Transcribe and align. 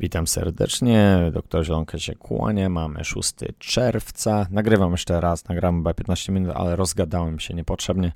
Witam 0.00 0.26
serdecznie, 0.26 1.30
doktor 1.32 1.64
Zielonka 1.64 1.98
się 1.98 2.14
kłania, 2.14 2.68
mamy 2.68 3.04
6 3.04 3.34
czerwca, 3.58 4.46
nagrywam 4.50 4.90
jeszcze 4.90 5.20
raz, 5.20 5.48
nagram 5.48 5.76
chyba 5.76 5.94
15 5.94 6.32
minut, 6.32 6.52
ale 6.54 6.76
rozgadałem 6.76 7.38
się 7.38 7.54
niepotrzebnie 7.54 8.12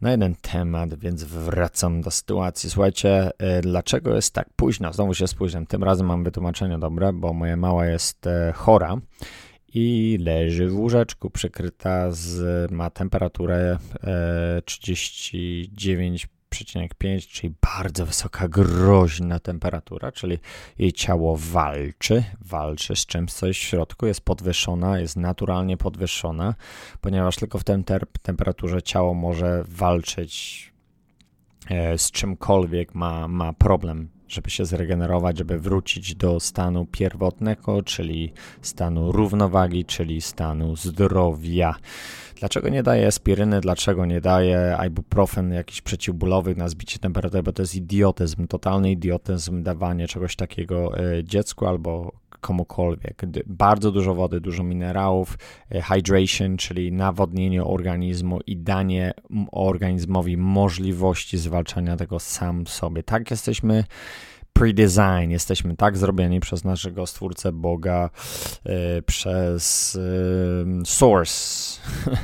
na 0.00 0.10
jeden 0.10 0.34
temat, 0.34 0.94
więc 0.94 1.24
wracam 1.24 2.00
do 2.00 2.10
sytuacji. 2.10 2.70
Słuchajcie, 2.70 3.30
e, 3.38 3.60
dlaczego 3.60 4.14
jest 4.14 4.34
tak 4.34 4.48
późno? 4.56 4.92
Znowu 4.92 5.14
się 5.14 5.26
spóźniam, 5.26 5.66
tym 5.66 5.84
razem 5.84 6.06
mam 6.06 6.24
wytłumaczenie 6.24 6.78
dobre, 6.78 7.12
bo 7.12 7.32
moja 7.32 7.56
mała 7.56 7.86
jest 7.86 8.26
e, 8.26 8.52
chora 8.56 8.96
i 9.74 10.18
leży 10.20 10.68
w 10.68 10.76
łóżeczku 10.76 11.30
przykryta 11.30 12.10
z, 12.10 12.70
ma 12.70 12.90
temperaturę 12.90 13.78
39 14.64 16.28
e, 16.52 16.94
5, 16.98 17.28
czyli 17.28 17.54
bardzo 17.76 18.06
wysoka, 18.06 18.48
groźna 18.48 19.38
temperatura, 19.38 20.12
czyli 20.12 20.38
jej 20.78 20.92
ciało 20.92 21.36
walczy, 21.36 22.24
walczy 22.40 22.96
z 22.96 23.06
czymś, 23.06 23.32
co 23.32 23.46
jest 23.46 23.60
w 23.60 23.62
środku, 23.62 24.06
jest 24.06 24.20
podwyższona, 24.20 24.98
jest 24.98 25.16
naturalnie 25.16 25.76
podwyższona, 25.76 26.54
ponieważ 27.00 27.36
tylko 27.36 27.58
w 27.58 27.64
tej 27.64 27.84
temperaturze 28.22 28.82
ciało 28.82 29.14
może 29.14 29.64
walczyć 29.68 30.72
e, 31.70 31.98
z 31.98 32.10
czymkolwiek, 32.10 32.94
ma, 32.94 33.28
ma 33.28 33.52
problem 33.52 34.08
żeby 34.32 34.50
się 34.50 34.64
zregenerować, 34.64 35.38
żeby 35.38 35.58
wrócić 35.58 36.14
do 36.14 36.40
stanu 36.40 36.86
pierwotnego, 36.86 37.82
czyli 37.82 38.32
stanu 38.62 39.12
równowagi, 39.12 39.84
czyli 39.84 40.20
stanu 40.20 40.76
zdrowia. 40.76 41.74
Dlaczego 42.42 42.68
nie 42.68 42.82
daje 42.82 43.06
aspiryny, 43.06 43.60
dlaczego 43.60 44.06
nie 44.06 44.20
daje 44.20 44.76
ibuprofen 44.86 45.52
jakiś 45.52 45.80
przeciwbólowych 45.80 46.56
na 46.56 46.68
zbicie 46.68 46.98
temperatury, 46.98 47.42
bo 47.42 47.52
to 47.52 47.62
jest 47.62 47.74
idiotyzm, 47.74 48.46
totalny 48.46 48.90
idiotyzm 48.90 49.62
dawanie 49.62 50.08
czegoś 50.08 50.36
takiego 50.36 50.98
e, 50.98 51.24
dziecku 51.24 51.66
albo 51.66 52.12
komukolwiek. 52.42 53.22
Bardzo 53.46 53.92
dużo 53.92 54.14
wody, 54.14 54.40
dużo 54.40 54.62
minerałów, 54.62 55.38
e, 55.70 55.82
hydration, 55.82 56.56
czyli 56.56 56.92
nawodnienie 56.92 57.64
organizmu 57.64 58.40
i 58.46 58.56
danie 58.56 59.12
organizmowi 59.52 60.36
możliwości 60.36 61.38
zwalczania 61.38 61.96
tego 61.96 62.18
sam 62.18 62.66
sobie. 62.66 63.02
Tak 63.02 63.30
jesteśmy 63.30 63.84
pre-design, 64.52 65.30
jesteśmy 65.30 65.76
tak 65.76 65.96
zrobieni 65.96 66.40
przez 66.40 66.64
naszego 66.64 67.06
stwórcę 67.06 67.52
Boga, 67.52 68.10
yy, 68.64 69.02
przez 69.02 69.94
yy, 69.94 70.86
Source. 70.86 71.80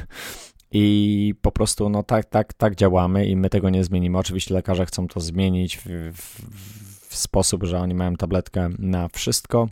I 0.72 1.34
po 1.42 1.52
prostu 1.52 1.88
no 1.88 2.02
tak, 2.02 2.24
tak, 2.24 2.52
tak 2.52 2.74
działamy 2.74 3.26
i 3.26 3.36
my 3.36 3.50
tego 3.50 3.70
nie 3.70 3.84
zmienimy. 3.84 4.18
Oczywiście 4.18 4.54
lekarze 4.54 4.86
chcą 4.86 5.08
to 5.08 5.20
zmienić 5.20 5.76
w, 5.76 5.84
w, 6.14 6.40
w 7.08 7.16
sposób, 7.16 7.64
że 7.64 7.78
oni 7.78 7.94
mają 7.94 8.16
tabletkę 8.16 8.68
na 8.78 9.08
wszystko 9.08 9.68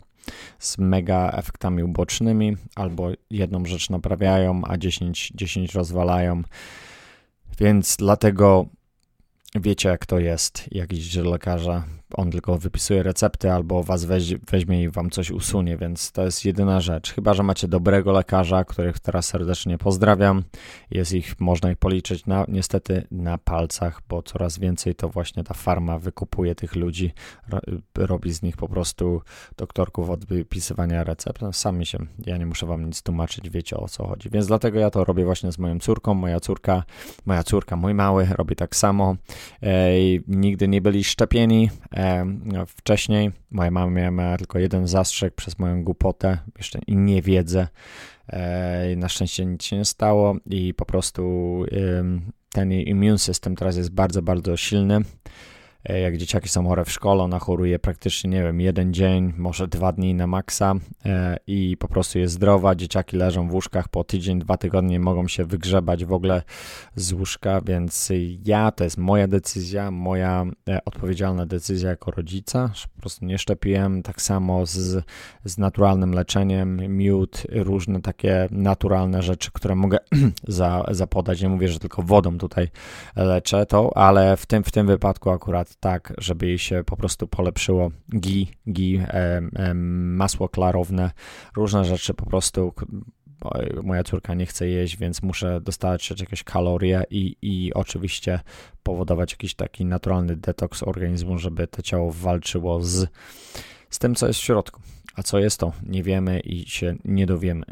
z 0.59 0.77
mega 0.77 1.31
efektami 1.31 1.83
ubocznymi, 1.83 2.57
albo 2.75 3.09
jedną 3.29 3.65
rzecz 3.65 3.89
naprawiają, 3.89 4.61
a 4.63 4.77
10, 4.77 5.31
10 5.35 5.75
rozwalają. 5.75 6.41
Więc 7.59 7.95
dlatego 7.97 8.65
wiecie, 9.55 9.89
jak 9.89 10.05
to 10.05 10.19
jest, 10.19 10.65
jak 10.71 10.93
idziecie 10.93 11.23
lekarza, 11.23 11.83
on 12.13 12.31
tylko 12.31 12.57
wypisuje 12.57 13.03
recepty 13.03 13.51
albo 13.51 13.83
was 13.83 14.05
weź, 14.05 14.35
weźmie 14.35 14.83
i 14.83 14.89
wam 14.89 15.09
coś 15.09 15.31
usunie, 15.31 15.77
więc 15.77 16.11
to 16.11 16.23
jest 16.23 16.45
jedyna 16.45 16.81
rzecz. 16.81 17.13
Chyba, 17.13 17.33
że 17.33 17.43
macie 17.43 17.67
dobrego 17.67 18.11
lekarza, 18.11 18.63
których 18.63 18.99
teraz 18.99 19.25
serdecznie 19.25 19.77
pozdrawiam. 19.77 20.43
Jest 20.91 21.13
ich, 21.13 21.39
można 21.39 21.71
ich 21.71 21.77
policzyć 21.77 22.25
na, 22.25 22.45
niestety 22.47 23.07
na 23.11 23.37
palcach, 23.37 24.01
bo 24.09 24.23
coraz 24.23 24.59
więcej 24.59 24.95
to 24.95 25.09
właśnie 25.09 25.43
ta 25.43 25.53
farma 25.53 25.99
wykupuje 25.99 26.55
tych 26.55 26.75
ludzi, 26.75 27.13
robi 27.95 28.33
z 28.33 28.41
nich 28.41 28.57
po 28.57 28.69
prostu 28.69 29.21
doktorków 29.57 30.09
od 30.09 30.25
wypisywania 30.25 31.03
recept. 31.03 31.41
No, 31.41 31.53
sami 31.53 31.85
się, 31.85 31.97
ja 32.25 32.37
nie 32.37 32.45
muszę 32.45 32.65
wam 32.65 32.85
nic 32.85 33.03
tłumaczyć, 33.03 33.49
wiecie 33.49 33.77
o 33.77 33.87
co 33.87 34.07
chodzi. 34.07 34.29
Więc 34.29 34.47
dlatego 34.47 34.79
ja 34.79 34.89
to 34.89 35.03
robię 35.03 35.25
właśnie 35.25 35.51
z 35.51 35.59
moją 35.59 35.79
córką. 35.79 36.13
Moja 36.13 36.39
córka, 36.39 36.83
moja 37.25 37.43
córka, 37.43 37.75
mój 37.75 37.93
mały 37.93 38.25
robi 38.25 38.55
tak 38.55 38.75
samo. 38.75 39.15
Ej, 39.61 40.23
nigdy 40.27 40.67
nie 40.67 40.81
byli 40.81 41.03
szczepieni 41.03 41.69
wcześniej. 42.67 43.31
Moja 43.51 43.71
mama 43.71 44.11
miała 44.11 44.37
tylko 44.37 44.59
jeden 44.59 44.87
zastrzyk 44.87 45.35
przez 45.35 45.59
moją 45.59 45.83
głupotę 45.83 46.37
jeszcze 46.57 46.79
i 46.87 46.95
niewiedzę. 46.95 47.67
Na 48.97 49.09
szczęście 49.09 49.45
nic 49.45 49.63
się 49.63 49.77
nie 49.77 49.85
stało 49.85 50.35
i 50.45 50.73
po 50.73 50.85
prostu 50.85 51.63
ten 52.51 52.71
immune 52.71 53.17
system 53.17 53.55
teraz 53.55 53.77
jest 53.77 53.91
bardzo, 53.91 54.21
bardzo 54.21 54.57
silny. 54.57 54.99
E, 55.85 55.99
jak 55.99 56.17
dzieciaki 56.17 56.49
są 56.49 56.67
chore 56.67 56.85
w 56.85 56.91
szkole, 56.91 57.23
ona 57.23 57.39
choruje 57.39 57.79
praktycznie, 57.79 58.29
nie 58.29 58.43
wiem, 58.43 58.61
jeden 58.61 58.93
dzień, 58.93 59.33
może 59.37 59.67
dwa 59.67 59.91
dni 59.91 60.13
na 60.13 60.27
maksa 60.27 60.73
e, 61.05 61.37
i 61.47 61.77
po 61.77 61.87
prostu 61.87 62.19
jest 62.19 62.33
zdrowa. 62.33 62.75
Dzieciaki 62.75 63.17
leżą 63.17 63.49
w 63.49 63.53
łóżkach 63.53 63.87
po 63.89 64.03
tydzień, 64.03 64.39
dwa 64.39 64.57
tygodnie, 64.57 64.99
mogą 64.99 65.27
się 65.27 65.45
wygrzebać 65.45 66.05
w 66.05 66.13
ogóle 66.13 66.41
z 66.95 67.13
łóżka, 67.13 67.61
więc 67.61 68.09
ja, 68.45 68.71
to 68.71 68.83
jest 68.83 68.97
moja 68.97 69.27
decyzja, 69.27 69.91
moja 69.91 70.45
e, 70.69 70.85
odpowiedzialna 70.85 71.45
decyzja 71.45 71.89
jako 71.89 72.11
rodzica, 72.11 72.69
że 72.73 72.87
po 72.95 73.01
prostu 73.01 73.25
nie 73.25 73.37
szczepiłem. 73.37 74.03
Tak 74.03 74.21
samo 74.21 74.65
z, 74.65 75.05
z 75.45 75.57
naturalnym 75.57 76.11
leczeniem, 76.11 76.97
miód, 76.97 77.43
różne 77.51 78.01
takie 78.01 78.47
naturalne 78.51 79.23
rzeczy, 79.23 79.51
które 79.53 79.75
mogę 79.75 79.97
za, 80.47 80.85
zapodać. 80.91 81.41
Nie 81.41 81.49
mówię, 81.49 81.67
że 81.67 81.79
tylko 81.79 82.01
wodą 82.01 82.37
tutaj 82.37 82.67
leczę 83.15 83.65
to, 83.65 83.97
ale 83.97 84.37
w 84.37 84.45
tym, 84.45 84.63
w 84.63 84.71
tym 84.71 84.87
wypadku 84.87 85.29
akurat 85.29 85.66
tak, 85.79 86.13
żeby 86.17 86.47
jej 86.47 86.59
się 86.59 86.83
po 86.85 86.97
prostu 86.97 87.27
polepszyło. 87.27 87.91
Gi, 88.15 88.47
gi, 88.69 88.97
e, 88.97 89.41
e, 89.55 89.73
masło 89.73 90.49
klarowne, 90.49 91.11
różne 91.55 91.85
rzeczy 91.85 92.13
po 92.13 92.25
prostu 92.25 92.73
moja 93.83 94.03
córka 94.03 94.33
nie 94.33 94.45
chce 94.45 94.67
jeść, 94.67 94.97
więc 94.97 95.21
muszę 95.21 95.61
dostarczyć 95.61 96.21
jakieś 96.21 96.43
kalorie 96.43 97.03
i, 97.09 97.35
i 97.41 97.73
oczywiście 97.73 98.39
powodować 98.83 99.31
jakiś 99.31 99.55
taki 99.55 99.85
naturalny 99.85 100.35
detoks 100.35 100.83
organizmu, 100.83 101.37
żeby 101.37 101.67
to 101.67 101.81
ciało 101.81 102.11
walczyło 102.11 102.83
z, 102.83 103.09
z 103.89 103.99
tym, 103.99 104.15
co 104.15 104.27
jest 104.27 104.39
w 104.39 104.43
środku. 104.43 104.81
A 105.15 105.23
co 105.23 105.39
jest 105.39 105.59
to? 105.59 105.73
Nie 105.83 106.03
wiemy 106.03 106.39
i 106.39 106.69
się 106.69 106.95
nie 107.05 107.25
dowiemy. 107.25 107.65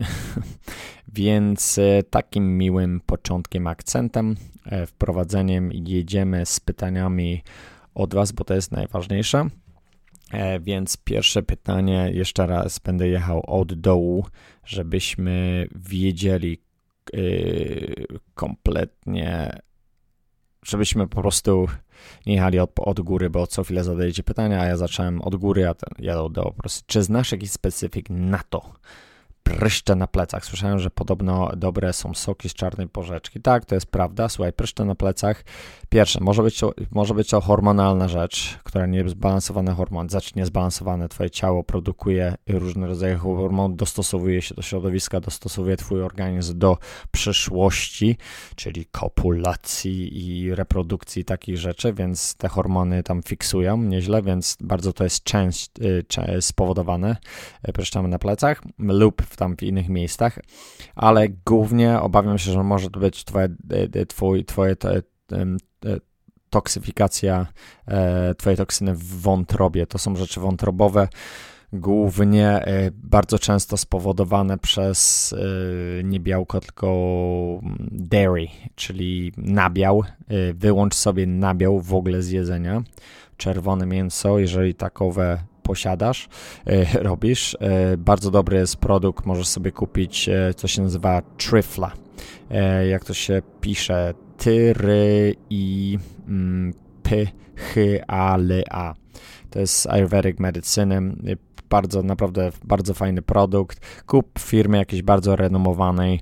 Więc 1.14 1.78
e, 1.78 2.04
takim 2.04 2.58
miłym 2.58 3.02
początkiem, 3.06 3.68
akcentem, 3.68 4.36
e, 4.66 4.86
wprowadzeniem 4.86 5.72
jedziemy 5.74 6.46
z 6.46 6.60
pytaniami 6.60 7.44
od 7.96 8.14
Was, 8.14 8.32
bo 8.32 8.44
to 8.44 8.54
jest 8.54 8.72
najważniejsze. 8.72 9.48
E, 10.32 10.60
więc 10.60 10.98
pierwsze 10.98 11.44
pytanie, 11.44 12.10
jeszcze 12.14 12.48
raz 12.48 12.80
będę 12.80 13.08
jechał 13.08 13.44
od 13.48 13.74
dołu, 13.74 14.26
żebyśmy 14.66 15.68
wiedzieli 15.76 16.62
e, 17.14 17.20
kompletnie, 18.34 19.60
żebyśmy 20.66 21.08
po 21.08 21.22
prostu 21.22 21.68
nie 22.26 22.34
jechali 22.34 22.60
od, 22.60 22.72
od 22.76 23.02
góry, 23.02 23.30
bo 23.30 23.48
co 23.48 23.64
chwilę 23.64 23.84
zadajecie 23.84 24.24
pytania, 24.24 24.62
a 24.62 24.66
ja 24.66 24.78
zacząłem 24.78 25.22
od 25.22 25.36
góry, 25.36 25.68
a 25.68 25.74
ten, 25.74 26.06
ja 26.06 26.22
od 26.22 26.34
dołu 26.34 26.52
po 26.52 26.62
prostu. 26.62 26.84
Czy 26.88 27.04
znasz 27.04 27.32
jakiś 27.32 27.52
specyfik 27.52 28.10
na 28.10 28.44
to? 28.50 28.74
pryszcze 29.46 29.96
na 29.96 30.08
plecach. 30.08 30.46
Słyszałem, 30.46 30.80
że 30.80 30.90
podobno 30.90 31.52
dobre 31.58 31.94
są 31.94 32.14
soki 32.14 32.50
z 32.50 32.54
czarnej 32.54 32.88
porzeczki. 32.88 33.42
Tak, 33.42 33.66
to 33.66 33.76
jest 33.76 33.88
prawda. 33.88 34.30
Słuchaj, 34.30 34.54
pryszcze 34.54 34.86
na 34.86 34.96
plecach. 34.96 35.44
Pierwsze, 35.90 36.20
może 36.22 36.44
być 36.44 36.60
to, 36.60 36.74
może 36.92 37.14
być 37.14 37.30
to 37.30 37.42
hormonalna 37.42 38.08
rzecz, 38.08 38.60
która 38.64 38.86
nie 38.86 38.98
jest 38.98 39.10
zbalansowany 39.10 39.72
hormon, 39.72 40.10
zacznie 40.10 40.46
zbalansowane. 40.46 41.10
Twoje 41.10 41.30
ciało 41.30 41.64
produkuje 41.64 42.36
różne 42.48 42.88
rodzaje 42.88 43.16
hormonów, 43.16 43.78
dostosowuje 43.78 44.42
się 44.42 44.56
do 44.56 44.62
środowiska, 44.62 45.20
dostosowuje 45.20 45.78
twój 45.78 46.02
organizm 46.02 46.60
do 46.60 46.78
przyszłości, 47.12 48.18
czyli 48.56 48.86
kopulacji 48.86 50.28
i 50.28 50.56
reprodukcji 50.56 51.26
takich 51.26 51.58
rzeczy, 51.58 51.94
więc 51.94 52.36
te 52.36 52.48
hormony 52.48 53.04
tam 53.04 53.24
fiksują 53.24 53.78
nieźle, 53.78 54.22
więc 54.22 54.58
bardzo 54.62 54.94
to 54.94 55.04
jest 55.04 55.24
część, 55.24 55.72
y, 56.38 56.42
spowodowane 56.42 57.18
y, 57.70 57.74
pryszczami 57.74 58.10
na 58.10 58.20
plecach 58.20 58.62
lub 58.80 59.26
tam 59.36 59.56
w 59.58 59.64
innych 59.64 59.90
miejscach, 59.90 60.40
ale 60.96 61.30
głównie 61.30 62.00
obawiam 62.02 62.38
się, 62.38 62.52
że 62.52 62.64
może 62.64 62.90
to 62.90 63.00
być 63.00 63.26
twoje, 63.26 63.46
e, 63.46 64.00
e, 64.02 64.06
twój, 64.06 64.46
twoje 64.46 64.76
te, 64.76 65.02
toksyfikacja, 66.50 67.48
e, 67.88 68.36
twoje 68.36 68.58
toksyny 68.58 68.96
w 68.96 69.22
wątrobie. 69.22 69.88
To 69.88 69.98
są 69.98 70.16
rzeczy 70.16 70.40
wątrobowe, 70.40 71.08
głównie 71.74 72.66
bardzo 72.94 73.40
często 73.40 73.78
spowodowane 73.78 74.58
przez 74.58 75.36
nie 76.04 76.20
białko, 76.20 76.60
tylko 76.60 76.88
dairy, 77.92 78.48
czyli 78.76 79.32
nabiał. 79.38 80.04
Wyłącz 80.54 80.96
sobie 80.96 81.28
nabiał 81.28 81.82
w 81.82 81.94
ogóle 81.94 82.22
z 82.22 82.30
jedzenia. 82.30 82.84
Czerwone 83.38 83.86
mięso, 83.86 84.40
jeżeli 84.40 84.76
takowe 84.76 85.40
posiadasz, 85.66 86.28
e, 86.66 87.04
robisz. 87.04 87.58
E, 87.60 87.98
bardzo 87.98 88.32
dobry 88.32 88.58
jest 88.58 88.78
produkt, 88.78 89.26
możesz 89.26 89.48
sobie 89.48 89.72
kupić, 89.72 90.30
e, 90.30 90.54
co 90.54 90.68
się 90.68 90.82
nazywa 90.82 91.22
Trifla. 91.38 92.05
Jak 92.90 93.06
to 93.06 93.14
się 93.14 93.42
pisze? 93.62 94.14
Tyry 94.38 95.36
i 95.50 95.98
mm, 96.28 96.74
p, 97.04 97.26
h, 97.56 97.82
a, 98.08 98.38
a. 98.70 98.94
to 99.50 99.60
jest 99.60 99.88
Ayurvedic 99.88 100.40
Medicine, 100.40 101.16
bardzo, 101.70 102.04
naprawdę 102.04 102.52
bardzo 102.64 102.94
fajny 102.94 103.22
produkt. 103.22 104.04
Kup 104.06 104.40
firmy 104.40 104.78
jakiejś 104.78 105.02
bardzo 105.02 105.36
renomowanej, 105.36 106.16
e, 106.16 106.20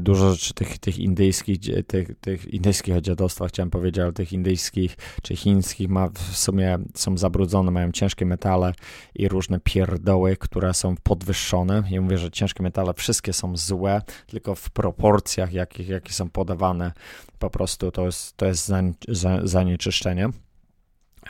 dużo 0.00 0.32
rzeczy 0.32 0.54
tych, 0.54 0.78
tych 0.78 0.98
indyjskich, 0.98 1.58
tych, 1.86 2.18
tych 2.20 2.54
indyjskich 2.54 3.00
dziadostwa, 3.00 3.48
chciałem 3.48 3.70
powiedzieć, 3.70 3.98
ale 3.98 4.12
tych 4.12 4.32
indyjskich 4.32 4.96
czy 5.22 5.36
chińskich 5.36 5.88
ma 5.88 6.08
w 6.08 6.36
sumie 6.36 6.78
są 6.94 7.18
zabrudzone, 7.18 7.70
mają 7.70 7.92
ciężkie 7.92 8.26
metale 8.26 8.72
i 9.14 9.28
różne 9.28 9.60
pierdoły, 9.60 10.36
które 10.36 10.74
są 10.74 10.94
podwyższone. 11.02 11.82
Ja 11.90 12.00
mówię, 12.00 12.18
że 12.18 12.30
ciężkie 12.30 12.62
metale 12.62 12.94
wszystkie 12.94 13.32
są 13.32 13.56
złe, 13.56 14.02
tylko 14.26 14.54
w 14.54 14.70
proporcjach, 14.70 15.52
jakich, 15.52 15.88
jakie 15.88 16.12
są 16.12 16.30
podawane, 16.30 16.92
po 17.38 17.50
prostu 17.50 17.90
to 17.90 18.04
jest, 18.04 18.36
to 18.36 18.46
jest 18.46 18.72
zanieczyszczenie. 19.42 20.28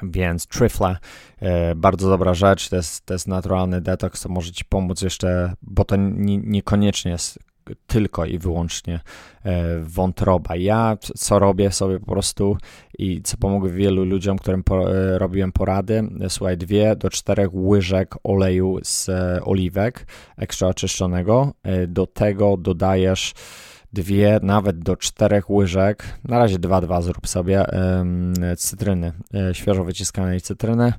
Więc 0.02 0.46
Trifla, 0.46 0.96
e, 1.40 1.74
bardzo 1.74 2.08
dobra 2.08 2.34
rzecz, 2.34 2.68
to 2.68 2.76
jest, 2.76 3.06
to 3.06 3.14
jest 3.14 3.28
naturalny 3.28 3.80
detoks, 3.80 4.22
to 4.22 4.28
może 4.28 4.52
Ci 4.52 4.64
pomóc 4.64 5.02
jeszcze, 5.02 5.54
bo 5.62 5.84
to 5.84 5.96
nie, 5.96 6.38
niekoniecznie 6.38 7.10
jest 7.10 7.38
tylko 7.86 8.24
i 8.24 8.38
wyłącznie 8.38 9.00
e, 9.44 9.78
wątroba. 9.80 10.56
Ja 10.56 10.96
co 11.16 11.38
robię 11.38 11.72
sobie 11.72 12.00
po 12.00 12.06
prostu 12.06 12.56
i 12.98 13.22
co 13.22 13.36
pomogę 13.36 13.70
wielu 13.70 14.04
ludziom, 14.04 14.38
którym 14.38 14.62
po, 14.62 14.92
e, 14.92 15.18
robiłem 15.18 15.52
porady, 15.52 16.08
słuchaj, 16.28 16.56
dwie 16.56 16.96
do 16.96 17.10
czterech 17.10 17.54
łyżek 17.54 18.14
oleju 18.24 18.78
z 18.82 19.10
oliwek 19.42 20.06
ekstra 20.36 20.68
oczyszczonego, 20.68 21.52
do 21.88 22.06
tego 22.06 22.56
dodajesz 22.56 23.34
dwie, 23.92 24.40
nawet 24.42 24.78
do 24.78 24.96
czterech 24.96 25.50
łyżek, 25.50 26.18
na 26.24 26.38
razie 26.38 26.58
dwa, 26.58 26.80
dwa 26.80 27.02
zrób 27.02 27.28
sobie, 27.28 27.64
cytryny, 28.56 29.12
e, 29.34 29.54
świeżo 29.54 29.84
wyciskanej 29.84 30.40
cytryny 30.40 30.92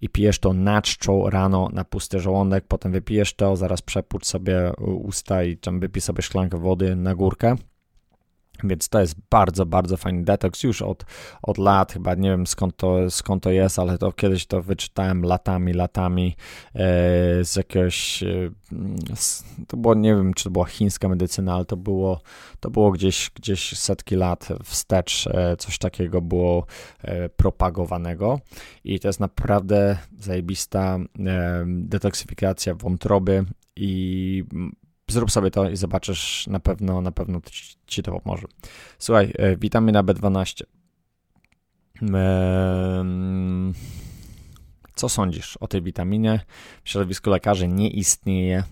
i 0.00 0.08
pijesz 0.08 0.38
to 0.38 0.52
na 0.52 0.82
czczo 0.82 1.30
rano 1.30 1.68
na 1.72 1.84
pusty 1.84 2.20
żołądek, 2.20 2.64
potem 2.68 2.92
wypijesz 2.92 3.34
to, 3.34 3.56
zaraz 3.56 3.82
przepłucz 3.82 4.26
sobie 4.26 4.72
usta 4.78 5.42
i 5.42 5.56
tam 5.56 5.80
wypij 5.80 6.02
sobie 6.02 6.22
szklankę 6.22 6.58
wody 6.58 6.96
na 6.96 7.14
górkę 7.14 7.56
więc 8.64 8.88
to 8.88 9.00
jest 9.00 9.14
bardzo, 9.30 9.66
bardzo 9.66 9.96
fajny 9.96 10.24
detoks 10.24 10.62
już 10.62 10.82
od, 10.82 11.04
od 11.42 11.58
lat, 11.58 11.92
chyba 11.92 12.14
nie 12.14 12.30
wiem 12.30 12.46
skąd 12.46 12.76
to, 12.76 13.10
skąd 13.10 13.42
to 13.42 13.50
jest, 13.50 13.78
ale 13.78 13.98
to 13.98 14.12
kiedyś 14.12 14.46
to 14.46 14.62
wyczytałem 14.62 15.22
latami, 15.22 15.72
latami 15.72 16.36
e, 16.74 16.78
z 17.44 17.56
jakiegoś, 17.56 18.22
e, 18.22 18.50
z, 19.14 19.44
to 19.68 19.76
było, 19.76 19.94
nie 19.94 20.14
wiem 20.14 20.34
czy 20.34 20.44
to 20.44 20.50
była 20.50 20.64
chińska 20.64 21.08
medycyna, 21.08 21.54
ale 21.54 21.64
to 21.64 21.76
było, 21.76 22.20
to 22.60 22.70
było 22.70 22.90
gdzieś, 22.90 23.30
gdzieś 23.34 23.78
setki 23.78 24.16
lat 24.16 24.48
wstecz, 24.64 25.26
e, 25.26 25.56
coś 25.56 25.78
takiego 25.78 26.20
było 26.20 26.66
e, 27.02 27.28
propagowanego. 27.28 28.40
I 28.84 29.00
to 29.00 29.08
jest 29.08 29.20
naprawdę 29.20 29.98
zajebista 30.18 30.98
e, 31.26 31.64
detoksyfikacja 31.66 32.74
wątroby 32.74 33.44
i 33.76 34.44
zrób 35.10 35.30
sobie 35.30 35.50
to 35.50 35.70
i 35.70 35.76
zobaczysz, 35.76 36.46
na 36.46 36.60
pewno, 36.60 37.00
na 37.00 37.12
pewno 37.12 37.40
ci, 37.50 37.76
ci 37.86 38.02
to 38.02 38.20
pomoże. 38.20 38.46
Słuchaj, 38.98 39.32
e, 39.38 39.56
witamina 39.56 40.02
B12. 40.02 40.64
Co 44.94 45.08
sądzisz 45.08 45.56
o 45.56 45.68
tej 45.68 45.82
witaminie? 45.82 46.40
W 46.84 46.88
środowisku 46.88 47.30
lekarzy 47.30 47.68
nie 47.68 47.90
istnieje 47.90 48.62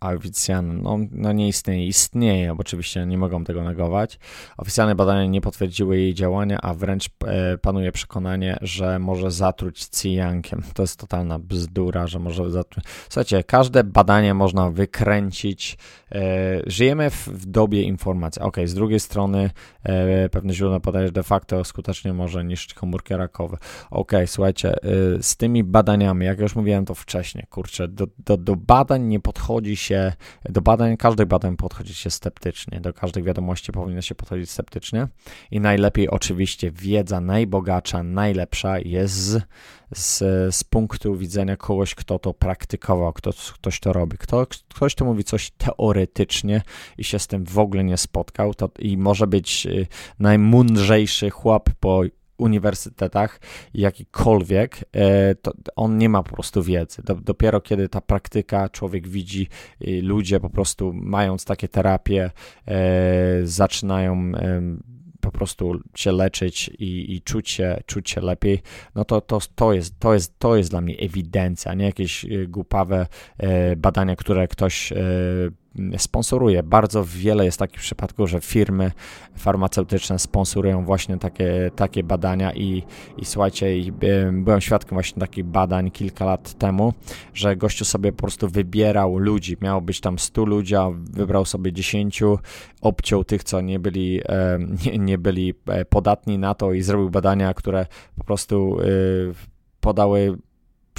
oficjalne, 0.00 0.74
no, 0.74 0.98
no 1.10 1.32
nie 1.32 1.48
istnieje, 1.48 1.86
istnieje, 1.86 2.54
bo 2.54 2.60
oczywiście 2.60 3.06
nie 3.06 3.18
mogą 3.18 3.44
tego 3.44 3.64
negować. 3.64 4.18
Oficjalne 4.56 4.94
badania 4.94 5.26
nie 5.26 5.40
potwierdziły 5.40 5.98
jej 5.98 6.14
działania, 6.14 6.58
a 6.62 6.74
wręcz 6.74 7.08
e, 7.26 7.58
panuje 7.58 7.92
przekonanie, 7.92 8.58
że 8.60 8.98
może 8.98 9.30
zatruć 9.30 9.88
cyjankiem. 9.88 10.62
To 10.74 10.82
jest 10.82 11.00
totalna 11.00 11.38
bzdura, 11.38 12.06
że 12.06 12.18
może 12.18 12.50
zatruć. 12.50 12.84
Słuchajcie, 13.08 13.44
każde 13.44 13.84
badanie 13.84 14.34
można 14.34 14.70
wykręcić. 14.70 15.78
E, 16.12 16.20
żyjemy 16.66 17.10
w, 17.10 17.46
dobie 17.46 17.82
informacji. 17.82 18.42
Ok, 18.42 18.56
z 18.64 18.74
drugiej 18.74 19.00
strony 19.00 19.50
e, 19.82 20.28
pewne 20.28 20.52
źródła 20.52 20.80
podają, 20.80 21.06
że 21.06 21.12
de 21.12 21.22
facto 21.22 21.64
skutecznie 21.64 22.12
może 22.12 22.44
niszczyć 22.44 22.74
komórki 22.74 23.14
rakowe. 23.14 23.56
Ok, 23.90 24.12
słuchajcie, 24.26 24.74
z 25.20 25.36
tymi 25.36 25.64
badaniami, 25.64 26.26
jak 26.26 26.40
już 26.40 26.56
mówiłem 26.56 26.84
to 26.84 26.94
wcześniej, 26.94 27.44
kurczę, 27.50 27.88
do, 27.88 28.06
do, 28.18 28.36
do 28.36 28.56
badań 28.56 29.02
nie 29.02 29.20
podchodzi 29.20 29.76
się 29.76 29.89
się 29.90 30.12
do 30.44 30.60
badań, 30.60 30.96
każdych 30.96 31.26
badań 31.26 31.56
podchodzi 31.56 31.94
się 31.94 32.10
sceptycznie, 32.10 32.80
do 32.80 32.92
każdej 32.92 33.22
wiadomości 33.22 33.72
powinno 33.72 34.02
się 34.02 34.14
podchodzić 34.14 34.50
sceptycznie 34.50 35.08
i 35.50 35.60
najlepiej 35.60 36.08
oczywiście 36.08 36.70
wiedza 36.70 37.20
najbogatsza, 37.20 38.02
najlepsza 38.02 38.78
jest 38.78 39.14
z, 39.14 39.42
z, 39.94 40.18
z 40.54 40.64
punktu 40.64 41.16
widzenia 41.16 41.56
kogoś, 41.56 41.94
kto 41.94 42.18
to 42.18 42.34
praktykował, 42.34 43.12
kto, 43.12 43.30
ktoś 43.54 43.80
to 43.80 43.92
robi. 43.92 44.18
Kto, 44.18 44.46
ktoś, 44.46 44.94
kto 44.94 45.04
mówi 45.04 45.24
coś 45.24 45.50
teoretycznie 45.50 46.62
i 46.98 47.04
się 47.04 47.18
z 47.18 47.26
tym 47.26 47.44
w 47.44 47.58
ogóle 47.58 47.84
nie 47.84 47.96
spotkał 47.96 48.54
to, 48.54 48.70
i 48.78 48.96
może 48.96 49.26
być 49.26 49.66
y, 49.66 49.86
najmądrzejszy 50.18 51.30
chłop 51.30 51.70
po 51.80 52.02
uniwersytetach, 52.40 53.40
jakikolwiek, 53.74 54.84
e, 54.92 55.34
to 55.34 55.52
on 55.76 55.98
nie 55.98 56.08
ma 56.08 56.22
po 56.22 56.34
prostu 56.34 56.62
wiedzy. 56.62 57.02
Dopiero 57.22 57.60
kiedy 57.60 57.88
ta 57.88 58.00
praktyka, 58.00 58.68
człowiek 58.68 59.08
widzi, 59.08 59.48
y, 59.88 60.02
ludzie 60.02 60.40
po 60.40 60.50
prostu 60.50 60.92
mając 60.94 61.44
takie 61.44 61.68
terapie, 61.68 62.30
e, 62.66 62.80
zaczynają 63.44 64.32
po 65.20 65.30
prostu 65.30 65.80
się 65.94 66.12
leczyć 66.12 66.70
i, 66.78 67.14
i 67.14 67.22
czuć, 67.22 67.50
się, 67.50 67.80
czuć 67.86 68.10
się 68.10 68.20
lepiej, 68.20 68.62
no 68.94 69.04
to, 69.04 69.20
to, 69.20 69.38
to, 69.54 69.72
jest, 69.72 69.98
to, 69.98 70.14
jest, 70.14 70.38
to 70.38 70.56
jest 70.56 70.70
dla 70.70 70.80
mnie 70.80 70.96
ewidencja, 70.98 71.74
nie 71.74 71.84
jakieś 71.84 72.24
y, 72.24 72.46
głupawe 72.48 73.06
e, 73.38 73.76
badania, 73.76 74.16
które 74.16 74.48
ktoś 74.48 74.92
sponsoruje. 75.98 76.62
Bardzo 76.62 77.04
wiele 77.04 77.44
jest 77.44 77.58
takich 77.58 77.80
przypadków, 77.80 78.30
że 78.30 78.40
firmy 78.40 78.92
farmaceutyczne 79.36 80.18
sponsorują 80.18 80.84
właśnie 80.84 81.18
takie, 81.18 81.70
takie 81.76 82.04
badania 82.04 82.52
i, 82.52 82.82
i 83.18 83.24
słuchajcie, 83.24 83.78
i 83.78 83.92
byłem 84.32 84.60
świadkiem 84.60 84.96
właśnie 84.96 85.20
takich 85.20 85.44
badań 85.44 85.90
kilka 85.90 86.24
lat 86.24 86.54
temu, 86.54 86.92
że 87.34 87.56
gościu 87.56 87.84
sobie 87.84 88.12
po 88.12 88.18
prostu 88.18 88.48
wybierał 88.48 89.18
ludzi. 89.18 89.56
Miało 89.60 89.80
być 89.80 90.00
tam 90.00 90.18
100 90.18 90.44
ludzi, 90.44 90.76
a 90.76 90.90
wybrał 90.90 91.44
sobie 91.44 91.72
10, 91.72 92.22
obciął 92.80 93.24
tych, 93.24 93.44
co 93.44 93.60
nie 93.60 93.78
byli, 93.78 94.20
nie, 94.86 94.98
nie 94.98 95.18
byli 95.18 95.54
e, 95.66 95.84
podatni 95.84 96.38
na 96.38 96.54
to 96.54 96.72
i 96.72 96.82
zrobił 96.82 97.10
badania, 97.10 97.54
które 97.54 97.86
po 98.18 98.24
prostu 98.24 98.76
podały 99.80 100.38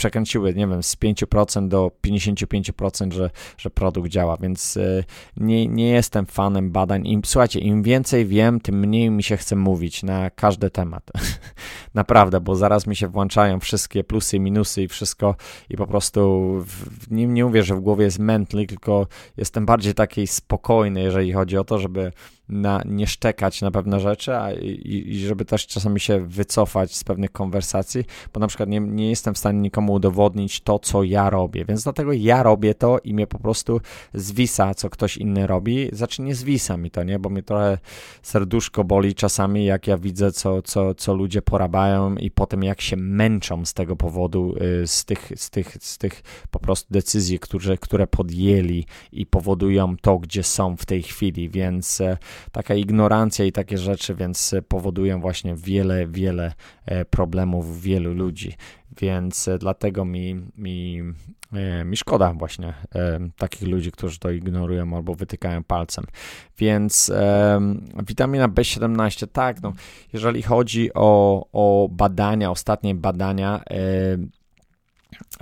przekręciły, 0.02 0.54
nie 0.54 0.68
wiem, 0.68 0.84
z 0.84 0.96
5% 0.96 1.68
do 1.68 1.92
55%, 2.08 3.12
że, 3.12 3.30
że 3.58 3.70
produkt 3.70 4.10
działa, 4.10 4.38
więc 4.38 4.78
e, 4.78 5.04
nie, 5.38 5.68
nie 5.68 5.90
jestem 5.90 6.26
fanem 6.26 6.72
badań. 6.72 7.08
I 7.08 7.22
słuchajcie, 7.26 7.60
im 7.60 7.84
więcej 7.84 8.26
wiem, 8.26 8.60
tym 8.60 8.80
mniej 8.80 9.10
mi 9.10 9.24
się 9.24 9.38
chce 9.38 9.56
mówić 9.56 10.04
na 10.04 10.30
każdy 10.30 10.70
temat. 10.70 11.12
Naprawdę, 11.94 12.40
bo 12.40 12.56
zaraz 12.56 12.88
mi 12.88 12.96
się 12.96 13.08
włączają 13.08 13.60
wszystkie 13.60 14.04
plusy, 14.04 14.40
minusy 14.40 14.84
i 14.84 14.88
wszystko 14.88 15.36
i 15.70 15.78
po 15.78 15.88
prostu 15.88 16.52
w, 16.66 17.12
nie, 17.12 17.28
nie 17.28 17.46
mówię, 17.46 17.64
że 17.64 17.76
w 17.76 17.80
głowie 17.80 18.06
jest 18.06 18.20
mętlik, 18.20 18.70
tylko 18.70 19.08
jestem 19.38 19.66
bardziej 19.66 19.94
taki 19.94 20.28
spokojny, 20.28 21.02
jeżeli 21.02 21.34
chodzi 21.34 21.58
o 21.58 21.64
to, 21.64 21.80
żeby 21.80 22.12
na, 22.50 22.82
nie 22.86 23.08
szczekać 23.08 23.62
na 23.62 23.72
pewne 23.72 24.00
rzeczy 24.00 24.36
a, 24.36 24.54
i, 24.54 25.04
i, 25.08 25.20
żeby 25.20 25.46
też 25.46 25.68
czasami 25.68 26.00
się 26.00 26.20
wycofać 26.20 26.96
z 26.96 27.04
pewnych 27.04 27.32
konwersacji, 27.32 28.04
bo 28.34 28.40
na 28.40 28.48
przykład 28.48 28.70
nie, 28.70 28.80
nie 28.80 29.10
jestem 29.10 29.34
w 29.34 29.38
stanie 29.38 29.60
nikomu 29.60 29.94
udowodnić 29.94 30.62
to, 30.62 30.80
co 30.80 31.04
ja 31.04 31.30
robię, 31.30 31.66
więc 31.66 31.84
dlatego 31.84 32.14
ja 32.14 32.44
robię 32.44 32.76
to 32.76 33.00
i 33.04 33.14
mnie 33.14 33.28
po 33.28 33.40
prostu 33.40 33.82
zwisa, 34.14 34.74
co 34.74 34.90
ktoś 34.90 35.18
inny 35.18 35.48
robi, 35.48 35.90
znaczy 35.94 36.22
nie 36.22 36.36
zwisa 36.36 36.78
mi 36.78 36.92
to, 36.92 37.04
nie, 37.04 37.20
bo 37.20 37.30
mnie 37.30 37.44
trochę 37.44 37.78
serduszko 38.22 38.84
boli 38.84 39.16
czasami, 39.16 39.66
jak 39.66 39.88
ja 39.88 39.98
widzę, 39.98 40.32
co, 40.32 40.62
co, 40.62 40.96
co 40.96 41.14
ludzie 41.14 41.42
porabiają 41.42 42.16
i 42.16 42.32
potem 42.32 42.64
jak 42.64 42.82
się 42.82 42.98
męczą 42.98 43.66
z 43.66 43.74
tego 43.74 43.96
powodu, 43.96 44.56
y, 44.84 44.88
z 44.88 45.06
tych, 45.06 45.32
z 45.36 45.50
tych, 45.50 45.78
z 45.80 45.98
tych 45.98 46.24
po 46.52 46.60
prostu 46.60 46.94
decyzji, 46.94 47.40
które, 47.40 47.78
które 47.78 48.08
podjęli 48.08 48.86
i 49.12 49.26
powodują 49.26 49.96
to, 50.02 50.20
gdzie 50.20 50.44
są 50.44 50.78
w 50.78 50.86
tej 50.86 51.04
chwili, 51.04 51.50
więc 51.50 52.02
e, 52.02 52.18
taka 52.52 52.76
ignorancja 52.76 53.46
i 53.46 53.52
takie 53.52 53.78
rzeczy, 53.78 54.16
więc 54.16 54.56
powodują 54.68 55.22
właśnie 55.22 55.56
wiele, 55.56 56.08
wiele 56.08 56.54
e, 56.86 57.06
problemów 57.06 57.82
wielu 57.82 58.14
ludzi. 58.14 58.54
Więc 59.02 59.48
e, 59.48 59.58
dlatego 59.58 60.06
mi, 60.06 60.42
mi, 60.58 61.04
e, 61.54 61.86
mi 61.86 61.98
szkoda 61.98 62.34
właśnie 62.34 62.74
takich 63.38 63.68
ludzi, 63.68 63.92
którzy 63.92 64.20
to 64.20 64.32
ignorują 64.32 64.96
albo 64.96 65.16
wytykają 65.16 65.64
palcem. 65.64 66.06
Więc 66.58 67.12
witamina 68.08 68.48
B17, 68.48 69.28
tak, 69.28 69.62
no, 69.62 69.74
jeżeli 70.14 70.42
chodzi 70.42 70.90
o, 70.94 71.46
o 71.52 71.90
badania, 71.92 72.52
ostatnie 72.52 72.96
badania, 72.96 73.64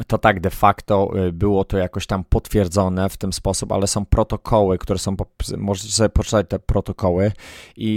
to 0.07 0.17
tak 0.17 0.39
de 0.39 0.49
facto 0.49 1.11
y, 1.27 1.33
było 1.33 1.63
to 1.63 1.77
jakoś 1.77 2.07
tam 2.07 2.23
potwierdzone 2.23 3.09
w 3.09 3.17
ten 3.17 3.33
sposób, 3.33 3.71
ale 3.71 3.88
są 3.88 4.05
protokoły, 4.05 4.77
które 4.77 4.99
są, 4.99 5.15
możecie 5.57 5.91
sobie 5.91 6.09
poczytać 6.09 6.45
te 6.49 6.59
protokoły 6.59 7.31
i, 7.77 7.91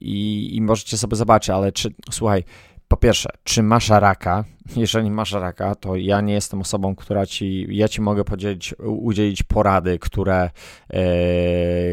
i, 0.00 0.56
i 0.56 0.60
możecie 0.60 0.98
sobie 0.98 1.16
zobaczyć, 1.16 1.50
ale 1.50 1.72
czy, 1.72 1.94
słuchaj, 2.10 2.44
po 2.88 2.96
pierwsze, 2.96 3.30
czy 3.44 3.62
masz 3.62 3.88
raka? 3.88 4.44
Jeżeli 4.76 5.10
masz 5.10 5.32
raka, 5.32 5.74
to 5.74 5.96
ja 5.96 6.20
nie 6.20 6.34
jestem 6.34 6.60
osobą, 6.60 6.94
która 6.96 7.26
ci, 7.26 7.66
ja 7.70 7.88
ci 7.88 8.00
mogę 8.00 8.24
podzielić, 8.24 8.74
udzielić 8.78 9.42
porady, 9.42 9.98
które, 9.98 10.50
e, 10.90 11.00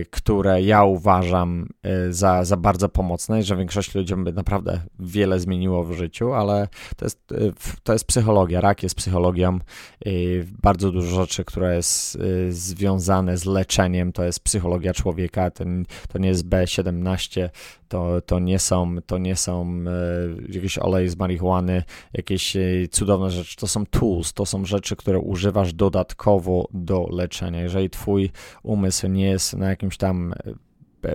które 0.10 0.62
ja 0.62 0.84
uważam 0.84 1.68
e, 1.84 2.14
za, 2.14 2.46
za 2.46 2.58
bardzo 2.58 2.90
pomocne 2.90 3.40
i 3.40 3.44
że 3.44 3.58
większość 3.58 3.96
ludziom 3.96 4.24
by 4.24 4.34
naprawdę 4.34 4.82
wiele 5.00 5.40
zmieniło 5.40 5.84
w 5.84 5.94
życiu, 5.94 6.34
ale 6.34 6.68
to 6.96 7.06
jest, 7.06 7.32
e, 7.32 7.36
to 7.84 7.94
jest 7.94 8.06
psychologia. 8.06 8.62
Rak 8.62 8.84
jest 8.84 8.96
psychologią. 8.96 9.60
bardzo 10.62 10.92
dużo 10.92 11.22
rzeczy, 11.22 11.46
które 11.46 11.76
jest 11.76 12.18
związane 12.50 13.38
z 13.38 13.46
leczeniem, 13.46 14.12
to 14.12 14.24
jest 14.24 14.40
psychologia 14.40 14.94
człowieka. 14.94 15.52
Ten, 15.52 15.86
to 16.10 16.20
nie 16.20 16.30
jest 16.30 16.46
B17, 16.46 17.50
to, 17.88 18.22
to 18.22 18.40
nie 18.40 18.60
są, 18.60 18.96
to 19.06 19.18
nie 19.18 19.36
są 19.36 19.84
jakieś 20.50 20.78
olej 20.78 21.10
z 21.10 21.16
marihuany, 21.18 21.84
jakieś 22.14 22.58
cudowne 22.92 23.32
rzeczy. 23.32 23.56
To 23.56 23.68
są 23.68 23.86
tools, 23.86 24.34
to 24.34 24.46
są 24.46 24.66
rzeczy, 24.66 24.96
które 24.96 25.20
używasz 25.20 25.74
dodatkowo 25.74 26.68
do 26.74 27.08
leczenia. 27.12 27.62
Jeżeli 27.62 27.90
twój 27.90 28.32
umysł 28.64 29.08
nie 29.08 29.26
jest 29.26 29.54
na 29.54 29.70
jakimś 29.70 29.98
tam 29.98 30.34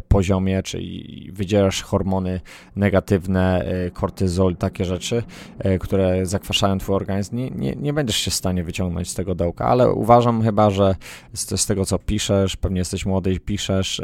poziomie, 0.09 0.62
czyli 0.62 1.31
wydzielasz 1.33 1.83
hormony 1.83 2.41
negatywne, 2.77 3.65
e, 3.65 3.91
kortyzol, 3.91 4.57
takie 4.57 4.85
rzeczy, 4.85 5.23
e, 5.59 5.79
które 5.79 6.27
zakwaszają 6.27 6.79
twój 6.79 6.97
organizm, 6.97 7.37
nie, 7.37 7.51
nie, 7.51 7.77
nie 7.77 7.93
będziesz 7.93 8.17
się 8.17 8.31
w 8.31 8.35
stanie 8.35 8.65
wyciągnąć 8.65 9.11
z 9.11 9.15
tego 9.15 9.35
dołka, 9.35 9.67
ale 9.67 9.91
uważam 9.91 10.43
chyba, 10.43 10.71
że 10.71 10.95
z, 11.33 11.61
z 11.61 11.67
tego, 11.67 11.85
co 11.85 11.99
piszesz, 11.99 12.57
pewnie 12.57 12.79
jesteś 12.79 13.07
młody 13.07 13.33
i 13.33 13.41
piszesz, 13.41 14.03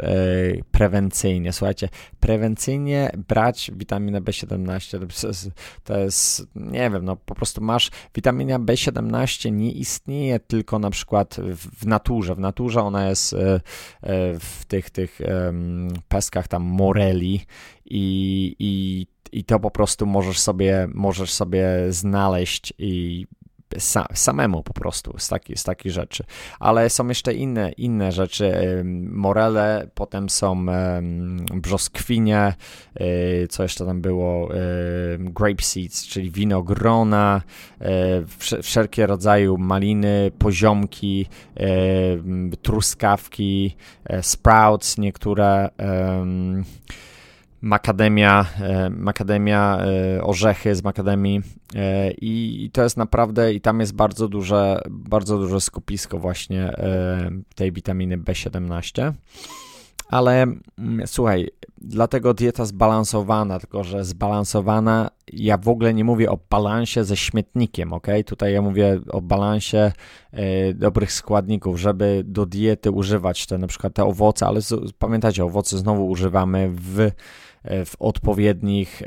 prewencyjnie, 0.71 1.53
słuchajcie, 1.53 1.89
prewencyjnie 2.19 3.11
brać 3.27 3.71
witaminę 3.75 4.21
B17, 4.21 5.51
to 5.83 5.97
jest, 5.97 6.47
nie 6.55 6.89
wiem, 6.89 7.05
no 7.05 7.15
po 7.15 7.35
prostu 7.35 7.61
masz, 7.61 7.91
witamina 8.15 8.59
B17 8.59 9.51
nie 9.51 9.71
istnieje 9.71 10.39
tylko 10.39 10.79
na 10.79 10.89
przykład 10.89 11.37
w, 11.39 11.79
w 11.79 11.87
naturze, 11.87 12.35
w 12.35 12.39
naturze 12.39 12.81
ona 12.81 13.09
jest 13.09 13.35
w 14.39 14.65
tych, 14.67 14.89
tych 14.89 15.19
peskach 16.07 16.47
tam 16.47 16.63
moreli 16.63 17.41
i, 17.85 18.55
i, 18.59 19.05
i 19.31 19.43
to 19.43 19.59
po 19.59 19.71
prostu 19.71 20.05
możesz 20.05 20.39
sobie, 20.39 20.87
możesz 20.93 21.33
sobie 21.33 21.67
znaleźć 21.89 22.73
i 22.77 23.25
sa, 23.77 24.07
samemu 24.13 24.63
po 24.63 24.73
prostu 24.73 25.13
z, 25.17 25.27
taki, 25.27 25.57
z 25.57 25.63
takich 25.63 25.91
rzeczy. 25.91 26.23
Ale 26.59 26.89
są 26.89 27.07
jeszcze 27.07 27.33
inne, 27.33 27.71
inne 27.71 28.11
rzeczy. 28.11 28.53
Morele, 29.11 29.87
potem 29.93 30.29
są 30.29 30.65
brzoskwinie, 31.53 32.53
y, 33.01 33.47
co 33.49 33.63
jeszcze 33.63 33.85
tam 33.85 34.01
było? 34.01 34.49
Grape 35.19 35.63
seeds, 35.63 36.07
czyli 36.07 36.31
winogrona, 36.31 37.41
y, 37.81 38.61
wszelkie 38.63 39.07
rodzaju 39.07 39.57
maliny, 39.57 40.31
poziomki, 40.37 41.27
truskawki, 42.61 43.75
e, 44.05 44.23
sprouts 44.23 44.97
niektóre 44.97 45.69
makademia, 47.61 48.45
e, 48.61 48.89
makademia, 48.89 49.77
e, 50.17 50.23
orzechy 50.23 50.75
z 50.75 50.83
makademii 50.83 51.41
e, 51.75 52.11
i 52.11 52.69
to 52.73 52.83
jest 52.83 52.97
naprawdę, 52.97 53.53
i 53.53 53.61
tam 53.61 53.79
jest 53.79 53.93
bardzo 53.93 54.27
duże, 54.27 54.81
bardzo 54.89 55.37
duże 55.37 55.61
skupisko 55.61 56.19
właśnie 56.19 56.73
tej 57.55 57.71
witaminy 57.71 58.17
B17. 58.17 59.13
Ale 60.09 60.43
mm, 60.43 61.07
słuchaj, 61.07 61.47
dlatego 61.81 62.33
dieta 62.33 62.65
zbalansowana, 62.65 63.59
tylko 63.59 63.83
że 63.83 64.05
zbalansowana, 64.05 65.09
ja 65.33 65.57
w 65.57 65.67
ogóle 65.67 65.93
nie 65.93 66.03
mówię 66.03 66.31
o 66.31 66.39
balansie 66.49 67.03
ze 67.03 67.17
śmietnikiem, 67.17 67.93
ok? 67.93 68.07
Tutaj 68.25 68.53
ja 68.53 68.61
mówię 68.61 68.99
o 69.11 69.21
balansie 69.21 69.91
e, 70.31 70.73
dobrych 70.73 71.11
składników, 71.11 71.79
żeby 71.79 72.21
do 72.25 72.45
diety 72.45 72.91
używać 72.91 73.45
te 73.45 73.57
na 73.57 73.67
przykład 73.67 73.93
te 73.93 74.03
owoce, 74.03 74.45
ale 74.45 74.61
z, 74.61 74.91
pamiętajcie, 74.99 75.45
owoce 75.45 75.77
znowu 75.77 76.07
używamy 76.07 76.69
w 76.73 77.11
E, 77.63 77.85
w 77.85 77.95
odpowiednich, 77.99 79.01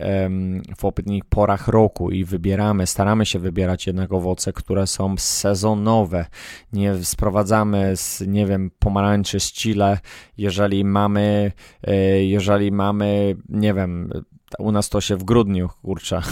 w 0.77 0.85
odpowiednich 0.85 1.25
porach 1.25 1.69
roku 1.69 2.11
i 2.11 2.25
wybieramy, 2.25 2.87
staramy 2.87 3.27
się 3.27 3.39
wybierać 3.39 3.87
jednak 3.87 4.13
owoce, 4.13 4.53
które 4.53 4.87
są 4.87 5.15
sezonowe. 5.19 6.27
Nie 6.73 6.95
sprowadzamy 7.05 7.97
z, 7.97 8.21
nie 8.27 8.47
wiem, 8.47 8.71
pomarańczy 8.79 9.41
z 9.41 9.53
Chile, 9.53 9.99
jeżeli 10.39 10.85
mamy, 10.85 11.53
e, 11.83 12.25
jeżeli 12.63 12.77
mamy, 12.77 13.37
nie 13.49 13.75
wiem, 13.75 14.11
u 14.59 14.73
nas 14.73 14.89
to 14.89 15.01
się 15.01 15.17
w 15.17 15.25
grudniu, 15.25 15.69
kurczę. 15.83 16.23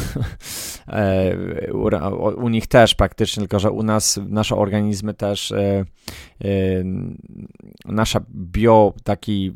E, 0.88 1.72
u, 1.72 2.44
u, 2.44 2.48
nich 2.48 2.66
też 2.66 2.94
praktycznie, 2.94 3.40
tylko 3.40 3.58
że 3.58 3.70
u 3.70 3.82
nas 3.82 4.20
nasze 4.28 4.56
organizmy 4.56 5.14
też, 5.14 5.52
nasza 7.84 8.20
bio 8.34 8.94
taki 9.04 9.52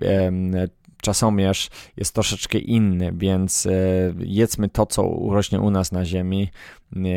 czasomierz 1.04 1.70
jest 1.96 2.14
troszeczkę 2.14 2.58
inny, 2.58 3.12
więc 3.16 3.66
e, 3.66 3.70
jedzmy 4.18 4.68
to, 4.68 4.86
co 4.86 5.02
urośnie 5.02 5.60
u 5.60 5.70
nas 5.70 5.92
na 5.92 6.04
ziemi. 6.04 6.48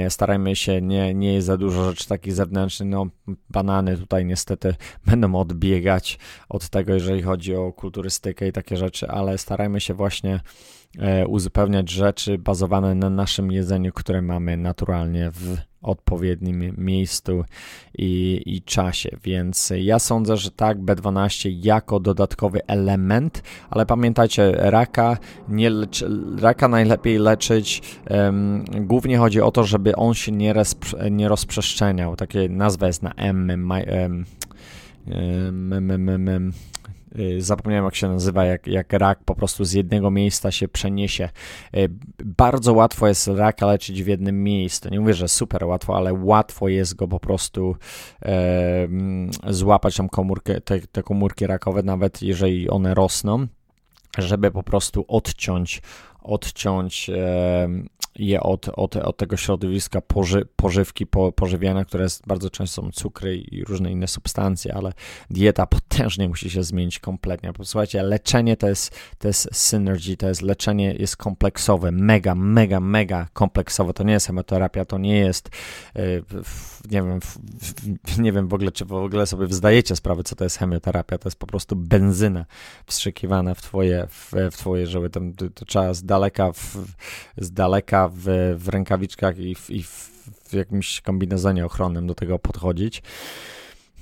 Starajmy 0.09 0.55
się, 0.55 0.81
nie, 0.81 1.13
nie 1.13 1.33
jest 1.33 1.47
za 1.47 1.57
dużo 1.57 1.89
rzeczy 1.89 2.07
takich 2.07 2.33
zewnętrznych. 2.33 2.89
No, 2.89 3.07
banany 3.49 3.97
tutaj 3.97 4.25
niestety 4.25 4.75
będą 5.09 5.35
odbiegać 5.35 6.19
od 6.49 6.69
tego, 6.69 6.93
jeżeli 6.93 7.21
chodzi 7.21 7.55
o 7.55 7.73
kulturystykę 7.73 8.47
i 8.47 8.51
takie 8.51 8.77
rzeczy, 8.77 9.07
ale 9.07 9.37
starajmy 9.37 9.81
się 9.81 9.93
właśnie 9.93 10.39
e, 10.99 11.27
uzupełniać 11.27 11.89
rzeczy 11.89 12.37
bazowane 12.37 12.95
na 12.95 13.09
naszym 13.09 13.51
jedzeniu, 13.51 13.91
które 13.93 14.21
mamy 14.21 14.57
naturalnie 14.57 15.31
w 15.31 15.57
odpowiednim 15.81 16.73
miejscu 16.77 17.43
i, 17.97 18.41
i 18.45 18.61
czasie. 18.61 19.17
Więc 19.23 19.73
ja 19.77 19.99
sądzę, 19.99 20.37
że 20.37 20.51
tak, 20.51 20.77
B12 20.77 21.49
jako 21.63 21.99
dodatkowy 21.99 22.59
element, 22.67 23.43
ale 23.69 23.85
pamiętajcie, 23.85 24.51
raka, 24.57 25.17
nie 25.49 25.69
leczy, 25.69 26.09
raka 26.39 26.67
najlepiej 26.67 27.17
leczyć. 27.17 27.81
Um, 28.09 28.65
głównie 28.79 29.17
chodzi 29.17 29.41
o 29.41 29.51
to, 29.51 29.63
żeby 29.63 29.95
on 29.95 30.13
się 30.13 30.31
nie, 30.31 30.53
nie 31.11 31.27
rozprzestrzeniał. 31.27 32.15
Takie 32.15 32.49
nazwa 32.49 32.87
jest 32.87 33.03
na 33.03 33.11
M. 33.11 33.67
My, 33.67 33.85
um, 34.03 34.25
um, 36.17 36.53
zapomniałem 37.37 37.85
jak 37.85 37.95
się 37.95 38.07
nazywa, 38.07 38.45
jak, 38.45 38.67
jak 38.67 38.93
rak 38.93 39.23
po 39.23 39.35
prostu 39.35 39.65
z 39.65 39.73
jednego 39.73 40.11
miejsca 40.11 40.51
się 40.51 40.67
przeniesie. 40.67 41.29
Y, 41.77 41.89
bardzo 42.25 42.73
łatwo 42.73 43.07
jest 43.07 43.27
raka 43.27 43.65
leczyć 43.65 44.03
w 44.03 44.07
jednym 44.07 44.43
miejscu. 44.43 44.89
Nie 44.89 44.99
mówię, 44.99 45.13
że 45.13 45.27
super 45.27 45.63
łatwo, 45.63 45.97
ale 45.97 46.13
łatwo 46.13 46.67
jest 46.67 46.95
go 46.95 47.07
po 47.07 47.19
prostu 47.19 47.75
e, 48.21 48.87
złapać 49.47 49.95
tą 49.95 50.09
komórkę, 50.09 50.61
te, 50.61 50.79
te 50.79 51.03
komórki 51.03 51.47
rakowe, 51.47 51.83
nawet 51.83 52.21
jeżeli 52.21 52.69
one 52.69 52.93
rosną 52.93 53.47
żeby 54.17 54.51
po 54.51 54.63
prostu 54.63 55.05
odciąć, 55.07 55.81
odciąć 56.21 57.09
je 58.19 58.41
od, 58.41 58.69
od, 58.69 58.95
od 58.95 59.17
tego 59.17 59.37
środowiska 59.37 60.01
poży, 60.01 60.47
pożywki, 60.55 61.07
po, 61.07 61.31
pożywiania, 61.31 61.85
które 61.85 62.03
jest, 62.03 62.27
bardzo 62.27 62.49
często 62.49 62.81
są 62.81 62.91
cukry 62.91 63.37
i 63.37 63.63
różne 63.63 63.91
inne 63.91 64.07
substancje, 64.07 64.73
ale 64.73 64.93
dieta 65.29 65.65
potężnie 65.67 66.29
musi 66.29 66.49
się 66.49 66.63
zmienić 66.63 66.99
kompletnie. 66.99 67.53
Posłuchajcie, 67.53 68.03
leczenie 68.03 68.57
to 68.57 68.69
jest, 68.69 68.95
to 69.17 69.27
jest 69.27 69.49
synergy, 69.53 70.17
to 70.17 70.27
jest 70.27 70.41
leczenie 70.41 70.93
jest 70.93 71.17
kompleksowe, 71.17 71.91
mega, 71.91 72.35
mega, 72.35 72.79
mega 72.79 73.27
kompleksowe. 73.33 73.93
To 73.93 74.03
nie 74.03 74.13
jest 74.13 74.27
chemoterapia, 74.27 74.85
to 74.85 74.97
nie 74.97 75.17
jest 75.17 75.49
e, 75.95 76.01
nie 76.91 77.01
wiem, 77.01 77.19
nie 78.19 78.31
wiem 78.31 78.47
w 78.47 78.53
ogóle, 78.53 78.71
czy 78.71 78.85
w 78.85 78.93
ogóle 78.93 79.27
sobie 79.27 79.47
zdajecie 79.49 79.95
sprawę, 79.95 80.23
co 80.23 80.35
to 80.35 80.43
jest 80.43 80.57
chemioterapia. 80.57 81.17
To 81.17 81.27
jest 81.27 81.39
po 81.39 81.47
prostu 81.47 81.75
benzyna 81.75 82.45
wstrzykiwana 82.85 83.53
w 83.53 83.61
twoje, 83.61 84.07
w, 84.09 84.31
w 84.51 84.57
twoje 84.57 84.87
żyły. 84.87 85.09
To, 85.09 85.21
to 85.53 85.65
trzeba 85.65 85.93
z 85.93 86.03
daleka, 86.03 86.51
w, 86.51 86.77
z 87.37 87.51
daleka 87.51 88.06
w, 88.13 88.55
w 88.57 88.67
rękawiczkach 88.67 89.37
i, 89.37 89.55
w, 89.55 89.69
i 89.69 89.83
w, 89.83 90.09
jakimś 90.53 91.01
kombinezonie 91.01 91.65
ochronnym 91.65 92.07
do 92.07 92.15
tego 92.15 92.39
podchodzić. 92.39 93.01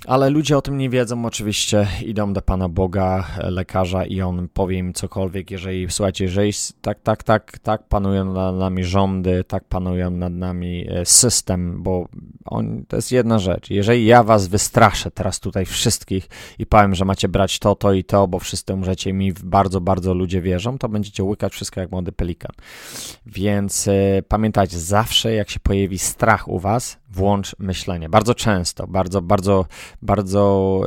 Ale 0.06 0.30
ludzie 0.30 0.58
o 0.58 0.62
tym 0.62 0.78
nie 0.78 0.90
wiedzą, 0.90 1.24
oczywiście 1.24 1.86
idą 2.04 2.32
do 2.32 2.42
Pana 2.42 2.68
Boga, 2.68 3.26
lekarza 3.38 4.04
i 4.04 4.20
on 4.20 4.48
powie 4.48 4.78
im 4.78 4.92
cokolwiek, 4.92 5.50
jeżeli, 5.50 5.86
słuchajcie, 5.90 6.24
jeżeli 6.24 6.52
tak, 6.80 7.00
tak, 7.00 7.22
tak, 7.22 7.58
tak 7.58 7.88
panują 7.88 8.32
nad 8.32 8.54
nami 8.54 8.84
rządy, 8.84 9.44
tak 9.44 9.64
panują 9.64 10.10
nad 10.10 10.32
nami 10.32 10.86
e, 10.88 11.06
system, 11.06 11.82
bo 11.82 12.08
on, 12.44 12.84
to 12.88 12.96
jest 12.96 13.12
jedna 13.12 13.38
rzecz. 13.38 13.70
Jeżeli 13.70 14.06
ja 14.06 14.22
was 14.22 14.48
wystraszę 14.48 15.10
teraz 15.10 15.40
tutaj 15.40 15.66
wszystkich 15.66 16.28
i 16.58 16.66
powiem, 16.66 16.94
że 16.94 17.04
macie 17.04 17.28
brać 17.28 17.58
to, 17.58 17.74
to 17.74 17.92
i 17.92 18.04
to, 18.04 18.28
bo 18.28 18.38
wszyscy 18.38 18.74
umrzecie 18.74 19.12
mi 19.12 19.32
bardzo, 19.44 19.80
bardzo 19.80 20.14
ludzie 20.14 20.40
wierzą, 20.40 20.78
to 20.78 20.88
będziecie 20.88 21.24
łykać 21.24 21.52
wszystko 21.52 21.80
jak 21.80 21.90
młody 21.90 22.12
pelikan. 22.12 22.52
Więc 23.26 23.86
y, 23.86 24.22
pamiętajcie, 24.28 24.78
zawsze 24.78 25.34
jak 25.34 25.50
się 25.50 25.60
pojawi 25.60 25.98
strach 25.98 26.48
u 26.48 26.58
was, 26.58 26.98
włącz 27.16 27.56
myślenie. 27.58 28.08
Bardzo 28.08 28.34
często, 28.34 28.86
bardzo, 28.86 29.22
bardzo, 29.22 29.66
bardzo, 30.02 30.82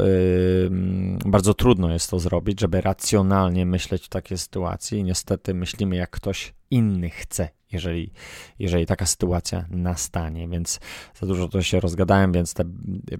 bardzo 1.25 1.53
trudno 1.53 1.93
jest 1.93 2.09
to 2.09 2.19
zrobić, 2.19 2.59
żeby 2.59 2.81
racjonalnie 2.81 3.65
myśleć 3.65 4.05
w 4.05 4.09
takiej 4.09 4.37
sytuacji. 4.37 5.03
Niestety 5.03 5.53
myślimy 5.53 5.95
jak 5.95 6.09
ktoś 6.09 6.53
inny 6.71 7.09
chce 7.09 7.49
jeżeli, 7.71 8.11
jeżeli 8.59 8.85
taka 8.85 9.05
sytuacja 9.05 9.65
nastanie, 9.69 10.47
więc 10.47 10.79
za 11.15 11.27
dużo 11.27 11.47
to 11.47 11.61
się 11.61 11.79
rozgadałem, 11.79 12.31
więc, 12.31 12.53
te, 12.53 12.63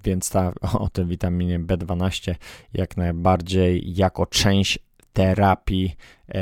więc 0.03 0.29
ta, 0.29 0.53
o 0.79 0.89
tym 0.89 1.07
witaminie 1.07 1.59
B12 1.59 2.35
jak 2.73 2.97
najbardziej 2.97 3.95
jako 3.95 4.25
część 4.25 4.79
terapii, 5.13 5.95
e, 6.29 6.41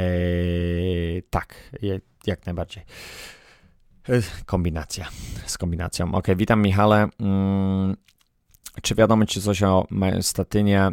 tak, 1.29 1.71
jak 2.27 2.45
najbardziej. 2.45 2.83
E, 4.09 4.21
kombinacja, 4.45 5.07
z 5.45 5.57
kombinacją. 5.57 6.15
Ok, 6.15 6.27
witam 6.35 6.61
Michale. 6.61 7.07
Czy 8.81 8.95
wiadomo 8.95 9.25
Ci 9.25 9.41
coś 9.41 9.63
o 9.63 9.87
statynie? 10.21 10.91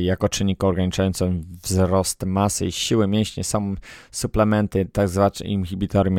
jako 0.00 0.28
czynnik 0.28 0.64
ograniczający 0.64 1.32
wzrost 1.62 2.24
masy 2.24 2.66
i 2.66 2.72
siły 2.72 3.06
mięśni 3.06 3.44
są 3.44 3.74
suplementy, 4.10 4.88
tak 4.92 5.08
zwane 5.08 5.30
inhibitory 5.44 6.10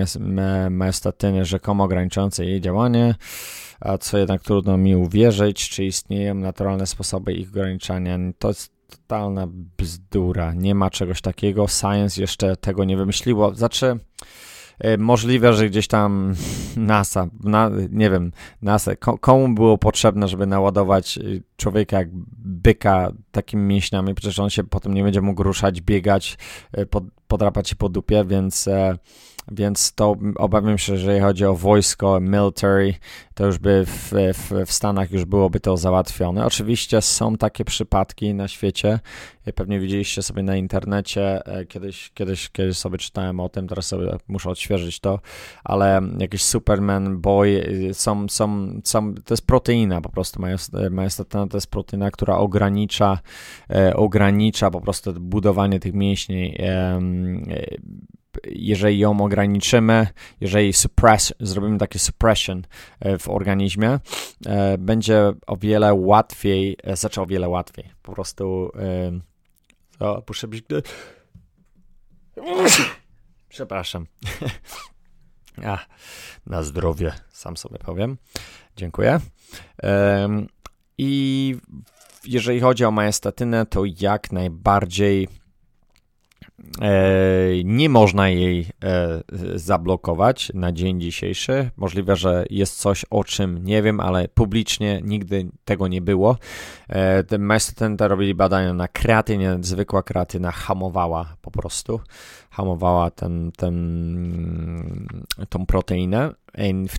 myostatyny, 0.69 1.45
rzekomo 1.45 1.83
ograniczające 1.83 2.45
jej 2.45 2.61
działanie, 2.61 3.15
a 3.79 3.97
co 3.97 4.17
jednak 4.17 4.41
trudno 4.41 4.77
mi 4.77 4.95
uwierzyć, 4.95 5.69
czy 5.69 5.85
istnieją 5.85 6.35
naturalne 6.35 6.87
sposoby 6.87 7.33
ich 7.33 7.49
ograniczania. 7.49 8.17
To 8.39 8.47
jest 8.47 8.71
totalna 8.89 9.47
bzdura, 9.77 10.53
nie 10.53 10.75
ma 10.75 10.89
czegoś 10.89 11.21
takiego, 11.21 11.67
science 11.67 12.21
jeszcze 12.21 12.57
tego 12.57 12.83
nie 12.83 12.97
wymyśliło. 12.97 13.55
Znaczy, 13.55 13.85
E, 13.85 14.46
możliwe, 14.97 15.53
że 15.53 15.69
gdzieś 15.69 15.87
tam 15.87 16.35
NASA, 16.77 17.27
na, 17.43 17.71
nie 17.89 18.09
wiem, 18.09 18.31
NASA, 18.61 18.95
komu 18.95 19.55
było 19.55 19.77
potrzebne, 19.77 20.27
żeby 20.27 20.45
naładować 20.45 21.17
y, 21.17 21.43
człowieka 21.57 21.97
jak 21.97 22.09
byka 22.37 23.11
takimi 23.31 23.63
mięśniami, 23.63 24.15
przecież 24.15 24.39
on 24.39 24.49
się 24.49 24.63
potem 24.63 24.93
nie 24.93 25.03
będzie 25.03 25.21
mógł 25.21 25.43
ruszać, 25.43 25.81
biegać, 25.81 26.37
e, 26.71 26.85
pod, 26.85 27.03
podrapać 27.27 27.69
się 27.69 27.75
po 27.75 27.89
dupie, 27.89 28.25
więc 28.25 28.67
e, 28.67 28.97
więc 29.51 29.93
to 29.93 30.15
obawiam 30.35 30.77
się, 30.77 30.97
że 30.97 30.97
jeżeli 30.97 31.19
chodzi 31.19 31.45
o 31.45 31.55
wojsko, 31.55 32.19
military, 32.19 32.93
to 33.33 33.45
już 33.45 33.57
by 33.57 33.85
w, 33.85 34.11
w, 34.33 34.65
w, 34.65 34.71
Stanach 34.71 35.11
już 35.11 35.25
byłoby 35.25 35.59
to 35.59 35.77
załatwione. 35.77 36.45
Oczywiście 36.45 37.01
są 37.01 37.37
takie 37.37 37.65
przypadki 37.65 38.33
na 38.33 38.47
świecie, 38.47 38.99
pewnie 39.55 39.79
widzieliście 39.79 40.23
sobie 40.23 40.43
na 40.43 40.55
internecie, 40.55 41.45
e, 41.45 41.65
kiedyś, 41.65 42.11
kiedyś, 42.13 42.49
kiedyś 42.49 42.77
sobie 42.77 42.97
czytałem 42.97 43.39
o 43.39 43.49
tym, 43.49 43.67
teraz 43.67 43.87
sobie 43.87 44.17
muszę 44.27 44.49
odświeżyć 44.49 44.99
to, 44.99 45.19
ale 45.63 46.01
jakiś 46.17 46.43
Superman, 46.43 47.17
Boy, 47.17 47.47
y, 47.89 47.93
są, 47.93 48.29
są, 48.29 48.79
są, 48.83 49.15
to 49.15 49.33
jest 49.33 49.47
proteina 49.47 50.01
po 50.01 50.09
prostu, 50.09 50.41
majestatyna 50.91 51.47
to 51.47 51.57
jest 51.57 51.67
proteina, 51.67 52.11
która 52.11 52.37
ogranicza, 52.37 53.19
e, 53.69 53.95
ogranicza 53.95 54.71
po 54.71 54.81
prostu 54.81 55.13
budowanie 55.13 55.79
tych 55.79 55.93
mięśni 55.93 56.57
jeżeli 58.45 58.99
ją 58.99 59.21
ograniczymy, 59.21 60.07
jeżeli 60.41 60.73
suppress, 60.73 61.33
zrobimy 61.39 61.77
takie 61.77 61.99
suppression 61.99 62.63
e, 62.99 63.17
w 63.17 63.29
organizmie, 63.29 63.99
e, 64.45 64.77
będzie 64.77 65.33
o 65.47 65.57
wiele 65.57 65.93
łatwiej, 65.93 66.77
e, 66.83 66.95
znaczy 66.95 67.21
o 67.21 67.25
wiele 67.25 67.49
łatwiej, 67.49 67.89
po 68.01 68.11
prostu 68.11 68.71
o, 69.99 70.23
muszę 70.27 70.47
być... 70.47 70.65
Przepraszam. 73.49 74.05
A, 75.65 75.77
na 76.45 76.63
zdrowie, 76.63 77.13
sam 77.31 77.57
sobie 77.57 77.79
powiem. 77.79 78.17
Dziękuję. 78.75 79.19
I 80.97 81.55
jeżeli 82.25 82.59
chodzi 82.59 82.85
o 82.85 82.91
majestatynę, 82.91 83.65
to 83.65 83.83
jak 84.01 84.31
najbardziej 84.31 85.27
nie 87.65 87.89
można 87.89 88.29
jej 88.29 88.65
e, 88.83 89.21
zablokować 89.55 90.51
na 90.53 90.71
dzień 90.71 91.01
dzisiejszy. 91.01 91.69
Możliwe, 91.77 92.15
że 92.15 92.45
jest 92.49 92.79
coś, 92.79 93.05
o 93.09 93.23
czym 93.23 93.63
nie 93.63 93.81
wiem, 93.81 93.99
ale 93.99 94.27
publicznie 94.27 95.01
nigdy 95.03 95.49
tego 95.65 95.87
nie 95.87 96.01
było. 96.01 96.37
E, 96.89 97.23
ten 97.23 97.41
robili 98.07 98.35
badania 98.35 98.73
na 98.73 98.87
kreatynie, 98.87 99.57
zwykła 99.61 100.03
kreatyna 100.03 100.51
hamowała 100.51 101.35
po 101.41 101.51
prostu 101.51 101.99
hamowała 102.57 103.11
ten, 103.11 103.51
ten, 103.57 103.77
tą 105.49 105.65
proteinę 105.65 106.31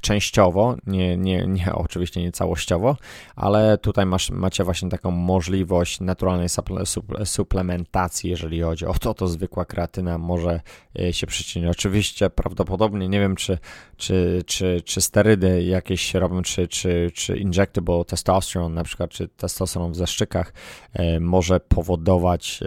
częściowo, 0.00 0.76
nie, 0.86 1.16
nie, 1.16 1.46
nie, 1.46 1.74
oczywiście 1.84 2.22
nie 2.22 2.32
całościowo, 2.32 2.96
ale 3.36 3.78
tutaj 3.78 4.06
masz, 4.06 4.30
macie 4.30 4.64
właśnie 4.64 4.88
taką 4.88 5.10
możliwość 5.10 6.00
naturalnej 6.00 6.48
suple, 6.48 6.84
suplementacji, 7.24 8.30
jeżeli 8.30 8.60
chodzi 8.60 8.86
o 8.86 8.94
to, 8.94 9.14
to 9.14 9.28
zwykła 9.28 9.64
kreatyna 9.64 10.18
może 10.18 10.60
e, 10.98 11.12
się 11.12 11.26
przyczynić. 11.26 11.68
Oczywiście 11.68 12.30
prawdopodobnie, 12.30 13.08
nie 13.08 13.20
wiem 13.20 13.36
czy, 13.36 13.58
czy, 13.96 14.42
czy, 14.46 14.82
czy 14.84 15.00
sterydy 15.00 15.62
jakieś 15.62 16.14
robią, 16.14 16.42
czy, 16.42 16.68
czy, 16.68 17.10
czy 17.14 17.36
injectable 17.36 18.04
testosterone 18.04 18.74
na 18.74 18.84
przykład, 18.84 19.10
czy 19.10 19.28
testosteron 19.28 19.92
w 19.92 19.96
zaszczykach 19.96 20.52
e, 20.92 21.20
może 21.20 21.60
powodować 21.60 22.60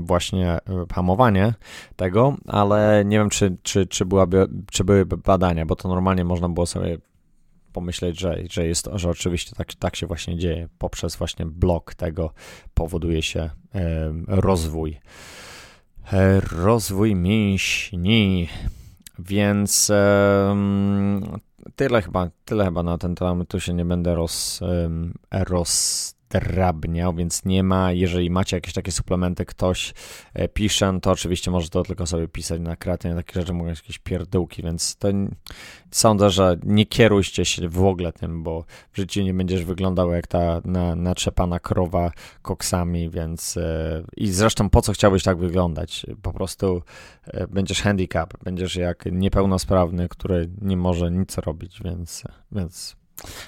właśnie 0.00 0.50
e, 0.52 0.60
hamowanie 0.94 1.54
tego, 1.96 2.36
ale 2.46 3.04
nie 3.04 3.18
wiem, 3.18 3.30
czy, 3.30 3.56
czy, 3.62 3.86
czy, 3.86 4.04
byłaby, 4.04 4.46
czy 4.70 4.84
były 4.84 5.06
badania, 5.06 5.66
bo 5.66 5.76
to 5.76 5.88
normalnie 5.88 6.24
można 6.24 6.48
było 6.48 6.66
sobie 6.66 6.98
pomyśleć, 7.72 8.20
że, 8.20 8.38
że 8.50 8.66
jest 8.66 8.88
że 8.92 9.10
oczywiście 9.10 9.56
tak, 9.56 9.74
tak 9.74 9.96
się 9.96 10.06
właśnie 10.06 10.38
dzieje. 10.38 10.68
Poprzez 10.78 11.16
właśnie 11.16 11.46
blok 11.46 11.94
tego 11.94 12.32
powoduje 12.74 13.22
się 13.22 13.50
rozwój. 14.26 15.00
E, 16.12 16.40
rozwój 16.40 17.14
mięśni. 17.14 18.48
Więc 19.18 19.92
tyle 21.76 22.02
chyba, 22.02 22.30
tyle 22.44 22.64
chyba 22.64 22.82
na 22.82 22.98
ten 22.98 23.14
temat. 23.14 23.48
Tu 23.48 23.60
się 23.60 23.74
nie 23.74 23.84
będę 23.84 24.14
roz, 24.14 24.60
roz 25.30 26.14
drabniał, 26.40 27.14
więc 27.14 27.44
nie 27.44 27.62
ma, 27.62 27.92
jeżeli 27.92 28.30
macie 28.30 28.56
jakieś 28.56 28.74
takie 28.74 28.92
suplementy, 28.92 29.44
ktoś 29.44 29.94
e, 30.34 30.48
pisze, 30.48 30.98
to 31.02 31.10
oczywiście 31.10 31.50
może 31.50 31.68
to 31.68 31.82
tylko 31.82 32.06
sobie 32.06 32.28
pisać 32.28 32.60
na 32.60 32.76
kreatynie, 32.76 33.14
takie 33.14 33.40
rzeczy 33.40 33.52
mogą 33.52 33.70
być 33.70 33.78
jakieś 33.78 33.98
pierdółki, 33.98 34.62
więc 34.62 34.96
to 34.96 35.08
sądzę, 35.90 36.30
że 36.30 36.56
nie 36.64 36.86
kierujcie 36.86 37.44
się 37.44 37.68
w 37.68 37.84
ogóle 37.84 38.12
tym, 38.12 38.42
bo 38.42 38.64
w 38.92 38.96
życiu 38.96 39.22
nie 39.22 39.34
będziesz 39.34 39.64
wyglądał 39.64 40.12
jak 40.12 40.26
ta 40.26 40.60
na, 40.64 40.96
naczepana 40.96 41.60
krowa 41.60 42.12
koksami, 42.42 43.10
więc 43.10 43.56
e, 43.56 44.02
i 44.16 44.28
zresztą 44.28 44.70
po 44.70 44.82
co 44.82 44.92
chciałbyś 44.92 45.22
tak 45.22 45.38
wyglądać? 45.38 46.06
Po 46.22 46.32
prostu 46.32 46.82
e, 47.26 47.46
będziesz 47.46 47.82
handicap, 47.82 48.44
będziesz 48.44 48.76
jak 48.76 49.04
niepełnosprawny, 49.12 50.08
który 50.08 50.50
nie 50.62 50.76
może 50.76 51.10
nic 51.10 51.38
robić, 51.38 51.80
więc, 51.84 52.22
więc 52.52 52.96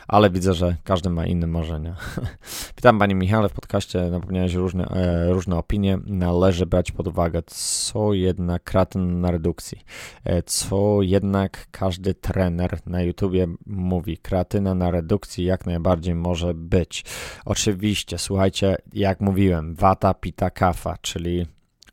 ale 0.09 0.31
widzę, 0.31 0.55
że 0.55 0.77
każdy 0.85 1.11
ma 1.11 1.27
inne 1.27 1.47
marzenia. 1.47 1.97
Witam 2.77 2.99
Panie 2.99 3.15
Michale 3.15 3.49
w 3.49 3.53
podcaście, 3.53 4.11
napomniałeś 4.11 4.55
różne, 4.55 4.89
e, 4.89 5.33
różne 5.33 5.57
opinie. 5.57 5.99
Należy 6.07 6.67
brać 6.67 6.93
pod 6.93 7.07
uwagę, 7.07 7.43
co 7.47 8.13
jednak 8.13 8.65
kratyn 8.65 9.21
na 9.21 9.31
redukcji, 9.31 9.85
e, 10.25 10.43
co 10.43 11.03
jednak 11.03 11.67
każdy 11.71 12.15
trener 12.15 12.79
na 12.87 13.03
YouTubie 13.03 13.47
mówi. 13.67 14.19
Kreatyna 14.19 14.75
na 14.75 14.91
redukcji 14.91 15.45
jak 15.45 15.67
najbardziej 15.67 16.15
może 16.15 16.55
być. 16.55 17.05
Oczywiście, 17.45 18.19
słuchajcie, 18.19 18.77
jak 18.93 19.21
mówiłem, 19.21 19.75
wata, 19.75 20.15
pita, 20.15 20.51
kafa, 20.51 20.97
czyli 21.03 21.47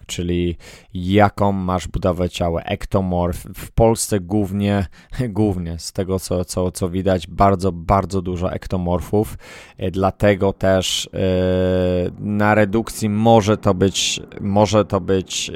czyli 0.06 0.58
jaką 0.94 1.52
masz 1.52 1.88
budowę 1.88 2.30
ciała, 2.30 2.62
ektomorf. 2.62 3.48
W 3.56 3.72
Polsce 3.72 4.20
głównie, 4.20 4.86
głównie 5.30 5.80
z 5.80 5.92
tego 5.92 6.20
co, 6.20 6.46
co, 6.46 6.72
co 6.72 6.90
widać, 6.90 7.28
bardzo, 7.28 7.72
bardzo 7.72 8.22
dużo 8.22 8.52
ektomorfów, 8.52 9.38
e, 9.78 9.92
dlatego 9.92 10.54
też 10.54 11.10
yy, 11.14 11.20
na 12.20 12.56
redukcji 12.56 13.10
może 13.10 13.58
to 13.58 13.74
być, 13.74 14.20
może 14.42 14.86
to 14.86 15.02
być 15.02 15.50
yy, 15.50 15.56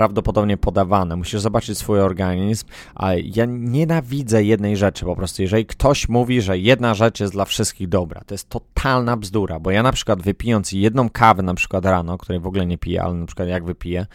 prawdopodobnie 0.00 0.56
podawane. 0.56 1.16
Musisz 1.16 1.40
zobaczyć 1.40 1.78
swój 1.78 2.00
organizm, 2.00 2.66
ale 2.94 3.20
ja 3.20 3.44
nienawidzę 3.48 4.44
jednej 4.44 4.76
rzeczy 4.76 5.04
po 5.04 5.16
prostu. 5.16 5.42
Jeżeli 5.42 5.66
ktoś 5.66 6.08
mówi, 6.08 6.42
że 6.42 6.58
jedna 6.58 6.94
rzecz 6.94 7.20
jest 7.20 7.32
dla 7.32 7.44
wszystkich 7.44 7.88
dobra, 7.88 8.20
to 8.26 8.34
jest 8.34 8.48
totalna 8.48 9.16
bzdura, 9.16 9.60
bo 9.60 9.70
ja 9.70 9.82
na 9.82 9.92
przykład 9.92 10.22
wypijąc 10.22 10.72
jedną 10.72 11.10
kawę 11.10 11.42
na 11.42 11.54
przykład 11.54 11.84
rano, 11.84 12.18
której 12.18 12.40
w 12.40 12.46
ogóle 12.46 12.66
nie 12.66 12.78
piję, 12.78 13.02
ale 13.02 13.14
na 13.14 13.26
przykład 13.26 13.48
jak 13.48 13.64
wypiję, 13.64 14.06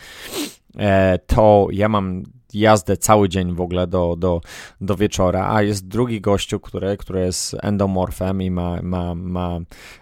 e, 0.77 1.19
to 1.27 1.67
ja 1.71 1.89
mam 1.89 2.23
jazdę 2.53 2.97
cały 2.97 3.29
dzień 3.29 3.55
w 3.55 3.61
ogóle 3.61 3.87
do, 3.87 4.15
do, 4.15 4.41
do 4.81 4.95
wieczora, 4.95 5.53
a 5.53 5.61
jest 5.61 5.87
drugi 5.87 6.21
gościu, 6.21 6.59
który, 6.59 6.97
który 6.97 7.19
jest 7.19 7.55
endomorfem 7.61 8.41
i 8.41 8.51
ma, 8.51 8.81
ma, 8.81 9.15
ma, 9.15 9.59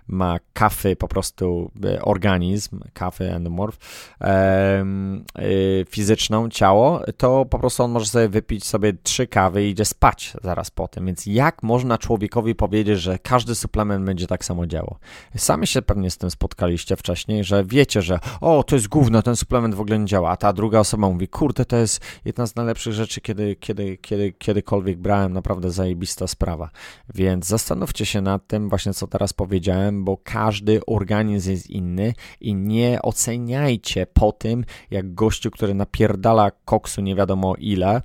ma 0.08 0.40
kafy, 0.54 0.96
po 0.96 1.08
prostu 1.08 1.72
e, 1.86 2.02
organizm, 2.02 2.80
kafy, 2.94 3.32
endomorf, 3.32 3.78
e, 4.22 4.86
fizyczną, 5.90 6.50
ciało, 6.50 7.02
to 7.18 7.46
po 7.46 7.60
prostu 7.60 7.84
on 7.84 7.92
może 7.92 8.06
sobie 8.06 8.30
wypić 8.30 8.66
sobie 8.66 8.94
trzy 9.04 9.28
kawy 9.28 9.68
i 9.68 9.70
idzie 9.70 9.86
spać 9.86 10.34
zaraz 10.44 10.72
po 10.72 10.88
tym. 10.88 11.06
Więc 11.06 11.26
jak 11.26 11.64
można 11.64 11.98
człowiekowi 11.98 12.56
powiedzieć, 12.56 13.00
że 13.00 13.20
każdy 13.20 13.56
suplement 13.56 14.06
będzie 14.06 14.28
tak 14.28 14.46
samo 14.46 14.68
działał? 14.68 14.98
Sami 15.38 15.68
się 15.68 15.82
pewnie 15.82 16.12
z 16.12 16.18
tym 16.18 16.32
spotkaliście 16.32 16.96
wcześniej, 16.96 17.44
że 17.44 17.64
wiecie, 17.66 18.02
że 18.02 18.20
o, 18.42 18.64
to 18.64 18.76
jest 18.76 18.88
gówno, 18.88 19.22
ten 19.22 19.36
suplement 19.36 19.76
w 19.76 19.82
ogóle 19.82 20.00
nie 20.00 20.06
działa, 20.06 20.30
a 20.30 20.38
ta 20.38 20.54
druga 20.54 20.80
osoba 20.80 21.10
mówi, 21.10 21.28
kurde, 21.28 21.66
to 21.66 21.76
jest 21.76 22.02
jedna 22.26 22.43
z 22.48 22.56
najlepszych 22.56 22.94
rzeczy, 22.94 23.22
kiedy, 23.22 23.56
kiedy, 23.56 23.98
kiedy, 23.98 24.32
kiedykolwiek 24.32 24.98
brałem, 24.98 25.34
naprawdę 25.34 25.72
zajebista 25.72 26.28
sprawa. 26.28 26.70
Więc 27.16 27.48
zastanówcie 27.48 28.06
się 28.06 28.22
nad 28.22 28.48
tym, 28.48 28.70
właśnie 28.70 28.94
co 28.94 29.08
teraz 29.08 29.34
powiedziałem, 29.34 30.04
bo 30.04 30.18
każdy 30.24 30.86
organizm 30.86 31.52
jest 31.52 31.70
inny 31.70 32.14
i 32.42 32.56
nie 32.56 33.02
oceniajcie 33.02 34.06
po 34.14 34.32
tym, 34.32 34.66
jak 34.92 35.14
gościu, 35.14 35.52
który 35.52 35.74
napierdala 35.74 36.52
koksu 36.52 37.02
nie 37.02 37.16
wiadomo 37.16 37.56
ile, 37.56 38.02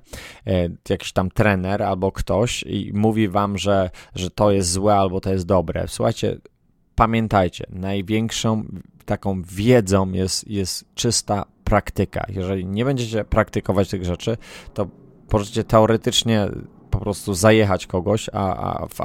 e, 0.47 0.69
jakiś 0.89 1.11
tam 1.11 1.31
trener 1.31 1.83
albo 1.83 2.11
ktoś 2.11 2.63
i 2.63 2.91
mówi 2.93 3.27
wam, 3.27 3.57
że, 3.57 3.89
że 4.15 4.29
to 4.29 4.51
jest 4.51 4.71
złe 4.71 4.95
albo 4.95 5.21
to 5.21 5.31
jest 5.33 5.45
dobre. 5.45 5.87
Słuchajcie, 5.87 6.37
pamiętajcie, 6.95 7.65
największą 7.69 8.65
taką 9.05 9.41
wiedzą 9.41 10.11
jest, 10.11 10.47
jest 10.47 10.85
czysta 10.95 11.45
praktyka. 11.69 12.25
Jeżeli 12.29 12.65
nie 12.65 12.85
będziecie 12.85 13.23
praktykować 13.23 13.89
tych 13.89 14.05
rzeczy, 14.05 14.37
to 14.73 14.87
możecie 15.33 15.63
teoretycznie 15.63 16.47
po 16.89 16.99
prostu 16.99 17.33
zajechać 17.33 17.87
kogoś, 17.87 18.29
a, 18.33 18.55
a, 18.55 18.85
w, 18.87 19.01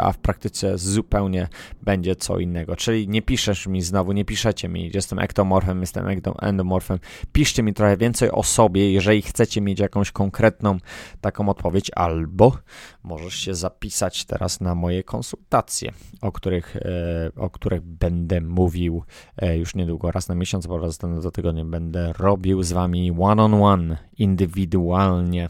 a, 0.00 0.12
w, 0.12 0.18
praktyce 0.18 0.78
zupełnie 0.78 1.48
będzie 1.82 2.16
co 2.16 2.38
innego. 2.38 2.76
Czyli 2.76 3.08
nie 3.08 3.22
piszesz 3.22 3.66
mi 3.66 3.82
znowu, 3.82 4.12
nie 4.12 4.24
piszecie 4.24 4.68
mi, 4.68 4.90
jestem 4.94 5.18
ektomorfem, 5.18 5.80
jestem 5.80 6.06
endomorfem. 6.40 6.98
Piszcie 7.32 7.62
mi 7.62 7.74
trochę 7.74 7.96
więcej 7.96 8.30
o 8.30 8.42
sobie, 8.42 8.92
jeżeli 8.92 9.22
chcecie 9.22 9.60
mieć 9.60 9.80
jakąś 9.80 10.10
konkretną 10.10 10.78
taką 11.20 11.48
odpowiedź, 11.48 11.90
albo 11.96 12.56
możesz 13.02 13.34
się 13.34 13.54
zapisać 13.54 14.24
teraz 14.24 14.60
na 14.60 14.74
moje 14.74 15.02
konsultacje, 15.02 15.92
o 16.20 16.32
których, 16.32 16.76
e, 16.76 17.30
o 17.36 17.50
których 17.50 17.80
będę 17.80 18.40
mówił 18.40 19.02
e, 19.36 19.58
już 19.58 19.74
niedługo, 19.74 20.10
raz 20.10 20.28
na 20.28 20.34
miesiąc, 20.34 20.66
bo 20.66 20.78
raz 20.78 20.98
do 20.98 21.30
tygodnia 21.30 21.64
będę 21.64 22.12
robił 22.18 22.62
z 22.62 22.72
wami 22.72 23.10
one-on-one, 23.10 23.56
on 23.56 23.62
one, 23.62 23.96
indywidualnie. 24.18 25.48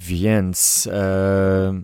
Więc 0.00 0.88
e, 0.92 1.82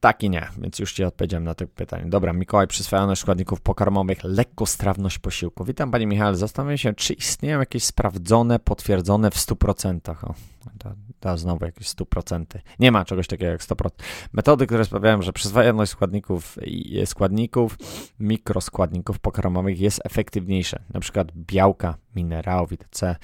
tak 0.00 0.22
i 0.22 0.30
nie, 0.30 0.48
więc 0.58 0.78
już 0.78 0.92
Ci 0.92 1.04
odpowiedziałem 1.04 1.44
na 1.44 1.54
to 1.54 1.66
pytanie. 1.66 2.04
Dobra, 2.06 2.32
Mikołaj, 2.32 2.66
przyswajalność 2.66 3.20
składników 3.20 3.60
pokarmowych, 3.60 4.24
lekkostrawność 4.24 5.18
posiłku. 5.18 5.64
Witam 5.64 5.90
Panie 5.90 6.06
Michale, 6.06 6.36
zastanawiam 6.36 6.78
się, 6.78 6.94
czy 6.94 7.12
istnieją 7.14 7.58
jakieś 7.58 7.84
sprawdzone, 7.84 8.58
potwierdzone 8.58 9.30
w 9.30 9.36
100%. 9.36 10.10
O, 10.24 10.34
to, 10.78 10.92
to 11.20 11.38
znowu 11.38 11.64
jakieś 11.64 11.86
100%. 11.86 12.44
Nie 12.78 12.92
ma 12.92 13.04
czegoś 13.04 13.26
takiego 13.26 13.50
jak 13.50 13.60
100%. 13.60 13.88
Metody, 14.32 14.66
które 14.66 14.84
sprawiają, 14.84 15.22
że 15.22 15.32
przyswajalność 15.32 15.92
składników, 15.92 16.58
składników, 17.04 17.78
mikroskładników 18.20 19.18
pokarmowych 19.18 19.80
jest 19.80 20.00
efektywniejsza. 20.04 20.78
Na 20.94 21.00
przykład 21.00 21.32
białka, 21.36 21.94
minerałów, 22.16 22.72
etc. 22.72 23.16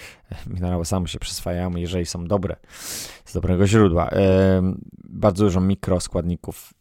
Minerały 0.47 0.85
same 0.85 1.09
się 1.09 1.19
przyswajają, 1.19 1.77
jeżeli 1.77 2.07
są 2.07 2.25
dobre, 2.25 2.57
z 3.25 3.33
dobrego 3.33 3.67
źródła. 3.67 4.11
Bardzo 5.05 5.45
dużo 5.45 5.61
mikroskładników 5.61 6.75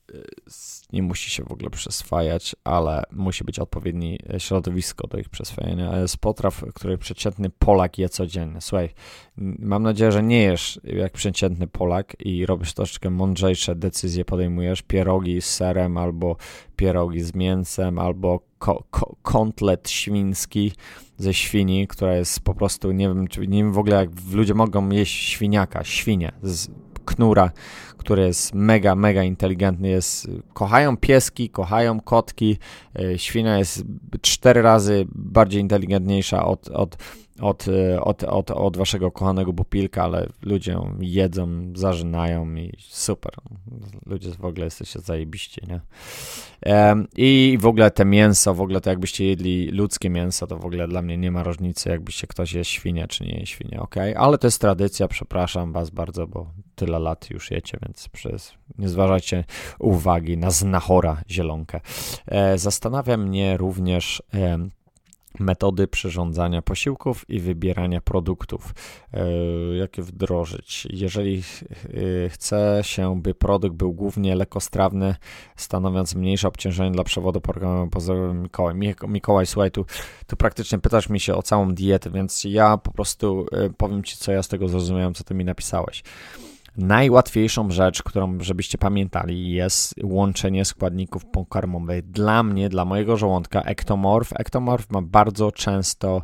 nie 0.94 1.04
musi 1.04 1.30
się 1.30 1.44
w 1.44 1.52
ogóle 1.52 1.70
przyswajać, 1.70 2.56
ale 2.64 3.04
musi 3.12 3.44
być 3.44 3.60
odpowiednie 3.60 4.18
środowisko 4.38 5.08
do 5.08 5.18
ich 5.18 5.30
przyswajania. 5.30 6.00
Jest 6.00 6.18
potraw, 6.18 6.66
który 6.76 6.98
przeciętny 6.98 7.50
Polak 7.50 7.98
je 7.98 8.10
codziennie. 8.10 8.62
Słuchaj, 8.62 8.90
mam 9.60 9.84
nadzieję, 9.84 10.12
że 10.12 10.24
nie 10.24 10.42
jesz 10.42 10.80
jak 10.84 11.14
przeciętny 11.14 11.68
Polak 11.68 12.16
i 12.20 12.46
robisz 12.46 12.74
troszeczkę 12.74 13.10
mądrzejsze 13.10 13.76
decyzje, 13.76 14.26
podejmujesz 14.26 14.82
pierogi 14.82 15.42
z 15.42 15.46
serem 15.46 15.98
albo 15.98 16.36
pierogi 16.76 17.22
z 17.22 17.36
mięsem 17.36 18.00
albo 18.00 18.40
ko 18.58 18.84
ko 19.22 19.50
świński 19.88 20.72
ze 21.18 21.34
świni, 21.34 21.88
która 21.88 22.16
jest 22.16 22.40
po 22.40 22.56
prostu, 22.56 22.92
nie 22.92 23.08
wiem, 23.08 23.28
czy, 23.28 23.48
nie 23.48 23.58
wiem 23.58 23.74
w 23.74 23.78
ogóle 23.78 23.96
jak 23.96 24.10
ludzie 24.32 24.54
mogą 24.54 24.90
jeść 24.90 25.30
świniaka, 25.30 25.84
świnie 25.84 26.32
z 26.44 26.68
knura, 27.06 27.52
który 27.98 28.24
jest 28.24 28.54
mega, 28.54 28.96
mega 28.96 29.24
inteligentny, 29.24 29.90
jest, 29.90 30.28
kochają 30.54 30.98
pieski, 30.98 31.50
kochają 31.50 32.00
kotki, 32.00 32.58
e, 33.00 33.20
świnia 33.20 33.58
jest 33.58 33.84
cztery 34.22 34.62
razy 34.62 35.06
bardziej 35.16 35.62
inteligentniejsza 35.62 36.46
od, 36.46 36.68
od 36.68 36.98
od, 37.42 37.68
e, 37.68 38.02
od, 38.02 38.24
od, 38.24 38.52
od 38.52 38.78
waszego 38.78 39.12
kochanego 39.12 39.54
bupilka, 39.54 40.04
ale 40.04 40.30
ludzie 40.42 40.78
jedzą, 41.00 41.48
zażynają 41.76 42.56
i 42.56 42.72
super. 42.80 43.34
Ludzie 44.06 44.32
w 44.32 44.46
ogóle 44.46 44.66
jesteście 44.66 45.00
zajebiście, 45.00 45.62
nie? 45.68 45.82
I 47.16 47.58
w 47.62 47.66
ogóle 47.66 47.92
te 47.92 48.06
mięso, 48.06 48.54
w 48.54 48.62
ogóle 48.62 48.82
to 48.82 48.90
jakbyście 48.90 49.26
jedli 49.26 49.68
ludzkie 49.68 50.10
mięso, 50.10 50.48
to 50.48 50.58
w 50.58 50.66
ogóle 50.66 50.88
dla 50.88 51.02
mnie 51.02 51.18
nie 51.18 51.32
ma 51.32 51.44
różnicy, 51.44 51.90
jakbyście 51.90 52.28
ktoś 52.28 52.54
jest 52.54 52.70
świnia, 52.70 53.08
czy 53.08 53.24
nie 53.24 53.46
świnia, 53.46 53.82
ok? 53.82 53.96
Ale 54.18 54.38
to 54.38 54.48
jest 54.48 54.62
tradycja, 54.62 55.08
przepraszam 55.08 55.74
was 55.74 55.90
bardzo, 55.90 56.28
bo 56.28 56.52
tyle 56.76 57.00
lat 57.00 57.30
już 57.30 57.52
jecie, 57.52 57.78
więc 57.86 58.10
przez, 58.10 58.54
nie 58.78 58.90
zważajcie 58.90 59.44
uwagi 59.80 60.38
na 60.38 60.52
znachora 60.52 61.22
zielonkę. 61.30 61.80
E, 62.28 62.58
zastanawia 62.58 63.18
mnie 63.18 63.58
również 63.58 64.24
metody 65.40 65.88
przyrządzania 65.88 66.62
posiłków 66.62 67.30
i 67.30 67.40
wybierania 67.40 68.02
produktów, 68.02 68.74
e, 69.14 69.28
jakie 69.76 70.02
wdrożyć. 70.02 70.88
Jeżeli 70.90 71.44
e, 72.26 72.30
chce 72.30 72.80
się, 72.82 73.22
by 73.22 73.34
produkt 73.34 73.76
był 73.76 73.94
głównie 73.94 74.36
lekostrawny, 74.36 75.16
stanowiąc 75.56 76.16
mniejsze 76.16 76.48
obciążenie 76.48 76.92
dla 76.92 77.04
przewodu 77.04 77.42
pozdrawiam 77.92 78.42
Mikołaj. 78.42 78.76
Mikołaj, 79.08 79.46
słuchaj, 79.46 79.72
tu, 79.72 79.86
tu 80.28 80.36
praktycznie 80.36 80.80
pytasz 80.80 81.10
mi 81.10 81.20
się 81.20 81.36
o 81.36 81.44
całą 81.44 81.74
dietę, 81.74 82.10
więc 82.10 82.44
ja 82.44 82.78
po 82.78 82.92
prostu 82.92 83.46
e, 83.52 83.70
powiem 83.70 84.04
Ci, 84.04 84.18
co 84.18 84.32
ja 84.32 84.44
z 84.44 84.48
tego 84.48 84.68
zrozumiałem, 84.68 85.14
co 85.14 85.24
Ty 85.24 85.34
mi 85.34 85.46
napisałeś. 85.46 86.04
Najłatwiejszą 86.78 87.72
rzecz, 87.72 88.04
którą 88.04 88.38
żebyście 88.40 88.78
pamiętali, 88.78 89.52
jest 89.52 89.96
łączenie 90.04 90.66
składników 90.66 91.26
pokarmowych. 91.26 92.12
Dla 92.12 92.44
mnie, 92.44 92.70
dla 92.70 92.86
mojego 92.86 93.18
żołądka, 93.18 93.62
ektomorf. 93.62 94.34
Ektomorf 94.36 94.90
ma 94.90 95.02
bardzo 95.02 95.52
często 95.52 96.24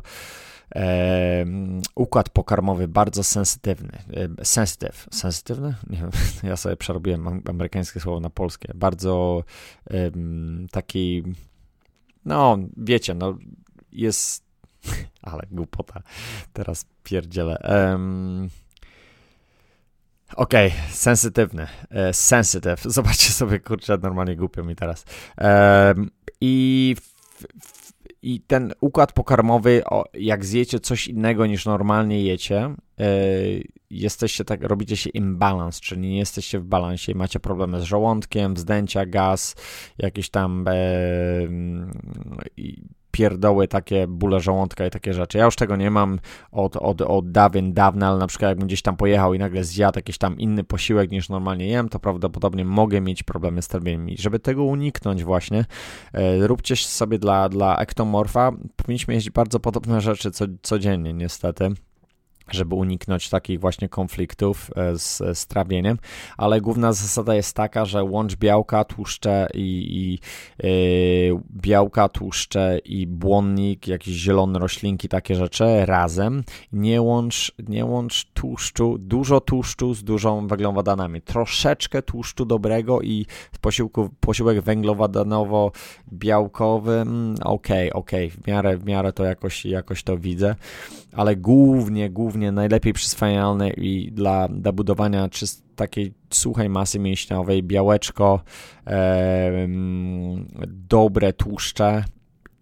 e, 0.74 1.44
układ 1.94 2.28
pokarmowy 2.28 2.88
bardzo 2.88 3.24
sensytywny. 3.24 3.98
E, 4.40 4.44
sensytyw. 4.44 5.06
Sensytywny? 5.10 5.74
Nie 5.90 5.96
wiem, 5.96 6.10
ja 6.50 6.56
sobie 6.56 6.76
przerobiłem 6.76 7.42
amerykańskie 7.48 8.00
słowo 8.00 8.20
na 8.20 8.30
polskie. 8.30 8.72
Bardzo 8.74 9.44
e, 9.90 10.10
taki, 10.70 11.22
no 12.24 12.58
wiecie, 12.76 13.14
no 13.14 13.38
jest, 13.92 14.44
ale 15.22 15.42
głupota, 15.50 16.02
teraz 16.52 16.86
pierdzielę. 17.04 17.58
Okej, 20.36 20.68
okay, 20.68 20.80
sensytywny. 20.90 21.66
E, 21.90 22.12
sensitive. 22.12 22.82
Zobaczcie 22.96 23.32
sobie, 23.32 23.60
kurczę, 23.60 23.98
normalnie 24.02 24.36
głupio 24.36 24.64
mi 24.64 24.76
teraz. 24.76 25.04
E, 25.38 25.94
I 26.40 26.96
i 28.22 28.40
ten 28.40 28.72
układ 28.80 29.12
pokarmowy, 29.12 29.82
o, 29.84 30.04
jak 30.14 30.44
zjecie 30.44 30.80
coś 30.80 31.08
innego 31.08 31.46
niż 31.46 31.66
normalnie 31.66 32.22
jecie, 32.22 32.74
e, 33.00 33.06
jesteście 33.90 34.44
tak, 34.44 34.62
robicie 34.62 34.96
się 34.96 35.10
imbalans, 35.10 35.80
czyli 35.80 36.00
nie 36.00 36.18
jesteście 36.18 36.58
w 36.58 36.64
balansie, 36.64 37.14
macie 37.14 37.40
problemy 37.40 37.80
z 37.80 37.84
żołądkiem, 37.84 38.54
wzdęcia, 38.54 39.06
gaz, 39.06 39.56
jakieś 39.98 40.30
tam 40.30 40.64
e, 40.68 40.72
pierdoły, 43.10 43.68
takie 43.68 44.06
bóle 44.06 44.40
żołądka 44.40 44.86
i 44.86 44.90
takie 44.90 45.14
rzeczy. 45.14 45.38
Ja 45.38 45.44
już 45.44 45.56
tego 45.56 45.76
nie 45.76 45.90
mam 45.90 46.18
od, 46.52 46.76
od, 46.76 47.00
od 47.02 47.30
dawien 47.30 47.72
dawna, 47.72 48.08
ale 48.08 48.18
na 48.18 48.26
przykład 48.26 48.48
jakbym 48.48 48.66
gdzieś 48.66 48.82
tam 48.82 48.96
pojechał 48.96 49.34
i 49.34 49.38
nagle 49.38 49.64
zjadł 49.64 49.98
jakiś 49.98 50.18
tam 50.18 50.38
inny 50.38 50.64
posiłek 50.64 51.10
niż 51.10 51.28
normalnie 51.28 51.68
jem, 51.68 51.88
to 51.88 51.98
prawdopodobnie 51.98 52.64
mogę 52.64 53.00
mieć 53.00 53.22
problemy 53.22 53.62
z 53.62 53.68
trawieniem. 53.68 54.08
I 54.08 54.16
żeby 54.18 54.38
tego 54.38 54.64
uniknąć 54.64 55.24
właśnie, 55.24 55.64
e, 56.12 56.46
róbcie 56.46 56.76
sobie 56.76 57.18
dla, 57.18 57.48
dla 57.48 57.76
ektomorfa, 57.76 58.52
powinniśmy 58.76 59.14
jeść 59.14 59.30
bardzo 59.30 59.60
podobne 59.60 60.00
rzeczy 60.00 60.30
co, 60.30 60.44
codziennie 60.62 61.12
niestety 61.12 61.70
żeby 62.50 62.74
uniknąć 62.74 63.28
takich 63.28 63.60
właśnie 63.60 63.88
konfliktów 63.88 64.70
e, 64.76 64.98
z, 64.98 65.38
z 65.38 65.46
trawieniem, 65.46 65.98
ale 66.36 66.60
główna 66.60 66.92
zasada 66.92 67.34
jest 67.34 67.56
taka, 67.56 67.84
że 67.84 68.04
łącz 68.04 68.36
białka, 68.36 68.84
tłuszcze 68.84 69.48
i, 69.54 69.86
i 69.90 70.18
yy, 71.28 71.40
białka, 71.52 72.08
tłuszcze 72.08 72.78
i 72.84 73.06
błonnik, 73.06 73.88
jakieś 73.88 74.14
zielone 74.14 74.58
roślinki, 74.58 75.08
takie 75.08 75.34
rzeczy 75.34 75.86
razem. 75.86 76.44
Nie 76.72 77.02
łącz, 77.02 77.52
nie 77.68 77.84
łącz 77.84 78.24
tłuszczu, 78.34 78.98
dużo 78.98 79.40
tłuszczu 79.40 79.94
z 79.94 80.04
dużą 80.04 80.46
węglowodanami. 80.46 81.22
Troszeczkę 81.22 82.02
tłuszczu 82.02 82.44
dobrego 82.44 83.00
i 83.00 83.26
posiłku, 83.60 84.10
posiłek 84.20 84.60
węglowodanowo-białkowy, 84.60 87.04
okej, 87.44 87.92
ok, 87.92 88.00
ok, 88.00 88.10
w 88.30 88.46
miarę, 88.46 88.76
w 88.76 88.84
miarę 88.84 89.12
to 89.12 89.24
jakoś, 89.24 89.64
jakoś 89.64 90.02
to 90.02 90.18
widzę, 90.18 90.54
ale 91.12 91.36
głównie, 91.36 92.10
głównie 92.10 92.52
najlepiej 92.52 92.92
przyswajalne 92.92 93.70
i 93.70 94.12
dla, 94.12 94.48
dla 94.48 94.72
budowania 94.72 95.28
czyst, 95.28 95.64
takiej 95.76 96.12
suchej 96.30 96.68
masy 96.68 96.98
mięśniowej, 96.98 97.62
białeczko, 97.62 98.40
e, 98.86 99.68
dobre 100.66 101.32
tłuszcze 101.32 102.04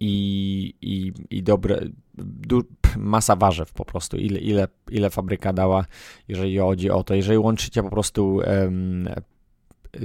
i, 0.00 0.74
i, 0.82 1.12
i 1.30 1.42
dobre, 1.42 1.80
du, 2.24 2.62
masa 2.96 3.36
warzyw 3.36 3.72
po 3.72 3.84
prostu, 3.84 4.16
ile, 4.16 4.38
ile, 4.38 4.68
ile 4.90 5.10
fabryka 5.10 5.52
dała, 5.52 5.84
jeżeli 6.28 6.58
chodzi 6.58 6.90
o 6.90 7.04
to. 7.04 7.14
Jeżeli 7.14 7.38
łączycie 7.38 7.82
po 7.82 7.90
prostu 7.90 8.40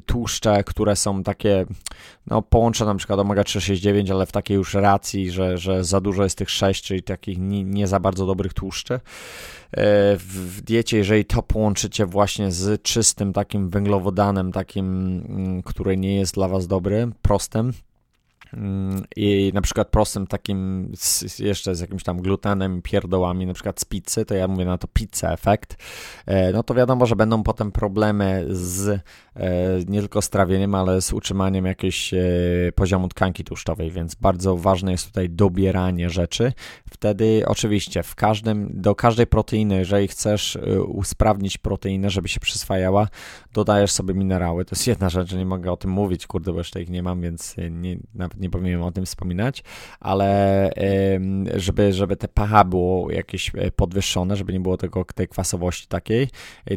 tłuszcze, 0.06 0.64
które 0.64 0.96
są 0.96 1.24
takie, 1.24 1.66
no 2.28 2.42
połączę 2.42 2.86
na 2.86 2.96
przykład 2.96 3.20
omega-369, 3.20 4.12
ale 4.12 4.26
w 4.26 4.32
takiej 4.32 4.56
już 4.56 4.74
racji, 4.74 5.32
że, 5.32 5.58
że 5.58 5.84
za 5.84 6.02
dużo 6.02 6.24
jest 6.24 6.38
tych 6.38 6.50
6, 6.50 6.84
czyli 6.84 7.04
takich 7.04 7.38
nie, 7.38 7.64
nie 7.64 7.88
za 7.88 8.00
bardzo 8.00 8.26
dobrych 8.26 8.54
tłuszczy. 8.54 8.94
E, 8.94 9.00
w 10.18 10.62
diecie, 10.62 10.98
jeżeli 10.98 11.26
to 11.26 11.44
połączycie 11.44 12.06
właśnie 12.06 12.52
z 12.52 12.82
czystym 12.82 13.34
takim 13.34 13.70
węglowodanem, 13.70 14.52
takim, 14.52 14.86
mm, 15.30 15.64
który 15.64 15.98
nie 15.98 16.16
jest 16.16 16.34
dla 16.34 16.48
Was 16.48 16.68
dobry, 16.68 17.12
prostym, 17.22 17.74
i 19.16 19.52
na 19.54 19.62
przykład 19.62 19.88
prostym 19.88 20.28
takim 20.28 20.92
z, 20.96 21.40
jeszcze 21.40 21.76
z 21.76 21.80
jakimś 21.80 22.04
tam 22.04 22.22
glutenem, 22.22 22.82
pierdołami, 22.82 23.46
na 23.46 23.54
przykład 23.54 23.80
z 23.80 23.86
pizzy, 23.86 24.26
to 24.26 24.36
ja 24.36 24.48
mówię 24.48 24.66
na 24.66 24.78
to 24.78 24.88
pizza 24.88 25.34
efekt, 25.34 25.78
e, 26.26 26.52
no 26.52 26.64
to 26.64 26.74
wiadomo, 26.74 27.06
że 27.06 27.16
będą 27.16 27.44
potem 27.44 27.72
problemy 27.72 28.46
z 28.50 28.88
e, 28.88 29.00
nie 29.88 30.00
tylko 30.00 30.22
z 30.22 30.30
trawieniem, 30.30 30.76
ale 30.76 31.02
z 31.02 31.14
utrzymaniem 31.14 31.66
jakiegoś 31.66 32.14
e, 32.14 32.18
poziomu 32.76 33.08
tkanki 33.08 33.44
tłuszczowej, 33.44 33.92
więc 33.92 34.16
bardzo 34.16 34.58
ważne 34.58 34.92
jest 34.92 35.08
tutaj 35.08 35.30
dobieranie 35.30 36.10
rzeczy. 36.10 36.54
Wtedy 36.92 37.44
oczywiście 37.48 38.04
w 38.04 38.16
każdym, 38.16 38.70
do 38.74 38.96
każdej 38.96 39.28
proteiny, 39.28 39.76
jeżeli 39.76 40.08
chcesz 40.08 40.58
usprawnić 40.88 41.58
proteinę, 41.58 42.10
żeby 42.10 42.28
się 42.28 42.40
przyswajała, 42.40 43.08
dodajesz 43.54 43.92
sobie 43.92 44.14
minerały. 44.14 44.66
To 44.66 44.76
jest 44.76 44.88
jedna 44.88 45.10
rzecz, 45.10 45.34
nie 45.34 45.46
mogę 45.46 45.72
o 45.72 45.78
tym 45.78 45.92
mówić, 45.92 46.28
kurde, 46.28 46.52
bo 46.52 46.58
jeszcze 46.58 46.82
ich 46.82 46.90
nie 46.90 47.04
mam, 47.04 47.22
więc 47.22 47.56
nie, 47.72 47.98
nawet 48.16 48.40
nie 48.40 48.43
powinienem 48.50 48.82
o 48.82 48.92
tym 48.92 49.06
wspominać, 49.06 49.64
ale 50.00 50.70
żeby, 51.56 51.94
żeby 51.94 52.16
te 52.16 52.28
pH 52.28 52.64
było 52.64 53.12
jakieś 53.12 53.52
e, 53.56 53.72
podwyższone, 53.72 54.36
żeby 54.36 54.54
nie 54.54 54.60
było 54.60 54.78
tego, 54.78 55.06
tej 55.16 55.28
kwasowości 55.28 55.88
takiej. 55.88 56.28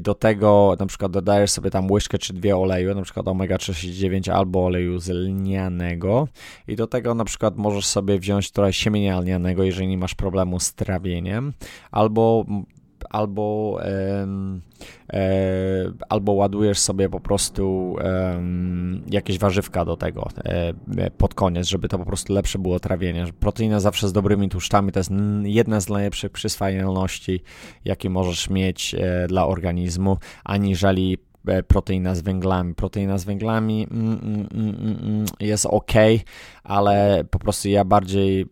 Do 0.00 0.14
tego 0.14 0.76
na 0.79 0.87
przykład 0.87 1.12
dodajesz 1.12 1.50
sobie 1.50 1.70
tam 1.70 1.90
łyżkę 1.90 2.18
czy 2.18 2.33
dwie 2.33 2.57
oleju, 2.57 2.94
na 2.94 3.02
przykład 3.02 3.26
omega-39 3.26 4.31
albo 4.31 4.64
oleju 4.64 4.98
z 4.98 5.09
lnianego 5.09 6.29
i 6.68 6.76
do 6.76 6.87
tego 6.87 7.14
na 7.14 7.24
przykład 7.24 7.57
możesz 7.57 7.87
sobie 7.87 8.18
wziąć 8.18 8.50
trochę 8.50 8.72
siemienia 8.72 9.20
lnianego, 9.20 9.64
jeżeli 9.64 9.88
nie 9.88 9.98
masz 9.98 10.14
problemu 10.14 10.61
z 10.61 10.74
trawieniem, 10.74 11.52
albo 11.90 12.44
albo, 13.11 13.78
e, 13.82 14.26
albo 16.09 16.32
ładujesz 16.32 16.78
sobie 16.78 17.09
po 17.09 17.20
prostu 17.20 17.96
jakieś 19.11 19.38
warzywka 19.38 19.85
do 19.85 19.96
tego 19.96 20.28
e, 20.44 21.11
pod 21.11 21.35
koniec, 21.35 21.66
żeby 21.66 21.88
to 21.88 21.98
po 21.98 22.04
prostu 22.04 22.32
lepsze 22.32 22.59
było 22.59 22.80
trawienie. 22.80 23.24
Proteina 23.40 23.80
zawsze 23.80 24.09
z 24.09 24.12
dobrymi 24.12 24.48
tłuszczami 24.48 24.92
to 24.92 25.00
jest 25.00 25.11
jedna 25.42 25.80
z 25.80 25.88
najlepszych 25.88 26.32
przyswajalności, 26.32 27.42
jakie 27.85 28.11
możesz 28.11 28.50
mieć 28.50 28.94
e, 28.94 29.26
dla 29.28 29.46
organizmu, 29.46 30.16
aniżeli 30.44 31.18
E, 31.18 31.25
proteina 31.68 32.14
z 32.14 32.20
węglami. 32.20 32.74
Proteina 32.74 33.18
z 33.18 33.24
węglami 33.24 33.87
mm, 33.90 34.18
mm, 34.22 34.48
mm, 34.54 34.74
mm, 34.74 34.98
mm 35.02 35.26
jest 35.40 35.66
ok, 35.66 35.92
ale 36.64 37.24
po 37.30 37.38
prostu 37.38 37.68
ja 37.68 37.85
bardziej 37.85 38.46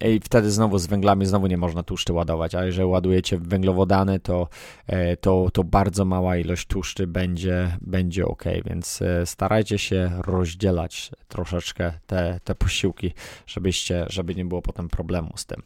e, 0.00 0.10
i 0.10 0.20
wtedy 0.20 0.50
znowu 0.50 0.78
z 0.78 0.86
węglami 0.86 1.26
znowu 1.26 1.46
nie 1.46 1.56
można 1.56 1.82
tłuszczy 1.82 2.12
ładować, 2.12 2.54
a 2.54 2.64
jeżeli 2.64 2.88
ładujecie 2.88 3.38
węglowodany, 3.38 4.20
to, 4.20 4.48
e, 4.86 5.16
to, 5.16 5.48
to 5.52 5.64
bardzo 5.64 6.04
mała 6.04 6.36
ilość 6.36 6.66
tłuszczy 6.66 7.06
będzie, 7.06 7.76
będzie 7.80 8.26
ok, 8.26 8.44
więc 8.64 9.02
starajcie 9.24 9.78
się 9.78 10.10
rozdzielać 10.26 11.10
troszeczkę 11.28 11.92
te, 12.06 12.40
te 12.44 12.54
posiłki, 12.54 13.12
żebyście, 13.46 14.06
żeby 14.08 14.34
nie 14.34 14.44
było 14.44 14.62
potem 14.62 14.88
problemu 14.88 15.32
z 15.36 15.46
tym. 15.46 15.62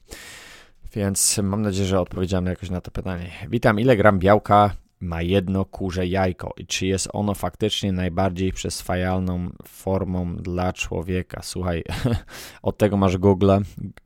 Więc 0.95 1.39
mam 1.43 1.63
nadzieję, 1.63 1.87
że 1.87 2.01
odpowiedziałem 2.01 2.47
jakoś 2.47 2.71
na 2.71 2.81
to 2.81 2.91
pytanie. 2.91 3.31
Witam, 3.49 3.81
ile 3.81 3.97
gram 3.97 4.19
białka 4.19 4.71
ma 5.05 5.23
jedno 5.23 5.65
kurze 5.65 6.07
jajko 6.07 6.55
i 6.57 6.67
czy 6.67 6.87
jest 6.87 7.09
ono 7.13 7.35
faktycznie 7.35 7.93
najbardziej 7.93 8.53
przyswajalną 8.53 9.51
formą 9.67 10.37
dla 10.37 10.73
człowieka. 10.73 11.41
Słuchaj, 11.43 11.85
od 12.63 12.79
tego 12.79 12.97
masz 12.97 13.17
Google, 13.17 13.53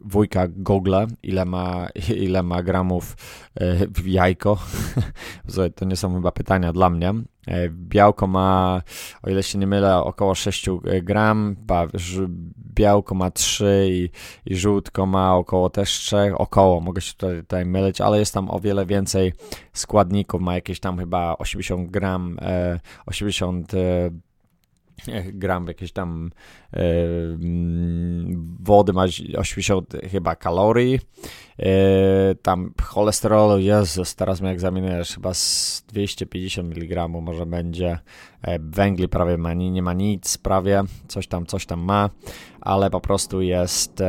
wujka 0.01 0.49
Google, 0.49 0.97
ile 1.23 1.45
ma, 1.45 1.89
ile 2.27 2.43
ma 2.43 2.63
gramów 2.63 3.17
e, 3.55 3.87
w 3.87 4.07
jajko. 4.07 4.59
Słuchaj, 5.49 5.73
to 5.73 5.85
nie 5.85 5.97
są 5.97 6.15
chyba 6.15 6.33
pytania 6.33 6.73
dla 6.73 6.91
mnie. 6.91 7.15
E, 7.49 7.69
białko 7.71 8.27
ma, 8.27 8.83
o 9.23 9.31
ile 9.31 9.43
się 9.43 9.59
nie 9.59 9.67
mylę, 9.67 9.97
około 9.97 10.35
6 10.35 10.67
gram, 11.03 11.57
białko 12.75 13.15
ma 13.15 13.31
3 13.31 13.87
i, 13.91 14.11
i 14.47 14.57
żółtko 14.57 15.07
ma 15.07 15.37
około 15.37 15.71
też 15.71 15.91
3, 15.91 16.33
około, 16.35 16.81
mogę 16.81 17.01
się 17.01 17.13
tutaj, 17.13 17.37
tutaj 17.41 17.67
mylić, 17.67 18.01
ale 18.01 18.19
jest 18.19 18.35
tam 18.35 18.51
o 18.51 18.61
wiele 18.61 18.87
więcej 18.87 19.33
składników, 19.73 20.41
ma 20.41 20.55
jakieś 20.55 20.81
tam 20.81 20.99
chyba 20.99 21.39
80 21.39 21.91
gram, 21.91 22.39
80 23.07 23.75
e, 23.75 23.79
e, 25.09 25.33
gram 25.33 25.67
jakieś 25.67 25.93
tam 25.93 26.31
wody 28.61 28.93
ma 28.93 29.05
80 29.39 29.93
chyba 30.11 30.37
kalorii, 30.37 31.01
tam 32.43 32.75
cholesterolu, 32.83 33.59
Jezus, 33.59 34.15
teraz 34.15 34.41
mnie 34.41 34.51
egzaminujesz, 34.51 35.15
chyba 35.15 35.35
z 35.35 35.85
250 35.89 36.77
mg 36.77 37.09
może 37.09 37.47
będzie, 37.47 37.99
węgli 38.61 39.09
prawie 39.09 39.39
ma, 39.39 39.55
nie 39.55 39.83
ma 39.83 39.93
nic 39.93 40.39
prawie, 40.39 40.83
coś 41.09 41.27
tam, 41.27 41.47
coś 41.47 41.67
tam 41.67 41.81
ma, 41.81 42.11
ale 42.61 42.91
po 42.91 43.01
prostu 43.01 43.43
jest, 43.43 44.03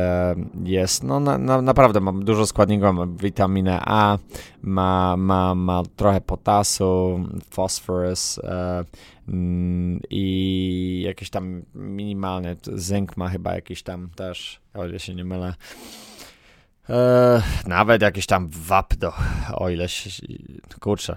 jest 0.64 1.02
no 1.02 1.20
na, 1.20 1.38
na, 1.38 1.62
naprawdę 1.62 2.00
mam 2.00 2.24
dużo 2.24 2.46
składników, 2.46 2.94
ma 2.94 3.06
witaminę 3.06 3.80
A, 3.84 4.18
ma, 4.62 5.16
ma, 5.16 5.54
ma 5.54 5.82
trochę 5.96 6.20
potasu, 6.20 7.20
fosforus 7.50 8.40
i 10.10 11.02
jakieś 11.06 11.30
tam 11.30 11.62
minimalne 11.74 12.56
Zynk 12.62 13.16
ma 13.16 13.28
chyba 13.28 13.54
jakiś 13.54 13.82
tam 13.82 14.10
też, 14.16 14.60
o 14.74 14.86
ile 14.86 14.98
się 14.98 15.14
nie 15.14 15.24
mylę. 15.24 15.54
Eee, 16.90 17.42
nawet 17.66 18.02
jakieś 18.02 18.26
tam 18.26 18.48
wapno, 18.48 19.12
o 19.52 19.70
ile 19.70 19.88
się, 19.88 20.10
kurczę, 20.80 21.16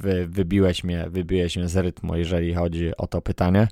wy, 0.00 0.26
wybiłeś, 0.26 0.84
mnie, 0.84 1.06
wybiłeś 1.10 1.56
mnie 1.56 1.68
z 1.68 1.76
rytmu, 1.76 2.16
jeżeli 2.16 2.54
chodzi 2.54 2.96
o 2.96 3.06
to 3.06 3.22
pytanie, 3.22 3.68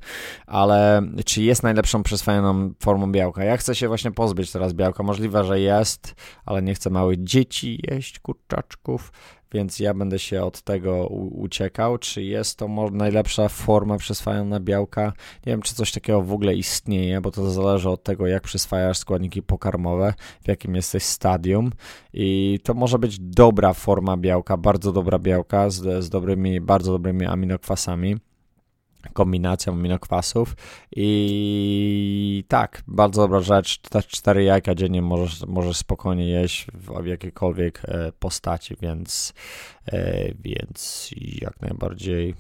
ale 0.46 1.02
czy 1.24 1.42
jest 1.42 1.62
najlepszą 1.62 2.02
przyswajaną 2.02 2.72
formą 2.82 3.12
białka? 3.12 3.44
Ja 3.44 3.56
chcę 3.56 3.74
się 3.74 3.88
właśnie 3.88 4.10
pozbyć 4.10 4.52
teraz 4.52 4.72
białka, 4.72 5.02
możliwe, 5.02 5.44
że 5.44 5.60
jest, 5.60 6.14
ale 6.46 6.62
nie 6.62 6.74
chcę 6.74 6.90
małych 6.90 7.24
dzieci 7.24 7.80
jeść 7.90 8.18
kurczaczków, 8.18 9.12
więc 9.52 9.80
ja 9.80 9.94
będę 9.94 10.18
się 10.18 10.44
od 10.44 10.62
tego 10.62 11.06
uciekał. 11.06 11.98
Czy 11.98 12.22
jest 12.22 12.58
to 12.58 12.68
najlepsza 12.92 13.48
forma 13.48 13.96
przyswajania 13.96 14.60
białka? 14.60 15.12
Nie 15.46 15.52
wiem, 15.52 15.62
czy 15.62 15.74
coś 15.74 15.92
takiego 15.92 16.22
w 16.22 16.32
ogóle 16.32 16.54
istnieje, 16.54 17.20
bo 17.20 17.30
to 17.30 17.50
zależy 17.50 17.90
od 17.90 18.02
tego, 18.02 18.26
jak 18.26 18.42
przyswajasz 18.42 18.98
składniki 18.98 19.42
pokarmowe, 19.42 20.14
w 20.44 20.48
jakim 20.48 20.74
jesteś 20.74 21.02
stadium 21.02 21.70
i 22.12 22.58
to 22.64 22.74
może 22.74 22.98
być 22.98 23.18
dobra 23.20 23.72
forma 23.72 24.16
białka, 24.16 24.56
bardzo 24.56 24.92
dobra 24.92 25.18
białka 25.18 25.70
z, 25.70 26.04
z 26.04 26.08
dobrymi, 26.20 26.61
bardzo 26.61 26.92
dobrymi 26.92 27.26
aminokwasami 27.26 28.16
kombinacją 29.12 29.72
aminokwasów. 29.72 30.57
I 30.96 32.44
tak, 32.48 32.83
bardzo 32.87 33.22
dobra 33.22 33.40
rzecz, 33.40 33.78
te 33.78 34.02
cztery 34.02 34.44
jajka 34.44 34.74
dziennie 34.74 35.02
możesz, 35.02 35.46
możesz 35.46 35.76
spokojnie 35.76 36.28
jeść 36.28 36.66
w, 36.74 37.07
jakiejkolwiek 37.07 37.83
e, 37.85 38.12
postaci, 38.12 38.76
więc, 38.81 39.35
e, 39.87 40.33
więc 40.35 41.11
jak 41.40 41.61
najbardziej 41.61 42.35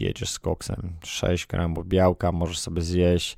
jedziesz 0.00 0.30
z 0.30 0.38
koksem. 0.38 0.92
6 1.04 1.46
gramów 1.46 1.88
białka 1.88 2.32
możesz 2.32 2.58
sobie 2.58 2.82
zjeść, 2.82 3.36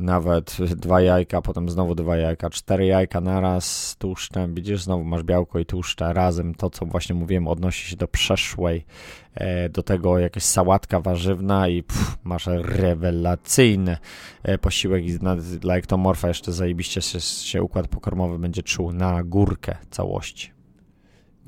nawet 0.00 0.56
dwa 0.76 1.00
jajka, 1.00 1.42
potem 1.42 1.68
znowu 1.68 1.94
dwa 1.94 2.16
jajka, 2.16 2.50
cztery 2.50 2.86
jajka 2.86 3.20
naraz 3.20 3.88
z 3.88 3.96
tłuszczem. 3.96 4.54
Widzisz, 4.54 4.82
znowu 4.82 5.04
masz 5.04 5.22
białko 5.22 5.58
i 5.58 5.66
tłuszcze 5.66 6.12
razem. 6.12 6.54
To, 6.54 6.70
co 6.70 6.86
właśnie 6.86 7.14
mówiłem, 7.14 7.48
odnosi 7.48 7.90
się 7.90 7.96
do 7.96 8.08
przeszłej, 8.08 8.86
e, 9.34 9.68
do 9.68 9.82
tego 9.82 10.18
jakaś 10.18 10.42
sałatka 10.42 11.00
warzywna 11.00 11.68
i 11.68 11.82
pff, 11.82 12.16
masz 12.24 12.46
rewelacyjny 12.46 13.96
e, 14.42 14.58
posiłek 14.58 15.04
i 15.04 15.18
dla 15.60 15.76
ektomorfa 15.76 16.28
jeszcze 16.28 16.52
zajebiście 16.52 17.02
się, 17.02 17.20
się 17.20 17.62
układ 17.62 17.88
pokarmowy 17.88 18.38
będzie 18.38 18.62
czuł 18.62 18.92
na 18.92 19.22
górkę 19.24 19.76
całości. 19.90 20.54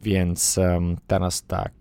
Więc 0.02 0.58
um, 0.58 0.96
teraz 1.06 1.42
tak. 1.42 1.72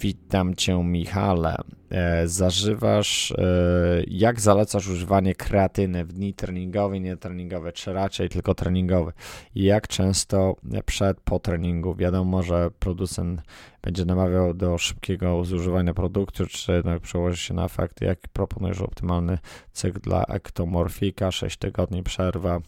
Witam 0.00 0.54
Cię, 0.54 0.84
Michale. 0.84 1.56
E, 1.90 2.28
zażywasz, 2.28 3.32
e, 3.32 3.34
jak 4.06 4.40
zalecasz 4.40 4.88
używanie 4.88 5.34
kreatyny 5.34 6.04
w 6.04 6.12
dni 6.12 6.34
treningowe, 6.34 7.00
nie 7.00 7.16
treningowe, 7.16 7.72
czy 7.72 7.92
raczej 7.92 8.28
tylko 8.28 8.54
treningowe? 8.54 9.12
I 9.54 9.62
jak 9.62 9.88
często 9.88 10.56
przed, 10.86 11.20
po 11.20 11.38
treningu? 11.38 11.94
Wiadomo, 11.94 12.42
że 12.42 12.70
producent 12.78 13.40
będzie 13.82 14.04
namawiał 14.04 14.54
do 14.54 14.78
szybkiego 14.78 15.44
zużywania 15.44 15.94
produktu, 15.94 16.46
czy 16.46 16.72
jednak 16.72 17.00
przełoży 17.00 17.36
się 17.36 17.54
na 17.54 17.64
efekt, 17.64 18.00
jak 18.00 18.18
proponujesz 18.32 18.80
optymalny 18.80 19.38
cykl 19.72 20.00
dla 20.00 20.24
ektomorfika, 20.24 21.30
6 21.30 21.56
tygodni 21.56 22.02
przerwa, 22.02 22.60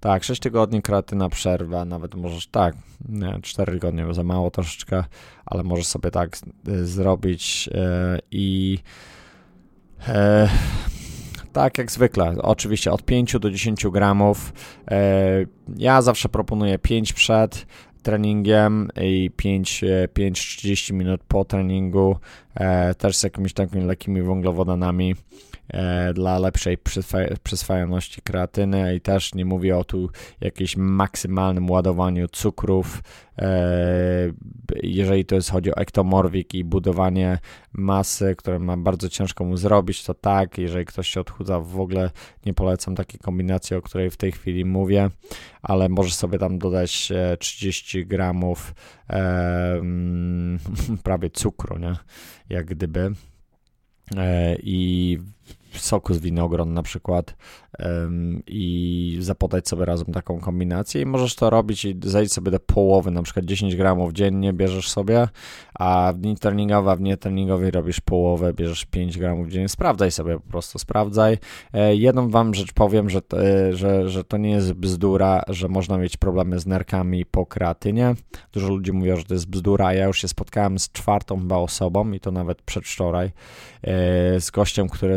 tak, 0.00 0.24
6 0.24 0.40
tygodni 0.40 0.82
kreatyna 0.82 1.28
przerwa, 1.28 1.84
nawet 1.84 2.14
możesz 2.14 2.46
tak, 2.46 2.74
nie, 3.08 3.38
4 3.42 3.72
tygodnie 3.72 4.14
za 4.14 4.22
mało 4.22 4.50
troszeczkę, 4.50 5.04
ale 5.46 5.62
możesz 5.62 5.86
sobie 5.86 6.10
tak 6.10 6.38
y, 6.68 6.86
zrobić 6.86 7.66
yy, 7.66 8.18
i 8.30 8.78
yy, 10.08 10.14
tak 11.52 11.78
jak 11.78 11.90
zwykle, 11.90 12.34
oczywiście 12.42 12.92
od 12.92 13.02
5 13.02 13.38
do 13.38 13.50
10 13.50 13.86
gramów. 13.86 14.52
Yy, 14.90 14.96
ja 15.76 16.02
zawsze 16.02 16.28
proponuję 16.28 16.78
5 16.78 17.12
przed 17.12 17.66
treningiem 18.02 18.88
i 19.00 19.30
5-30 19.36 20.92
minut 20.92 21.20
po 21.28 21.44
treningu, 21.44 22.16
też 22.98 23.16
z 23.16 23.22
jakimiś 23.22 23.52
takimi 23.52 23.84
lekkimi 23.84 24.22
węglowodanami. 24.22 25.14
E, 25.68 26.12
dla 26.14 26.38
lepszej 26.38 26.78
przyswajalności 27.42 28.22
kreatyny 28.22 28.94
i 28.94 29.00
też 29.00 29.34
nie 29.34 29.44
mówię 29.44 29.76
o 29.76 29.84
tu 29.84 30.10
jakimś 30.40 30.76
maksymalnym 30.76 31.70
ładowaniu 31.70 32.28
cukrów, 32.28 33.02
e, 33.38 34.32
jeżeli 34.82 35.24
to 35.24 35.34
jest 35.34 35.50
chodzi 35.50 35.70
o 35.70 35.76
ektomorfik 35.76 36.54
i 36.54 36.64
budowanie 36.64 37.38
masy, 37.72 38.34
które 38.38 38.58
ma 38.58 38.76
bardzo 38.76 39.08
ciężko 39.08 39.44
mu 39.44 39.56
zrobić, 39.56 40.04
to 40.04 40.14
tak, 40.14 40.58
jeżeli 40.58 40.84
ktoś 40.84 41.08
się 41.08 41.20
odchudza, 41.20 41.60
w 41.60 41.80
ogóle 41.80 42.10
nie 42.46 42.54
polecam 42.54 42.94
takiej 42.94 43.20
kombinacji, 43.20 43.76
o 43.76 43.82
której 43.82 44.10
w 44.10 44.16
tej 44.16 44.32
chwili 44.32 44.64
mówię, 44.64 45.10
ale 45.62 45.88
możesz 45.88 46.14
sobie 46.14 46.38
tam 46.38 46.58
dodać 46.58 47.12
30 47.38 47.98
e, 47.98 48.04
gramów 48.04 48.74
e, 49.10 49.82
prawie 51.04 51.30
cukru, 51.30 51.78
nie? 51.78 51.96
Jak 52.48 52.66
gdyby. 52.66 53.12
E, 54.16 54.56
i 54.62 55.18
soku 55.72 56.14
z 56.14 56.18
winogron 56.18 56.74
na 56.74 56.82
przykład 56.82 57.34
i 58.46 59.18
zapodać 59.20 59.68
sobie 59.68 59.84
razem 59.84 60.06
taką 60.06 60.40
kombinację 60.40 61.02
i 61.02 61.06
możesz 61.06 61.34
to 61.34 61.50
robić 61.50 61.84
i 61.84 61.96
zejść 62.04 62.32
sobie 62.32 62.50
do 62.50 62.60
połowy, 62.60 63.10
na 63.10 63.22
przykład 63.22 63.44
10 63.44 63.76
gramów 63.76 64.12
dziennie 64.12 64.52
bierzesz 64.52 64.90
sobie, 64.90 65.28
a 65.74 66.12
w 66.14 66.18
dni 66.18 66.36
treningowe, 66.36 66.90
a 66.90 66.96
w 66.96 66.98
dni 66.98 67.16
treningowej 67.18 67.70
robisz 67.70 68.00
połowę, 68.00 68.52
bierzesz 68.52 68.84
5 68.84 69.18
gramów 69.18 69.48
dziennie, 69.48 69.68
sprawdzaj 69.68 70.10
sobie 70.10 70.34
po 70.34 70.50
prostu, 70.50 70.78
sprawdzaj. 70.78 71.38
E, 71.72 71.96
jedną 71.96 72.30
wam 72.30 72.54
rzecz 72.54 72.72
powiem, 72.72 73.10
że, 73.10 73.20
e, 73.32 73.72
że, 73.72 74.08
że 74.08 74.24
to 74.24 74.36
nie 74.36 74.50
jest 74.50 74.72
bzdura, 74.72 75.42
że 75.48 75.68
można 75.68 75.98
mieć 75.98 76.16
problemy 76.16 76.58
z 76.58 76.66
nerkami 76.66 77.26
po 77.26 77.46
kreatynie. 77.46 78.14
Dużo 78.52 78.68
ludzi 78.68 78.92
mówi, 78.92 79.10
że 79.16 79.24
to 79.24 79.34
jest 79.34 79.46
bzdura, 79.46 79.94
ja 79.94 80.04
już 80.04 80.20
się 80.20 80.28
spotkałem 80.28 80.78
z 80.78 80.92
czwartą 80.92 81.38
chyba 81.38 81.56
osobą 81.56 82.12
i 82.12 82.20
to 82.20 82.30
nawet 82.30 82.62
przedwczoraj, 82.62 83.26
e, 83.26 83.32
z 84.40 84.50
gościem, 84.50 84.88
który 84.88 85.16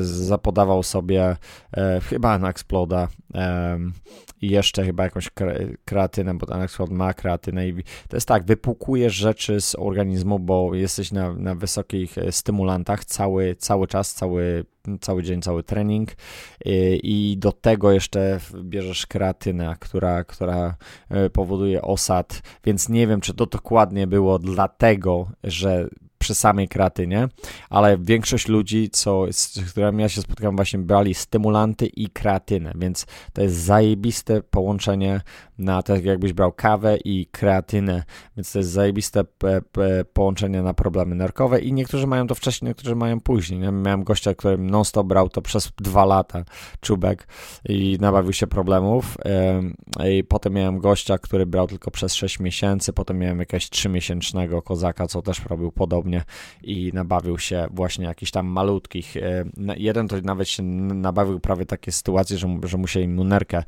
zapodawał 0.00 0.82
sobie 0.82 1.36
e, 1.72 2.00
chyba 2.00 2.32
Anaxploda 2.32 3.08
e, 3.34 3.78
i 4.42 4.50
jeszcze 4.50 4.84
chyba 4.84 5.04
jakąś 5.04 5.30
kreatynę, 5.84 6.34
bo 6.34 6.54
Anaxplod 6.54 6.90
ma 6.90 7.14
kreatynę 7.14 7.68
i 7.68 7.74
to 8.08 8.16
jest 8.16 8.28
tak, 8.28 8.44
wypłukujesz 8.44 9.14
rzeczy 9.14 9.60
z 9.60 9.74
organizmu, 9.78 10.38
bo 10.38 10.74
jesteś 10.74 11.12
na, 11.12 11.34
na 11.34 11.54
wysokich 11.54 12.18
e, 12.18 12.32
stymulantach 12.32 13.04
cały, 13.04 13.56
cały 13.58 13.86
czas, 13.86 14.14
cały 14.14 14.64
cały 15.00 15.22
dzień, 15.22 15.42
cały 15.42 15.62
trening 15.62 16.10
i, 16.64 17.00
i 17.02 17.38
do 17.38 17.52
tego 17.52 17.92
jeszcze 17.92 18.40
bierzesz 18.62 19.06
kreatynę, 19.06 19.76
która, 19.80 20.24
która 20.24 20.76
e, 21.08 21.30
powoduje 21.30 21.82
osad, 21.82 22.42
więc 22.64 22.88
nie 22.88 23.06
wiem, 23.06 23.20
czy 23.20 23.34
to 23.34 23.46
dokładnie 23.46 24.06
było 24.06 24.38
dlatego, 24.38 25.30
że 25.44 25.88
przy 26.20 26.34
samej 26.34 26.68
kreatynie, 26.68 27.28
ale 27.70 27.98
większość 27.98 28.48
ludzi, 28.48 28.90
co, 28.92 29.26
z 29.32 29.70
którymi 29.70 30.02
ja 30.02 30.08
się 30.08 30.20
spotkałem, 30.20 30.56
właśnie 30.56 30.78
brali 30.78 31.14
stymulanty 31.14 31.86
i 31.86 32.08
kreatynę, 32.10 32.72
więc 32.76 33.06
to 33.32 33.42
jest 33.42 33.56
zajebiste 33.56 34.42
połączenie 34.42 35.20
na 35.60 35.82
tak 35.82 36.04
jakbyś 36.04 36.32
brał 36.32 36.52
kawę 36.52 36.96
i 37.04 37.26
kreatynę, 37.26 38.02
więc 38.36 38.52
to 38.52 38.58
jest 38.58 38.70
zajebiste 38.70 39.24
połączenie 40.12 40.62
na 40.62 40.74
problemy 40.74 41.14
nerkowe 41.14 41.60
i 41.60 41.72
niektórzy 41.72 42.06
mają 42.06 42.26
to 42.26 42.34
wcześniej, 42.34 42.68
niektórzy 42.68 42.96
mają 42.96 43.20
później. 43.20 43.60
Ja 43.60 43.70
miałem 43.70 44.04
gościa, 44.04 44.34
który 44.34 44.58
non-stop 44.58 45.06
brał 45.06 45.28
to 45.28 45.42
przez 45.42 45.72
dwa 45.76 46.04
lata, 46.04 46.44
czubek 46.80 47.28
i 47.68 47.98
nabawił 48.00 48.32
się 48.32 48.46
problemów 48.46 49.16
i 50.10 50.24
potem 50.24 50.52
miałem 50.52 50.78
gościa, 50.78 51.18
który 51.18 51.46
brał 51.46 51.66
tylko 51.66 51.90
przez 51.90 52.14
6 52.14 52.40
miesięcy, 52.40 52.92
potem 52.92 53.18
miałem 53.18 53.38
jakiegoś 53.38 53.68
3-miesięcznego 53.68 54.62
kozaka, 54.62 55.06
co 55.06 55.22
też 55.22 55.44
robił 55.44 55.72
podobnie 55.72 56.22
i 56.62 56.90
nabawił 56.94 57.38
się 57.38 57.66
właśnie 57.70 58.04
jakichś 58.04 58.30
tam 58.30 58.46
malutkich. 58.46 59.14
Jeden 59.76 60.08
to 60.08 60.16
nawet 60.24 60.48
się 60.48 60.62
nabawił 60.62 61.40
prawie 61.40 61.66
takie 61.66 61.92
sytuacje, 61.92 62.38
że, 62.38 62.48
że 62.62 62.78
musieli 62.78 63.08
mu 63.08 63.24
nerkę 63.24 63.62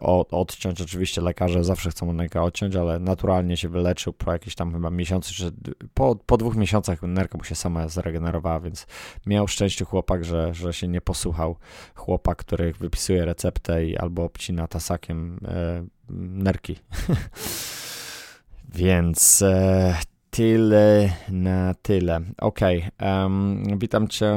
od, 0.00 0.51
odciąć. 0.52 0.80
Oczywiście 0.80 1.20
lekarze 1.20 1.64
zawsze 1.64 1.90
chcą 1.90 2.12
nerkę 2.12 2.42
odciąć, 2.42 2.76
ale 2.76 2.98
naturalnie 2.98 3.56
się 3.56 3.68
wyleczył 3.68 4.12
po 4.12 4.32
jakiś 4.32 4.54
tam 4.54 4.72
chyba 4.72 4.90
miesiącu, 4.90 5.34
czy 5.34 5.52
po, 5.94 6.16
po 6.16 6.36
dwóch 6.36 6.56
miesiącach 6.56 7.02
nerka 7.02 7.38
mu 7.38 7.44
się 7.44 7.54
sama 7.54 7.88
zregenerowała, 7.88 8.60
więc 8.60 8.86
miał 9.26 9.48
szczęście 9.48 9.84
chłopak, 9.84 10.24
że, 10.24 10.54
że 10.54 10.72
się 10.72 10.88
nie 10.88 11.00
posłuchał 11.00 11.56
chłopak, 11.94 12.38
który 12.38 12.72
wypisuje 12.72 13.24
receptę 13.24 13.86
i 13.86 13.96
albo 13.96 14.24
obcina 14.24 14.68
tasakiem 14.68 15.38
e, 15.44 15.84
nerki. 16.10 16.76
Więc 18.74 19.42
e, 19.42 19.96
tyle 20.36 21.12
na 21.28 21.74
tyle. 21.74 22.20
Ok, 22.38 22.60
um, 23.02 23.62
witam 23.78 24.08
cię, 24.08 24.36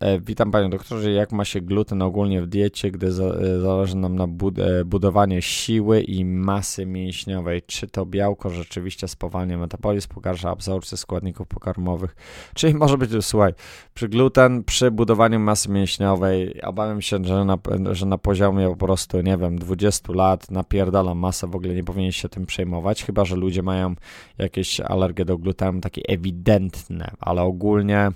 e, 0.00 0.20
witam 0.20 0.50
panią 0.50 0.70
doktorze. 0.70 1.12
Jak 1.12 1.32
ma 1.32 1.44
się 1.44 1.60
gluten 1.60 2.02
ogólnie 2.02 2.42
w 2.42 2.46
diecie, 2.46 2.90
gdy 2.90 3.12
za, 3.12 3.24
e, 3.24 3.60
zależy 3.60 3.96
nam 3.96 4.16
na 4.16 4.26
bud 4.26 4.58
e, 4.58 4.84
budowanie 4.84 5.42
siły 5.42 6.00
i 6.00 6.24
masy 6.24 6.86
mięśniowej? 6.86 7.62
Czy 7.66 7.86
to 7.86 8.06
białko 8.06 8.50
rzeczywiście 8.50 9.08
spowalnia 9.08 9.58
metabolizm, 9.58 10.08
pogarsza 10.08 10.50
absorpcję 10.50 10.98
składników 10.98 11.46
pokarmowych? 11.46 12.16
Czyli 12.54 12.74
może 12.74 12.98
być, 12.98 13.10
słuchaj, 13.20 13.52
przy 13.94 14.08
gluten, 14.08 14.64
przy 14.64 14.90
budowaniu 14.90 15.40
masy 15.40 15.70
mięśniowej, 15.70 16.62
obawiam 16.62 17.02
się, 17.02 17.24
że 17.24 17.44
na, 17.44 17.58
że 17.92 18.06
na 18.06 18.18
poziomie 18.18 18.68
po 18.68 18.86
prostu, 18.86 19.20
nie 19.20 19.36
wiem, 19.36 19.58
20 19.58 20.12
lat 20.12 20.50
napierdala 20.50 21.14
masę, 21.14 21.46
w 21.46 21.56
ogóle 21.56 21.74
nie 21.74 21.84
powinien 21.84 22.12
się 22.12 22.28
tym 22.28 22.46
przejmować, 22.46 23.04
chyba, 23.04 23.24
że 23.24 23.36
ludzie 23.36 23.62
mają 23.62 23.94
jakieś 24.38 24.80
alergie 24.80 25.23
do 25.24 25.38
glutenu 25.38 25.80
takie 25.80 26.02
ewidentne, 26.08 27.10
ale 27.20 27.42
ogólnie 27.42 28.10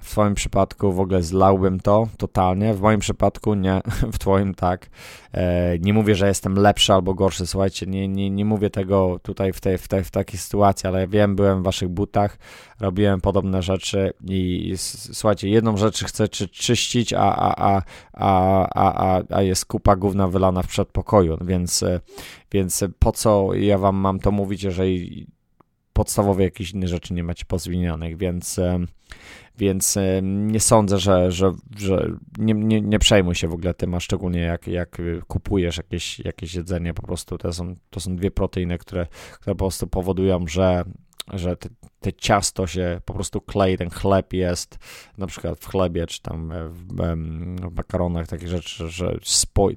w 0.00 0.10
Twoim 0.10 0.34
przypadku 0.34 0.92
w 0.92 1.00
ogóle 1.00 1.22
zlałbym 1.22 1.80
to 1.80 2.08
totalnie. 2.16 2.74
W 2.74 2.80
moim 2.80 3.00
przypadku 3.00 3.54
nie, 3.54 3.80
w 4.12 4.18
Twoim 4.18 4.54
tak. 4.54 4.90
E, 5.32 5.78
nie 5.78 5.92
mówię, 5.92 6.14
że 6.14 6.28
jestem 6.28 6.54
lepszy 6.54 6.92
albo 6.92 7.14
gorszy. 7.14 7.46
Słuchajcie, 7.46 7.86
nie, 7.86 8.08
nie, 8.08 8.30
nie 8.30 8.44
mówię 8.44 8.70
tego 8.70 9.18
tutaj 9.22 9.52
w, 9.52 9.60
tej, 9.60 9.78
w, 9.78 9.88
tej, 9.88 10.04
w 10.04 10.10
takiej 10.10 10.38
sytuacji, 10.38 10.86
ale 10.86 11.08
wiem, 11.08 11.36
byłem 11.36 11.60
w 11.60 11.64
Waszych 11.64 11.88
butach, 11.88 12.38
robiłem 12.80 13.20
podobne 13.20 13.62
rzeczy 13.62 14.12
i 14.28 14.74
słuchajcie, 15.12 15.48
jedną 15.48 15.76
rzecz 15.76 16.04
chcę 16.04 16.28
czy, 16.28 16.48
czyścić, 16.48 17.12
a, 17.12 17.36
a, 17.36 17.54
a, 17.56 17.82
a, 18.12 18.68
a, 18.74 19.22
a 19.30 19.42
jest 19.42 19.66
kupa 19.66 19.96
gówna 19.96 20.28
wylana 20.28 20.62
w 20.62 20.66
przedpokoju, 20.66 21.38
więc, 21.40 21.84
więc 22.52 22.84
po 22.98 23.12
co 23.12 23.54
ja 23.54 23.78
Wam 23.78 23.96
mam 23.96 24.18
to 24.18 24.30
mówić, 24.30 24.62
jeżeli 24.62 25.26
podstawowe 26.00 26.42
jakieś 26.42 26.70
inne 26.70 26.88
rzeczy 26.88 27.14
nie 27.14 27.24
macie 27.24 27.44
pozwinionych, 27.44 28.16
więc, 28.16 28.60
więc 29.58 29.98
nie 30.22 30.60
sądzę, 30.60 30.98
że, 30.98 31.32
że, 31.32 31.52
że 31.76 32.10
nie, 32.38 32.54
nie, 32.54 32.80
nie 32.80 32.98
przejmuj 32.98 33.34
się 33.34 33.48
w 33.48 33.52
ogóle 33.52 33.74
tym, 33.74 33.94
a 33.94 34.00
szczególnie 34.00 34.40
jak, 34.40 34.66
jak 34.66 35.02
kupujesz 35.26 35.76
jakieś, 35.76 36.18
jakieś 36.18 36.54
jedzenie, 36.54 36.94
po 36.94 37.02
prostu 37.02 37.38
to 37.38 37.52
są, 37.52 37.74
to 37.90 38.00
są 38.00 38.16
dwie 38.16 38.30
proteiny, 38.30 38.78
które, 38.78 39.06
które 39.32 39.54
po 39.54 39.58
prostu 39.58 39.86
powodują, 39.86 40.46
że 40.46 40.84
że 41.32 41.56
te, 41.56 41.68
te, 42.00 42.12
ciasto 42.12 42.66
się 42.66 43.00
po 43.04 43.14
prostu 43.14 43.40
klei, 43.40 43.76
ten 43.76 43.90
chleb 43.90 44.32
jest 44.32 44.78
na 45.18 45.26
przykład 45.26 45.58
w 45.58 45.68
chlebie, 45.68 46.06
czy 46.06 46.22
tam 46.22 46.52
w, 46.70 46.86
w 47.70 47.76
makaronach, 47.76 48.26
takie 48.26 48.48
rzeczy, 48.48 48.88
że 48.88 49.18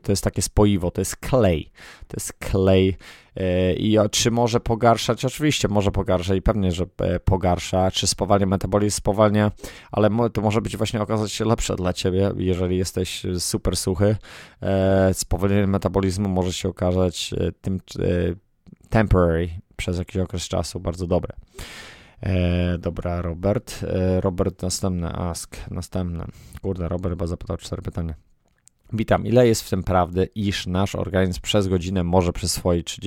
to 0.01 0.11
jest 0.11 0.23
takie 0.23 0.41
spoiwo, 0.41 0.91
to 0.91 1.01
jest 1.01 1.15
klej, 1.15 1.71
to 2.07 2.17
jest 2.17 2.33
klej 2.33 2.97
e, 3.35 3.73
i 3.73 3.97
czy 4.11 4.31
może 4.31 4.59
pogarszać? 4.59 5.25
Oczywiście 5.25 5.67
może 5.67 5.91
pogarszać 5.91 6.37
i 6.37 6.41
pewnie, 6.41 6.71
że 6.71 6.85
e, 6.97 7.19
pogarsza, 7.19 7.91
czy 7.91 8.07
spowalnia 8.07 8.45
metabolizm, 8.45 8.97
spowalnia, 8.97 9.51
ale 9.91 10.29
to 10.33 10.41
może 10.41 10.61
być 10.61 10.77
właśnie 10.77 11.01
okazać 11.01 11.31
się 11.31 11.45
lepsze 11.45 11.75
dla 11.75 11.93
ciebie, 11.93 12.31
jeżeli 12.37 12.77
jesteś 12.77 13.23
super 13.39 13.77
suchy, 13.77 14.15
e, 14.61 15.13
spowolnienie 15.13 15.67
metabolizmu 15.67 16.29
może 16.29 16.53
się 16.53 16.69
okazać 16.69 17.33
tym 17.61 17.79
temporary, 18.93 19.49
przez 19.75 19.97
jakiś 19.97 20.17
okres 20.17 20.47
czasu, 20.47 20.79
bardzo 20.79 21.07
dobre. 21.07 21.33
E, 22.21 22.77
dobra, 22.77 23.21
Robert. 23.21 23.83
E, 23.83 24.21
Robert, 24.21 24.61
następny 24.61 25.07
ask. 25.07 25.57
Następne. 25.71 26.25
Kurde, 26.61 26.89
Robert 26.89 27.11
chyba 27.13 27.27
zapytał 27.27 27.57
cztery 27.57 27.81
pytania. 27.81 28.13
Witam. 28.95 29.25
Ile 29.25 29.47
jest 29.47 29.63
w 29.63 29.69
tym 29.69 29.83
prawdy, 29.83 30.29
iż 30.35 30.67
nasz 30.67 30.95
organizm 30.95 31.41
przez 31.41 31.67
godzinę 31.67 32.03
może 32.03 32.33
przyswoić 32.33 32.99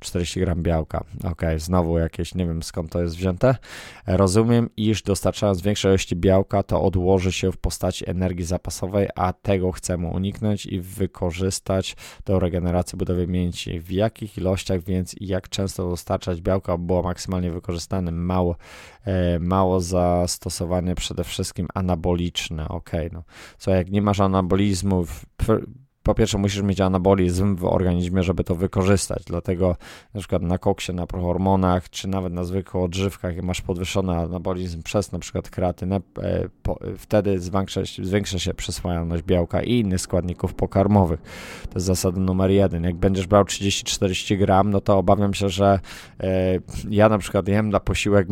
30-40 0.00 0.40
gram 0.40 0.62
białka? 0.62 1.04
Ok, 1.24 1.42
znowu 1.56 1.98
jakieś, 1.98 2.34
nie 2.34 2.46
wiem 2.46 2.62
skąd 2.62 2.90
to 2.92 3.02
jest 3.02 3.16
wzięte. 3.16 3.56
Rozumiem, 4.06 4.70
iż 4.76 5.02
dostarczając 5.02 5.62
większej 5.62 5.88
ilości 5.90 6.16
białka, 6.16 6.62
to 6.62 6.82
odłoży 6.82 7.32
się 7.32 7.52
w 7.52 7.56
postaci 7.56 8.10
energii 8.10 8.44
zapasowej, 8.44 9.08
a 9.14 9.32
tego 9.32 9.72
chcemy 9.72 10.06
uniknąć 10.06 10.66
i 10.66 10.80
wykorzystać 10.80 11.96
do 12.24 12.38
regeneracji 12.38 12.98
budowy 12.98 13.26
mięśni. 13.26 13.80
W 13.80 13.90
jakich 13.90 14.38
ilościach 14.38 14.82
więc 14.82 15.14
i 15.20 15.26
jak 15.26 15.48
często 15.48 15.90
dostarczać 15.90 16.40
białka 16.40 16.78
było 16.78 17.02
maksymalnie 17.02 17.50
wykorzystane? 17.50 18.10
Mało, 18.12 18.56
e, 19.04 19.38
mało 19.38 19.80
zastosowanie 19.80 20.94
przede 20.94 21.24
wszystkim 21.24 21.68
anaboliczne. 21.74 22.68
Ok, 22.68 22.90
no. 23.12 23.22
Co 23.58 23.70
jak 23.70 23.90
nie 23.90 24.02
masz 24.02 24.20
anabolizmu, 24.20 25.03
for 25.04 25.62
po 26.04 26.14
pierwsze 26.14 26.38
musisz 26.38 26.62
mieć 26.62 26.80
anabolizm 26.80 27.56
w 27.56 27.64
organizmie, 27.64 28.22
żeby 28.22 28.44
to 28.44 28.54
wykorzystać, 28.54 29.22
dlatego 29.26 29.76
na 30.14 30.20
przykład 30.20 30.42
na 30.42 30.58
koksie, 30.58 30.92
na 30.92 31.06
prohormonach, 31.06 31.90
czy 31.90 32.08
nawet 32.08 32.32
na 32.32 32.44
zwykłych 32.44 32.84
odżywkach, 32.84 33.42
masz 33.42 33.60
podwyższony 33.60 34.16
anabolizm 34.16 34.82
przez 34.82 35.12
na 35.12 35.18
przykład 35.18 35.50
kreatynę, 35.50 36.00
e, 36.22 36.48
wtedy 36.98 37.40
zwiększa, 37.40 37.80
zwiększa 38.02 38.38
się 38.38 38.54
przyswajalność 38.54 39.22
białka 39.22 39.62
i 39.62 39.78
innych 39.78 40.00
składników 40.00 40.54
pokarmowych. 40.54 41.20
To 41.62 41.74
jest 41.74 41.86
zasada 41.86 42.20
numer 42.20 42.50
jeden. 42.50 42.84
Jak 42.84 42.96
będziesz 42.96 43.26
brał 43.26 43.44
30-40 43.44 44.38
gram, 44.38 44.70
no 44.70 44.80
to 44.80 44.98
obawiam 44.98 45.34
się, 45.34 45.48
że 45.48 45.80
e, 46.20 46.58
ja 46.90 47.08
na 47.08 47.18
przykład 47.18 47.48
jem 47.48 47.70
na 47.70 47.80
posiłek 47.80 48.28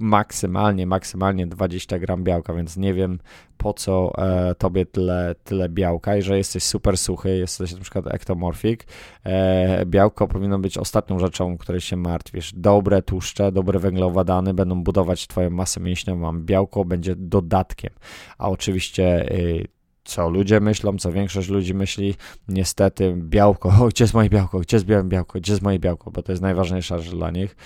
maksymalnie, 0.00 0.86
maksymalnie 0.86 1.46
20 1.46 1.98
gram 1.98 2.24
białka, 2.24 2.54
więc 2.54 2.76
nie 2.76 2.94
wiem 2.94 3.18
po 3.56 3.74
co 3.74 4.12
e, 4.18 4.54
tobie 4.54 4.86
tyle, 4.86 5.34
tyle 5.44 5.68
białka 5.68 6.16
i 6.16 6.22
że 6.22 6.38
jesteś 6.38 6.62
super 6.64 6.95
suchy, 6.96 7.36
jesteś 7.36 7.72
na 7.72 7.80
przykład 7.80 8.06
ektomorfik, 8.06 8.86
e, 9.24 9.86
białko 9.86 10.28
powinno 10.28 10.58
być 10.58 10.78
ostatnią 10.78 11.18
rzeczą, 11.18 11.58
której 11.58 11.80
się 11.80 11.96
martwisz. 11.96 12.52
Dobre 12.54 13.02
tłuszcze, 13.02 13.52
dobre 13.52 13.78
węglowodany 13.78 14.54
będą 14.54 14.82
budować 14.82 15.26
twoją 15.26 15.50
masę 15.50 15.80
mięśniową, 15.80 16.40
białko 16.40 16.84
będzie 16.84 17.16
dodatkiem, 17.16 17.90
a 18.38 18.48
oczywiście 18.48 19.32
y, 19.32 19.75
co 20.06 20.28
ludzie 20.28 20.60
myślą, 20.60 20.98
co 20.98 21.12
większość 21.12 21.48
ludzi 21.48 21.74
myśli. 21.74 22.14
Niestety 22.48 23.14
białko, 23.16 23.68
o, 23.68 23.88
gdzie 23.90 24.04
jest 24.04 24.14
moje 24.14 24.30
białko, 24.30 24.60
gdzie 24.60 24.76
jest 24.76 24.86
białe 24.86 25.04
białko, 25.04 25.38
gdzie 25.38 25.52
jest 25.52 25.62
moje 25.62 25.78
białko, 25.78 26.10
bo 26.10 26.22
to 26.22 26.32
jest 26.32 26.42
najważniejsza 26.42 26.98
rzecz 26.98 27.14
dla 27.14 27.30
nich. 27.30 27.56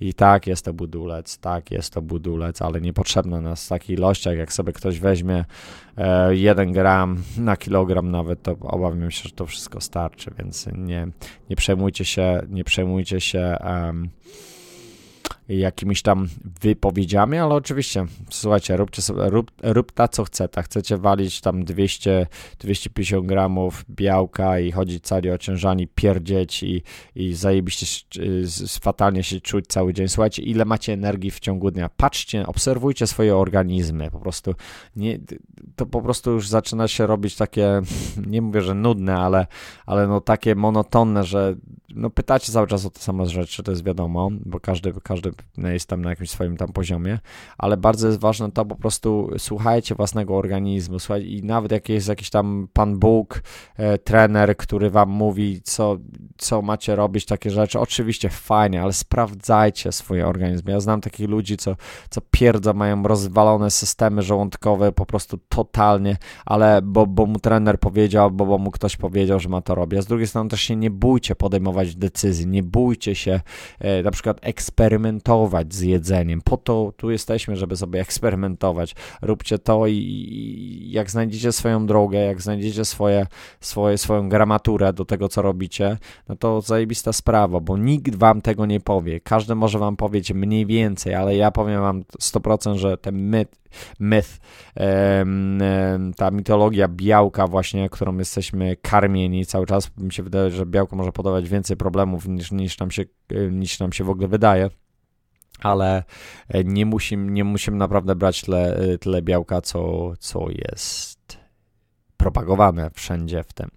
I 0.00 0.14
tak, 0.14 0.46
jest 0.46 0.64
to 0.64 0.72
budulec, 0.72 1.38
tak, 1.38 1.70
jest 1.70 1.92
to 1.92 2.02
budulec, 2.02 2.62
ale 2.62 2.80
niepotrzebne 2.80 3.40
nas 3.40 3.66
w 3.66 3.68
takich 3.68 3.98
ilościach, 3.98 4.36
jak 4.36 4.52
sobie 4.52 4.72
ktoś 4.72 4.98
weźmie 4.98 5.44
e, 5.96 6.36
1 6.36 6.72
gram 6.72 7.22
na 7.38 7.56
kilogram 7.56 8.10
nawet, 8.10 8.42
to 8.42 8.56
obawiam 8.60 9.10
się, 9.10 9.28
że 9.28 9.34
to 9.34 9.46
wszystko 9.46 9.80
starczy, 9.80 10.30
więc 10.38 10.68
nie, 10.76 11.08
nie 11.50 11.56
przejmujcie 11.56 12.04
się, 12.04 12.42
nie 12.48 12.64
przejmujcie 12.64 13.20
się 13.20 13.56
um, 13.64 14.10
jakimiś 15.58 16.02
tam 16.02 16.28
wypowiedziami, 16.60 17.38
ale 17.38 17.54
oczywiście, 17.54 18.06
słuchajcie, 18.30 18.76
róbcie 18.76 19.02
sobie, 19.02 19.30
rób, 19.30 19.50
rób 19.62 19.92
ta 19.92 20.08
co 20.08 20.24
chce, 20.24 20.48
tak 20.48 20.64
chcecie 20.64 20.96
walić 20.96 21.40
tam 21.40 21.64
200, 21.64 22.26
250 22.58 23.26
gramów 23.26 23.84
białka 23.90 24.60
i 24.60 24.72
chodzić 24.72 25.04
cali 25.04 25.30
ociężani, 25.30 25.88
pierdzieć 25.88 26.62
i, 26.62 26.82
i 27.14 27.34
zajebiście 27.34 27.86
fatalnie 28.80 29.22
się 29.22 29.40
czuć 29.40 29.66
cały 29.66 29.94
dzień. 29.94 30.08
Słuchajcie, 30.08 30.42
ile 30.42 30.64
macie 30.64 30.92
energii 30.92 31.30
w 31.30 31.40
ciągu 31.40 31.70
dnia. 31.70 31.90
Patrzcie, 31.96 32.46
obserwujcie 32.46 33.06
swoje 33.06 33.36
organizmy, 33.36 34.10
po 34.10 34.20
prostu 34.20 34.54
nie, 34.96 35.18
to 35.76 35.86
po 35.86 36.02
prostu 36.02 36.30
już 36.30 36.48
zaczyna 36.48 36.88
się 36.88 37.06
robić 37.06 37.36
takie, 37.36 37.80
nie 38.26 38.42
mówię, 38.42 38.62
że 38.62 38.74
nudne, 38.74 39.16
ale, 39.16 39.46
ale 39.86 40.06
no 40.06 40.20
takie 40.20 40.54
monotonne, 40.54 41.24
że 41.24 41.56
no 41.94 42.10
pytacie 42.10 42.52
cały 42.52 42.66
czas 42.66 42.86
o 42.86 42.90
te 42.90 43.00
same 43.00 43.26
rzeczy, 43.26 43.62
to 43.62 43.72
jest 43.72 43.84
wiadomo, 43.84 44.30
bo 44.46 44.60
każdy, 44.60 44.92
każdy 45.02 45.32
jest 45.58 45.88
tam 45.88 46.02
na 46.02 46.10
jakimś 46.10 46.30
swoim 46.30 46.56
tam 46.56 46.72
poziomie, 46.72 47.18
ale 47.58 47.76
bardzo 47.76 48.06
jest 48.06 48.20
ważne 48.20 48.52
to 48.52 48.64
po 48.64 48.76
prostu 48.76 49.30
słuchajcie 49.38 49.94
własnego 49.94 50.36
organizmu, 50.36 50.96
i 51.24 51.42
nawet 51.44 51.72
jak 51.72 51.88
jest 51.88 52.08
jakiś 52.08 52.30
tam 52.30 52.68
Pan 52.72 52.98
Bóg, 52.98 53.42
e, 53.76 53.98
trener, 53.98 54.56
który 54.56 54.90
wam 54.90 55.08
mówi, 55.08 55.60
co, 55.64 55.96
co 56.38 56.62
macie 56.62 56.96
robić, 56.96 57.26
takie 57.26 57.50
rzeczy, 57.50 57.80
oczywiście 57.80 58.30
fajnie, 58.30 58.82
ale 58.82 58.92
sprawdzajcie 58.92 59.92
swój 59.92 60.22
organizm. 60.22 60.68
Ja 60.68 60.80
znam 60.80 61.00
takich 61.00 61.28
ludzi, 61.28 61.56
co, 61.56 61.76
co 62.10 62.20
pierdza, 62.30 62.72
mają 62.72 63.02
rozwalone 63.02 63.70
systemy 63.70 64.22
żołądkowe 64.22 64.92
po 64.92 65.06
prostu 65.06 65.38
totalnie, 65.48 66.16
ale 66.46 66.82
bo, 66.82 67.06
bo 67.06 67.26
mu 67.26 67.38
trener 67.38 67.78
powiedział, 67.78 68.30
bo, 68.30 68.46
bo 68.46 68.58
mu 68.58 68.70
ktoś 68.70 68.96
powiedział, 68.96 69.40
że 69.40 69.48
ma 69.48 69.60
to 69.60 69.74
robić. 69.74 69.98
A 69.98 70.02
z 70.02 70.06
drugiej 70.06 70.26
strony 70.26 70.50
też 70.50 70.60
się 70.60 70.76
nie 70.76 70.90
bójcie 70.90 71.34
podejmować 71.34 71.96
decyzji, 71.96 72.46
nie 72.46 72.62
bójcie 72.62 73.14
się 73.14 73.40
e, 73.78 74.02
na 74.02 74.10
przykład 74.10 74.38
eksperymentować 74.42 75.29
z 75.70 75.80
jedzeniem. 75.80 76.40
Po 76.40 76.56
to 76.56 76.92
tu 76.96 77.10
jesteśmy, 77.10 77.56
żeby 77.56 77.76
sobie 77.76 78.00
eksperymentować. 78.00 78.94
Róbcie 79.22 79.58
to 79.58 79.86
i, 79.86 79.94
i 79.94 80.90
jak 80.92 81.10
znajdziecie 81.10 81.52
swoją 81.52 81.86
drogę, 81.86 82.18
jak 82.18 82.42
znajdziecie 82.42 82.84
swoje, 82.84 83.26
swoje, 83.60 83.98
swoją 83.98 84.28
gramaturę 84.28 84.92
do 84.92 85.04
tego, 85.04 85.28
co 85.28 85.42
robicie, 85.42 85.98
no 86.28 86.36
to 86.36 86.60
zajebista 86.60 87.12
sprawa, 87.12 87.60
bo 87.60 87.76
nikt 87.76 88.14
wam 88.14 88.40
tego 88.40 88.66
nie 88.66 88.80
powie. 88.80 89.20
Każdy 89.20 89.54
może 89.54 89.78
wam 89.78 89.96
powiedzieć 89.96 90.32
mniej 90.32 90.66
więcej, 90.66 91.14
ale 91.14 91.36
ja 91.36 91.50
powiem 91.50 91.80
wam 91.80 92.02
100%, 92.02 92.76
że 92.76 92.96
ten 92.96 93.30
mit, 93.30 93.60
myth, 94.00 94.38
ta 96.16 96.30
mitologia 96.30 96.88
białka 96.88 97.46
właśnie, 97.46 97.88
którą 97.88 98.18
jesteśmy 98.18 98.76
karmieni 98.76 99.46
cały 99.46 99.66
czas, 99.66 99.90
mi 99.98 100.12
się 100.12 100.22
wydaje, 100.22 100.50
że 100.50 100.66
białko 100.66 100.96
może 100.96 101.12
podawać 101.12 101.48
więcej 101.48 101.76
problemów 101.76 102.28
niż, 102.28 102.52
niż, 102.52 102.78
nam, 102.78 102.90
się, 102.90 103.04
niż 103.50 103.78
nam 103.78 103.92
się 103.92 104.04
w 104.04 104.10
ogóle 104.10 104.28
wydaje 104.28 104.70
ale 105.60 106.04
nie 106.64 106.86
musimy, 106.86 107.32
nie 107.32 107.44
musimy 107.44 107.76
naprawdę 107.76 108.14
brać 108.14 108.42
tyle, 108.42 108.78
tyle 109.00 109.22
białka, 109.22 109.60
co, 109.60 110.12
co 110.18 110.46
jest 110.50 111.38
propagowane 112.16 112.90
wszędzie 112.94 113.42
w 113.42 113.52
tym. 113.52 113.70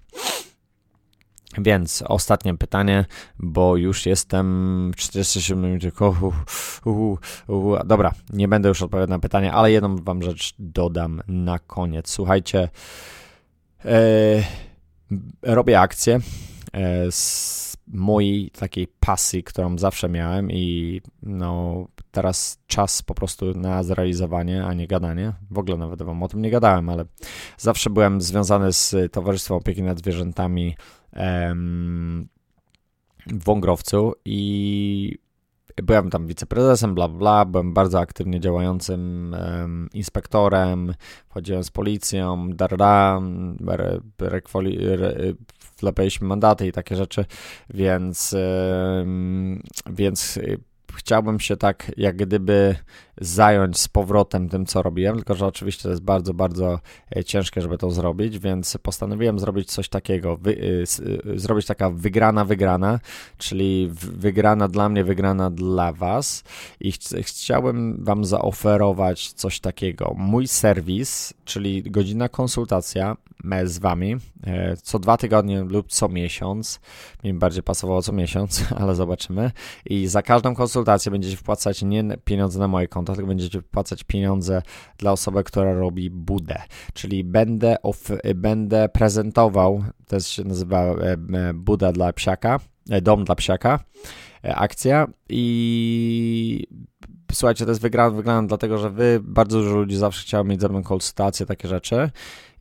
Więc 1.58 2.04
ostatnie 2.08 2.58
pytanie, 2.58 3.06
bo 3.40 3.78
już 3.78 4.06
jestem 4.06 4.92
47 4.98 5.64
minut. 5.64 5.84
Dobra, 7.86 8.12
nie 8.30 8.48
będę 8.48 8.70
już 8.70 8.82
odpowiadał 8.82 9.10
na 9.10 9.20
pytanie, 9.20 9.54
ale 9.54 9.72
jedną 9.72 9.96
wam 9.96 10.24
rzecz 10.24 10.54
dodam 10.60 11.22
na 11.28 11.60
koniec. 11.60 12.10
Słuchajcie, 12.10 12.70
e, 13.86 13.90
robię 15.42 15.80
akcję 15.80 16.20
e, 16.74 17.12
z 17.12 17.73
mojej 17.88 18.52
takiej 18.52 18.88
pasji, 19.00 19.44
którą 19.44 19.78
zawsze 19.78 20.10
miałem 20.10 20.52
i 20.52 21.02
no 21.24 21.86
teraz 22.12 22.60
czas 22.68 23.02
po 23.02 23.14
prostu 23.14 23.54
na 23.54 23.84
zrealizowanie, 23.84 24.66
a 24.66 24.74
nie 24.74 24.88
gadanie. 24.88 25.34
W 25.52 25.58
ogóle 25.58 25.78
nawet 25.78 26.04
wam 26.04 26.24
o 26.24 26.28
tym 26.28 26.42
nie 26.42 26.52
gadałem, 26.52 26.90
ale 26.90 27.06
zawsze 27.58 27.90
byłem 27.90 28.22
związany 28.22 28.74
z 28.74 29.12
Towarzystwem 29.12 29.58
Opieki 29.58 29.84
nad 29.84 30.00
Zwierzętami 30.00 30.76
w 33.28 33.44
Wągrowcu 33.44 34.14
i 34.26 35.18
byłem 35.76 36.10
tam 36.10 36.28
wiceprezesem, 36.28 36.96
bla, 36.96 37.08
bla, 37.08 37.46
byłem 37.46 37.74
bardzo 37.74 38.00
aktywnie 38.00 38.40
działającym 38.40 39.36
um, 39.40 39.90
inspektorem, 39.94 40.94
chodziłem 41.30 41.64
z 41.64 41.72
policją, 41.72 42.50
darda, 42.50 43.22
re, 43.68 44.00
re, 44.20 44.42
wlepiliśmy 45.80 46.28
mandaty 46.28 46.68
i 46.68 46.72
takie 46.72 46.96
rzeczy, 46.96 47.26
więc, 47.70 48.36
um, 48.98 49.64
więc 49.90 50.40
chciałbym 50.96 51.40
się 51.40 51.58
tak 51.58 51.92
jak 51.98 52.16
gdyby 52.16 52.76
zająć 53.22 53.80
z 53.80 53.88
powrotem 53.88 54.50
tym, 54.50 54.66
co 54.66 54.82
robiłem, 54.82 55.16
tylko 55.16 55.36
że 55.36 55.46
oczywiście 55.46 55.84
to 55.84 55.90
jest 55.90 56.02
bardzo, 56.02 56.34
bardzo 56.34 56.80
e, 57.16 57.24
ciężkie, 57.24 57.62
żeby 57.62 57.78
to 57.78 57.92
zrobić, 57.92 58.40
więc 58.40 58.78
postanowiłem 58.82 59.40
zrobić 59.40 59.72
coś 59.72 59.90
takiego, 59.90 60.38
wy, 60.38 60.52
y, 60.52 60.86
y, 61.26 61.40
zrobić 61.40 61.66
taka 61.66 61.90
wygrana, 61.90 62.46
wygrana, 62.46 63.00
czyli 63.38 63.90
wygrana 63.94 64.68
dla 64.68 64.90
mnie, 64.90 65.04
wygrana 65.04 65.50
dla 65.50 65.94
Was 65.94 66.44
i 66.80 66.92
ch 66.92 66.98
chciałbym 67.22 68.04
Wam 68.04 68.26
zaoferować 68.26 69.34
coś 69.34 69.60
takiego. 69.60 70.14
Mój 70.18 70.48
serwis, 70.48 71.34
czyli 71.46 71.84
godzina 71.84 72.30
konsultacja 72.30 73.18
z 73.64 73.80
Wami 73.80 74.16
e, 74.48 74.78
co 74.78 75.00
dwa 75.00 75.18
tygodnie 75.18 75.64
lub 75.64 75.88
co 75.88 76.10
miesiąc, 76.10 76.80
mi 77.24 77.34
bardziej 77.34 77.64
pasowało 77.64 78.02
co 78.02 78.14
miesiąc, 78.14 78.64
ale 78.82 78.96
zobaczymy 78.96 79.52
i 79.86 80.08
za 80.08 80.22
każdą 80.22 80.56
konsultację 80.56 81.12
będziecie 81.12 81.38
wpłacać 81.38 81.82
nie 81.82 82.04
pieniądze 82.26 82.60
na 82.60 82.68
moje 82.68 82.88
konto, 82.88 83.03
tylko 83.06 83.28
będziecie 83.28 83.62
wpłacać 83.62 84.04
pieniądze 84.04 84.62
dla 84.98 85.12
osoby, 85.12 85.44
która 85.44 85.74
robi 85.74 86.10
budę. 86.10 86.62
Czyli 86.94 87.24
będę, 87.24 87.78
będę 88.36 88.90
prezentował, 88.90 89.84
to 90.08 90.20
się 90.20 90.44
nazywa 90.44 90.96
Buda 91.54 91.92
dla 91.92 92.14
psiaka, 92.14 92.60
e, 92.90 93.02
dom 93.02 93.24
dla 93.24 93.36
psiaka, 93.36 93.80
akcja 94.44 95.08
i 95.30 96.68
słuchajcie, 97.34 97.66
to 97.66 97.72
jest 97.72 97.82
wygrane, 97.82 98.16
wygrane 98.16 98.48
dlatego, 98.48 98.78
że 98.78 98.90
wy, 98.90 99.20
bardzo 99.24 99.60
dużo 99.60 99.76
ludzi 99.76 99.96
zawsze 99.96 100.22
chciało 100.22 100.44
mieć 100.44 100.62
ze 100.62 100.70
mną 100.70 100.84
konsultacje, 100.84 101.46
takie 101.46 101.68
rzeczy 101.68 102.10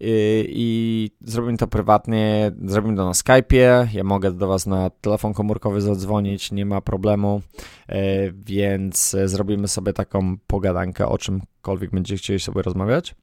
i, 0.01 0.45
i 0.49 1.11
zrobimy 1.21 1.59
to 1.59 1.67
prywatnie, 1.67 2.53
zrobimy 2.65 2.97
to 2.97 3.05
na 3.05 3.13
Skype'ie, 3.13 3.87
ja 3.95 4.05
mogę 4.05 4.33
do 4.33 4.47
was 4.47 4.67
na 4.67 4.91
telefon 4.91 5.33
komórkowy 5.33 5.81
zadzwonić, 5.81 6.53
nie 6.53 6.67
ma 6.67 6.81
problemu, 6.81 7.43
e, 7.89 8.33
więc 8.33 9.17
zrobimy 9.25 9.69
sobie 9.69 9.93
taką 9.93 10.37
pogadankę 10.47 11.09
o 11.09 11.19
czymkolwiek 11.19 11.91
będziecie 11.91 12.23
chcieli 12.23 12.41
sobie 12.41 12.63
rozmawiać. 12.63 13.15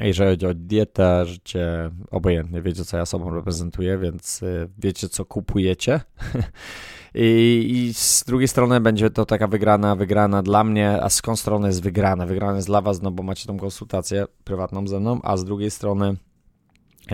Jeżeli 0.00 0.30
chodzi 0.30 0.46
o 0.46 0.54
dietę, 0.54 1.26
życie, 1.26 1.90
obojętnie 2.10 2.62
wiecie, 2.62 2.84
co 2.84 2.96
ja 2.96 3.06
sobą 3.06 3.34
reprezentuję, 3.34 3.98
więc 3.98 4.42
e, 4.42 4.68
wiecie, 4.78 5.08
co 5.08 5.24
kupujecie. 5.24 6.00
I, 7.20 7.92
z 7.94 8.24
drugiej 8.24 8.48
strony 8.48 8.80
będzie 8.80 9.10
to 9.10 9.26
taka 9.26 9.46
wygrana, 9.46 9.96
wygrana 9.96 10.42
dla 10.42 10.64
mnie, 10.64 11.02
a 11.02 11.10
skąd 11.10 11.40
strony 11.40 11.68
jest 11.68 11.82
wygrana? 11.82 12.26
Wygrana 12.26 12.56
jest 12.56 12.68
dla 12.68 12.80
was, 12.80 13.02
no 13.02 13.10
bo 13.10 13.22
macie 13.22 13.46
tą 13.46 13.58
konsultację 13.58 14.26
prywatną 14.44 14.88
ze 14.88 15.00
mną, 15.00 15.20
a 15.22 15.36
z 15.36 15.44
drugiej 15.44 15.70
strony 15.70 16.16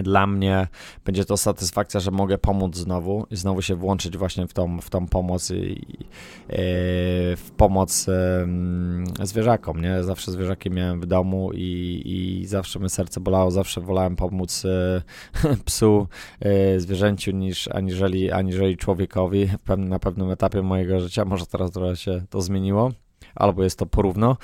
dla 0.03 0.27
mnie 0.27 0.69
będzie 1.05 1.25
to 1.25 1.37
satysfakcja, 1.37 2.01
że 2.01 2.11
mogę 2.11 2.39
pomóc 2.39 2.77
znowu 2.77 3.27
i 3.31 3.37
znowu 3.37 3.63
się 3.63 3.75
włączyć 3.75 4.17
właśnie 4.17 4.47
w 4.47 4.53
tą, 4.53 4.81
w 4.81 4.91
tą 4.91 5.07
pomoc 5.07 5.51
i, 5.51 5.55
i 5.55 6.05
e, 6.49 6.57
w 7.37 7.51
pomoc 7.57 8.07
zwierzakom, 9.23 9.81
nie? 9.81 10.03
Zawsze 10.03 10.33
zwierzaki 10.33 10.71
miałem 10.71 11.01
w 11.01 11.07
domu 11.07 11.51
i, 11.53 12.03
i 12.05 12.47
zawsze 12.47 12.79
mnie 12.79 12.89
serce 12.89 13.21
bolało, 13.21 13.51
zawsze 13.51 13.81
wolałem 13.81 14.17
pomóc 14.17 14.65
e, 14.65 15.03
psu, 15.65 16.09
e, 16.41 16.81
zwierzęciu 16.81 17.31
niż 17.31 17.69
aniżeli, 17.69 18.33
aniżeli 18.33 18.77
człowiekowi 18.77 19.49
na 19.79 19.99
pewnym 19.99 20.31
etapie 20.31 20.63
mojego 20.63 21.01
życia. 21.01 21.25
Może 21.25 21.47
teraz 21.47 21.71
trochę 21.71 21.97
się 21.97 22.23
to 22.31 22.41
zmieniło 22.41 22.91
albo 23.35 23.64
jest 23.64 23.78
to 23.78 23.87
porówno, 23.87 24.37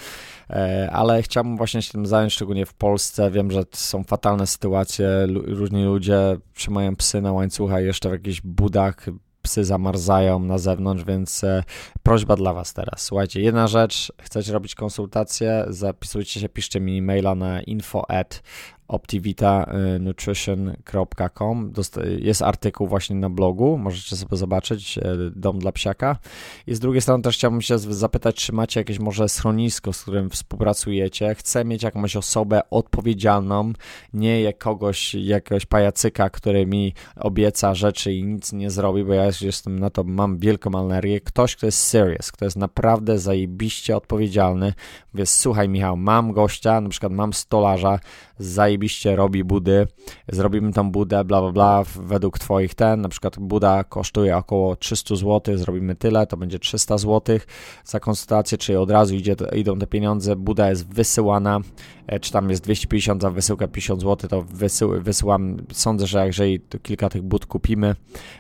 e, 0.51 0.89
ale 0.93 1.23
chciałbym 1.23 1.57
właśnie 1.57 1.83
się 1.83 1.93
tym 1.93 2.07
zająć, 2.07 2.33
szczególnie 2.33 2.67
w 2.67 2.75
Polsce. 2.75 3.31
Wiem, 3.31 3.51
że 3.51 3.63
są 3.73 4.05
fatalne 4.05 4.47
sytuacje, 4.47 5.09
różni 5.29 5.85
ludzie 5.85 6.37
trzymają 6.55 6.97
psy 6.97 7.21
na 7.21 7.33
łańcuchach 7.33 7.85
jeszcze 7.85 8.09
w 8.09 8.13
jakichś 8.13 8.41
budach, 8.41 9.07
psy 9.43 9.65
zamarzają 9.65 10.39
na 10.39 10.59
zewnątrz, 10.59 11.05
więc 11.05 11.45
e, 11.45 11.63
prośba 12.03 12.37
dla 12.37 12.53
Was 12.53 12.73
teraz. 12.75 13.03
Słuchajcie, 13.03 13.41
jedna 13.41 13.69
rzecz, 13.69 14.13
chcecie 14.23 14.53
robić 14.53 14.75
konsultację, 14.75 15.65
zapisujcie 15.69 16.41
się, 16.41 16.49
piszcie 16.49 16.81
mi 16.81 17.03
maila 17.03 17.35
na 17.35 17.63
info 17.63 18.11
at 18.11 18.43
optivitanutrition.com. 18.91 21.73
Jest 22.19 22.43
artykuł 22.43 22.87
właśnie 22.87 23.17
na 23.17 23.31
blogu, 23.31 23.79
możecie 23.79 24.17
sobie 24.17 24.37
zobaczyć, 24.37 24.99
e, 24.99 25.03
Dom 25.37 25.59
dla 25.59 25.73
Psiaka. 25.73 26.19
I 26.67 26.75
z 26.75 26.81
drugiej 26.81 27.01
strony 27.01 27.23
też 27.23 27.37
chciałbym 27.37 27.63
się 27.63 27.79
zapytać, 27.79 28.37
czy 28.37 28.53
macie 28.53 28.81
jakieś 28.81 28.99
może 28.99 29.29
schronisko, 29.29 29.93
z 29.93 30.03
którym 30.03 30.31
współpracujecie. 30.31 31.35
Chcę 31.35 31.65
mieć 31.65 31.83
jakąś 31.83 32.17
osobę 32.17 32.61
odpowiedzialną, 32.71 33.73
nie 34.15 34.43
jak 34.43 34.59
kogoś, 34.59 35.15
jakiegoś 35.15 35.67
pajacyka, 35.67 36.31
który 36.31 36.67
mi 36.67 36.95
obieca 37.17 37.75
rzeczy 37.75 38.13
i 38.13 38.25
nic 38.25 38.53
nie 38.53 38.71
zrobi, 38.71 39.05
bo 39.05 39.15
ja 39.15 39.25
jestem 39.41 39.79
na 39.79 39.91
to, 39.91 40.05
mam 40.05 40.39
wielką 40.39 40.71
malnerię. 40.71 41.21
Ktoś, 41.21 41.57
kto 41.57 41.67
jest 41.67 41.79
serious, 41.79 42.33
kto 42.33 42.45
jest 42.45 42.57
naprawdę 42.57 43.19
zajebiście 43.19 43.97
odpowiedzialny. 43.97 44.75
Mówię, 45.15 45.27
słuchaj 45.27 45.69
Michał, 45.69 45.97
mam 45.97 46.33
gościa, 46.33 46.81
na 46.81 46.89
przykład 46.89 47.13
mam 47.13 47.33
stolarza, 47.33 47.99
zajebiście 48.41 49.17
robi 49.17 49.45
budy, 49.45 49.87
zrobimy 50.29 50.73
tą 50.73 50.91
budę, 50.91 51.25
bla, 51.25 51.41
bla, 51.41 51.53
bla, 51.53 51.85
według 51.97 52.39
twoich 52.39 52.75
ten, 52.75 53.01
na 53.01 53.09
przykład 53.09 53.39
buda 53.39 53.85
kosztuje 53.85 54.37
około 54.37 54.77
300 54.77 55.17
zł, 55.17 55.59
zrobimy 55.59 55.95
tyle, 55.95 56.27
to 56.27 56.37
będzie 56.37 56.59
300 56.59 56.99
zł 56.99 57.39
za 57.85 58.01
konsultację, 58.01 58.59
czyli 58.59 58.79
od 58.79 58.91
razu 58.91 59.15
idzie, 59.15 59.37
idą 59.57 59.79
te 59.79 59.87
pieniądze, 59.87 60.37
buda 60.37 60.71
jest 60.71 60.95
wysyłana, 60.95 61.61
e, 62.07 62.21
czy 62.21 62.33
tam 62.33 62.51
jest 62.51 62.63
250 62.63 63.23
za 63.23 63.31
wysyłkę 63.31 63.69
50 63.69 64.01
zł, 64.01 64.31
to 64.31 64.43
wysył, 64.43 65.03
wysyłam, 65.03 65.57
sądzę, 65.73 66.07
że 66.07 66.27
jeżeli 66.27 66.61
kilka 66.83 67.09
tych 67.09 67.23
bud 67.23 67.47
kupimy, 67.47 67.95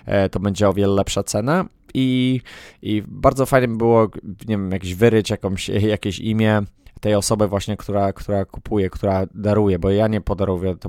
e, 0.06 0.28
to 0.28 0.40
będzie 0.40 0.68
o 0.68 0.72
wiele 0.72 0.94
lepsza 0.94 1.22
cena. 1.22 1.64
I, 1.94 2.40
I 2.82 3.02
bardzo 3.06 3.46
fajnie 3.46 3.68
by 3.68 3.76
było, 3.76 4.08
nie 4.24 4.56
wiem, 4.56 4.72
jakiś 4.72 4.94
wyryć 4.94 5.30
jakąś, 5.30 5.68
jakieś 5.96 6.18
imię, 6.18 6.62
tej 7.00 7.14
osoby 7.14 7.48
właśnie, 7.48 7.76
która, 7.76 8.12
która 8.12 8.44
kupuje, 8.44 8.90
która 8.90 9.26
daruje, 9.34 9.78
bo 9.78 9.90
ja 9.90 10.08
nie 10.08 10.20
podaruję, 10.20 10.76
to, 10.76 10.88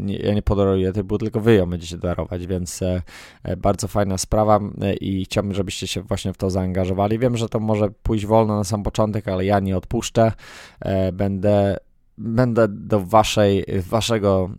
nie, 0.00 0.16
ja 0.16 0.34
nie 0.34 0.42
podaruję 0.42 0.92
typu, 0.92 1.18
tylko 1.18 1.40
wy 1.40 1.54
ją 1.54 1.66
będziecie 1.66 1.98
darować, 1.98 2.46
więc 2.46 2.82
e, 2.82 3.02
e, 3.42 3.56
bardzo 3.56 3.88
fajna 3.88 4.18
sprawa 4.18 4.60
e, 4.80 4.94
i 4.94 5.24
chciałbym, 5.24 5.54
żebyście 5.54 5.86
się 5.86 6.02
właśnie 6.02 6.32
w 6.32 6.36
to 6.36 6.50
zaangażowali. 6.50 7.18
Wiem, 7.18 7.36
że 7.36 7.48
to 7.48 7.60
może 7.60 7.90
pójść 8.02 8.26
wolno 8.26 8.56
na 8.56 8.64
sam 8.64 8.82
początek, 8.82 9.28
ale 9.28 9.44
ja 9.44 9.60
nie 9.60 9.76
odpuszczę. 9.76 10.32
E, 10.80 11.12
będę, 11.12 11.76
będę 12.18 12.68
do 12.68 13.00
waszej, 13.00 13.64
waszego 13.90 14.50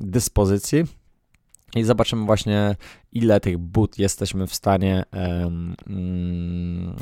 dyspozycji 0.00 0.84
i 1.74 1.84
zobaczymy 1.84 2.26
właśnie, 2.26 2.76
ile 3.12 3.40
tych 3.40 3.58
but 3.58 3.98
jesteśmy 3.98 4.46
w 4.46 4.54
stanie 4.54 5.04
um, 5.12 5.76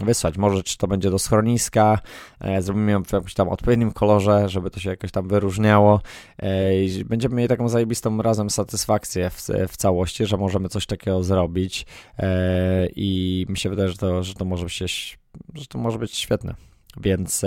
wysłać. 0.05 0.37
Może 0.37 0.63
czy 0.63 0.79
to 0.79 0.87
będzie 0.87 1.11
do 1.11 1.19
schroniska, 1.19 1.99
e, 2.41 2.63
zrobimy 2.63 2.93
ją 2.93 3.05
w 3.05 3.13
jakimś 3.13 3.35
tam 3.35 3.49
odpowiednim 3.49 3.93
kolorze, 3.93 4.49
żeby 4.49 4.71
to 4.71 4.81
się 4.81 4.91
jakoś 4.91 5.11
tam 5.11 5.29
wyróżniało. 5.29 6.01
E, 6.39 6.85
i 6.85 7.05
będziemy 7.05 7.35
mieli 7.35 7.49
taką 7.49 7.69
zajebistą 7.69 8.23
razem 8.23 8.51
satysfakcję 8.51 9.31
w, 9.31 9.49
w 9.69 9.77
całości, 9.77 10.27
że 10.27 10.37
możemy 10.37 10.69
coś 10.69 10.87
takiego 10.87 11.23
zrobić. 11.23 11.87
E, 12.19 12.87
I 12.97 13.47
mi 13.49 13.59
się 13.59 13.71
wydaje, 13.71 13.89
że 13.89 13.97
to, 13.97 14.23
że 14.23 14.35
to 14.35 14.45
może 14.45 14.65
być, 14.65 15.19
że 15.55 15.67
to 15.67 15.79
może 15.79 15.99
być 15.99 16.17
świetne. 16.17 16.55
Więc 17.01 17.45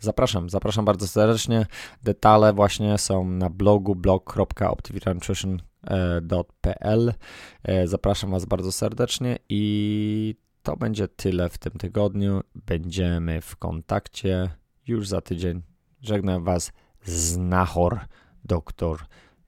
Zapraszam, 0.00 0.50
zapraszam 0.50 0.84
bardzo 0.84 1.08
serdecznie. 1.08 1.66
Detale 2.02 2.52
właśnie 2.52 2.98
są 2.98 3.24
na 3.24 3.50
blogu 3.50 3.94
blog.optivitannutrition.pl. 3.94 5.73
E, 7.62 7.86
zapraszam 7.86 8.30
Was 8.30 8.44
bardzo 8.44 8.72
serdecznie 8.72 9.38
i 9.48 10.34
to 10.62 10.76
będzie 10.76 11.08
tyle 11.08 11.48
w 11.48 11.58
tym 11.58 11.72
tygodniu. 11.72 12.40
Będziemy 12.54 13.40
w 13.40 13.56
kontakcie 13.56 14.50
już 14.86 15.08
za 15.08 15.20
tydzień. 15.20 15.62
Żegnam 16.00 16.44
Was 16.44 16.72
znachor, 17.04 18.00
doktor 18.44 18.98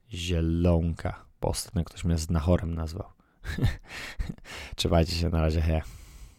Zielonka. 0.09 1.25
Ostatnio 1.41 1.83
ktoś 1.83 2.03
mnie 2.03 2.17
znachorem 2.17 2.75
nazwał. 2.75 3.07
Trzymajcie 4.75 5.11
się 5.11 5.29
na 5.29 5.41
razie, 5.41 5.61
hej. 5.61 5.81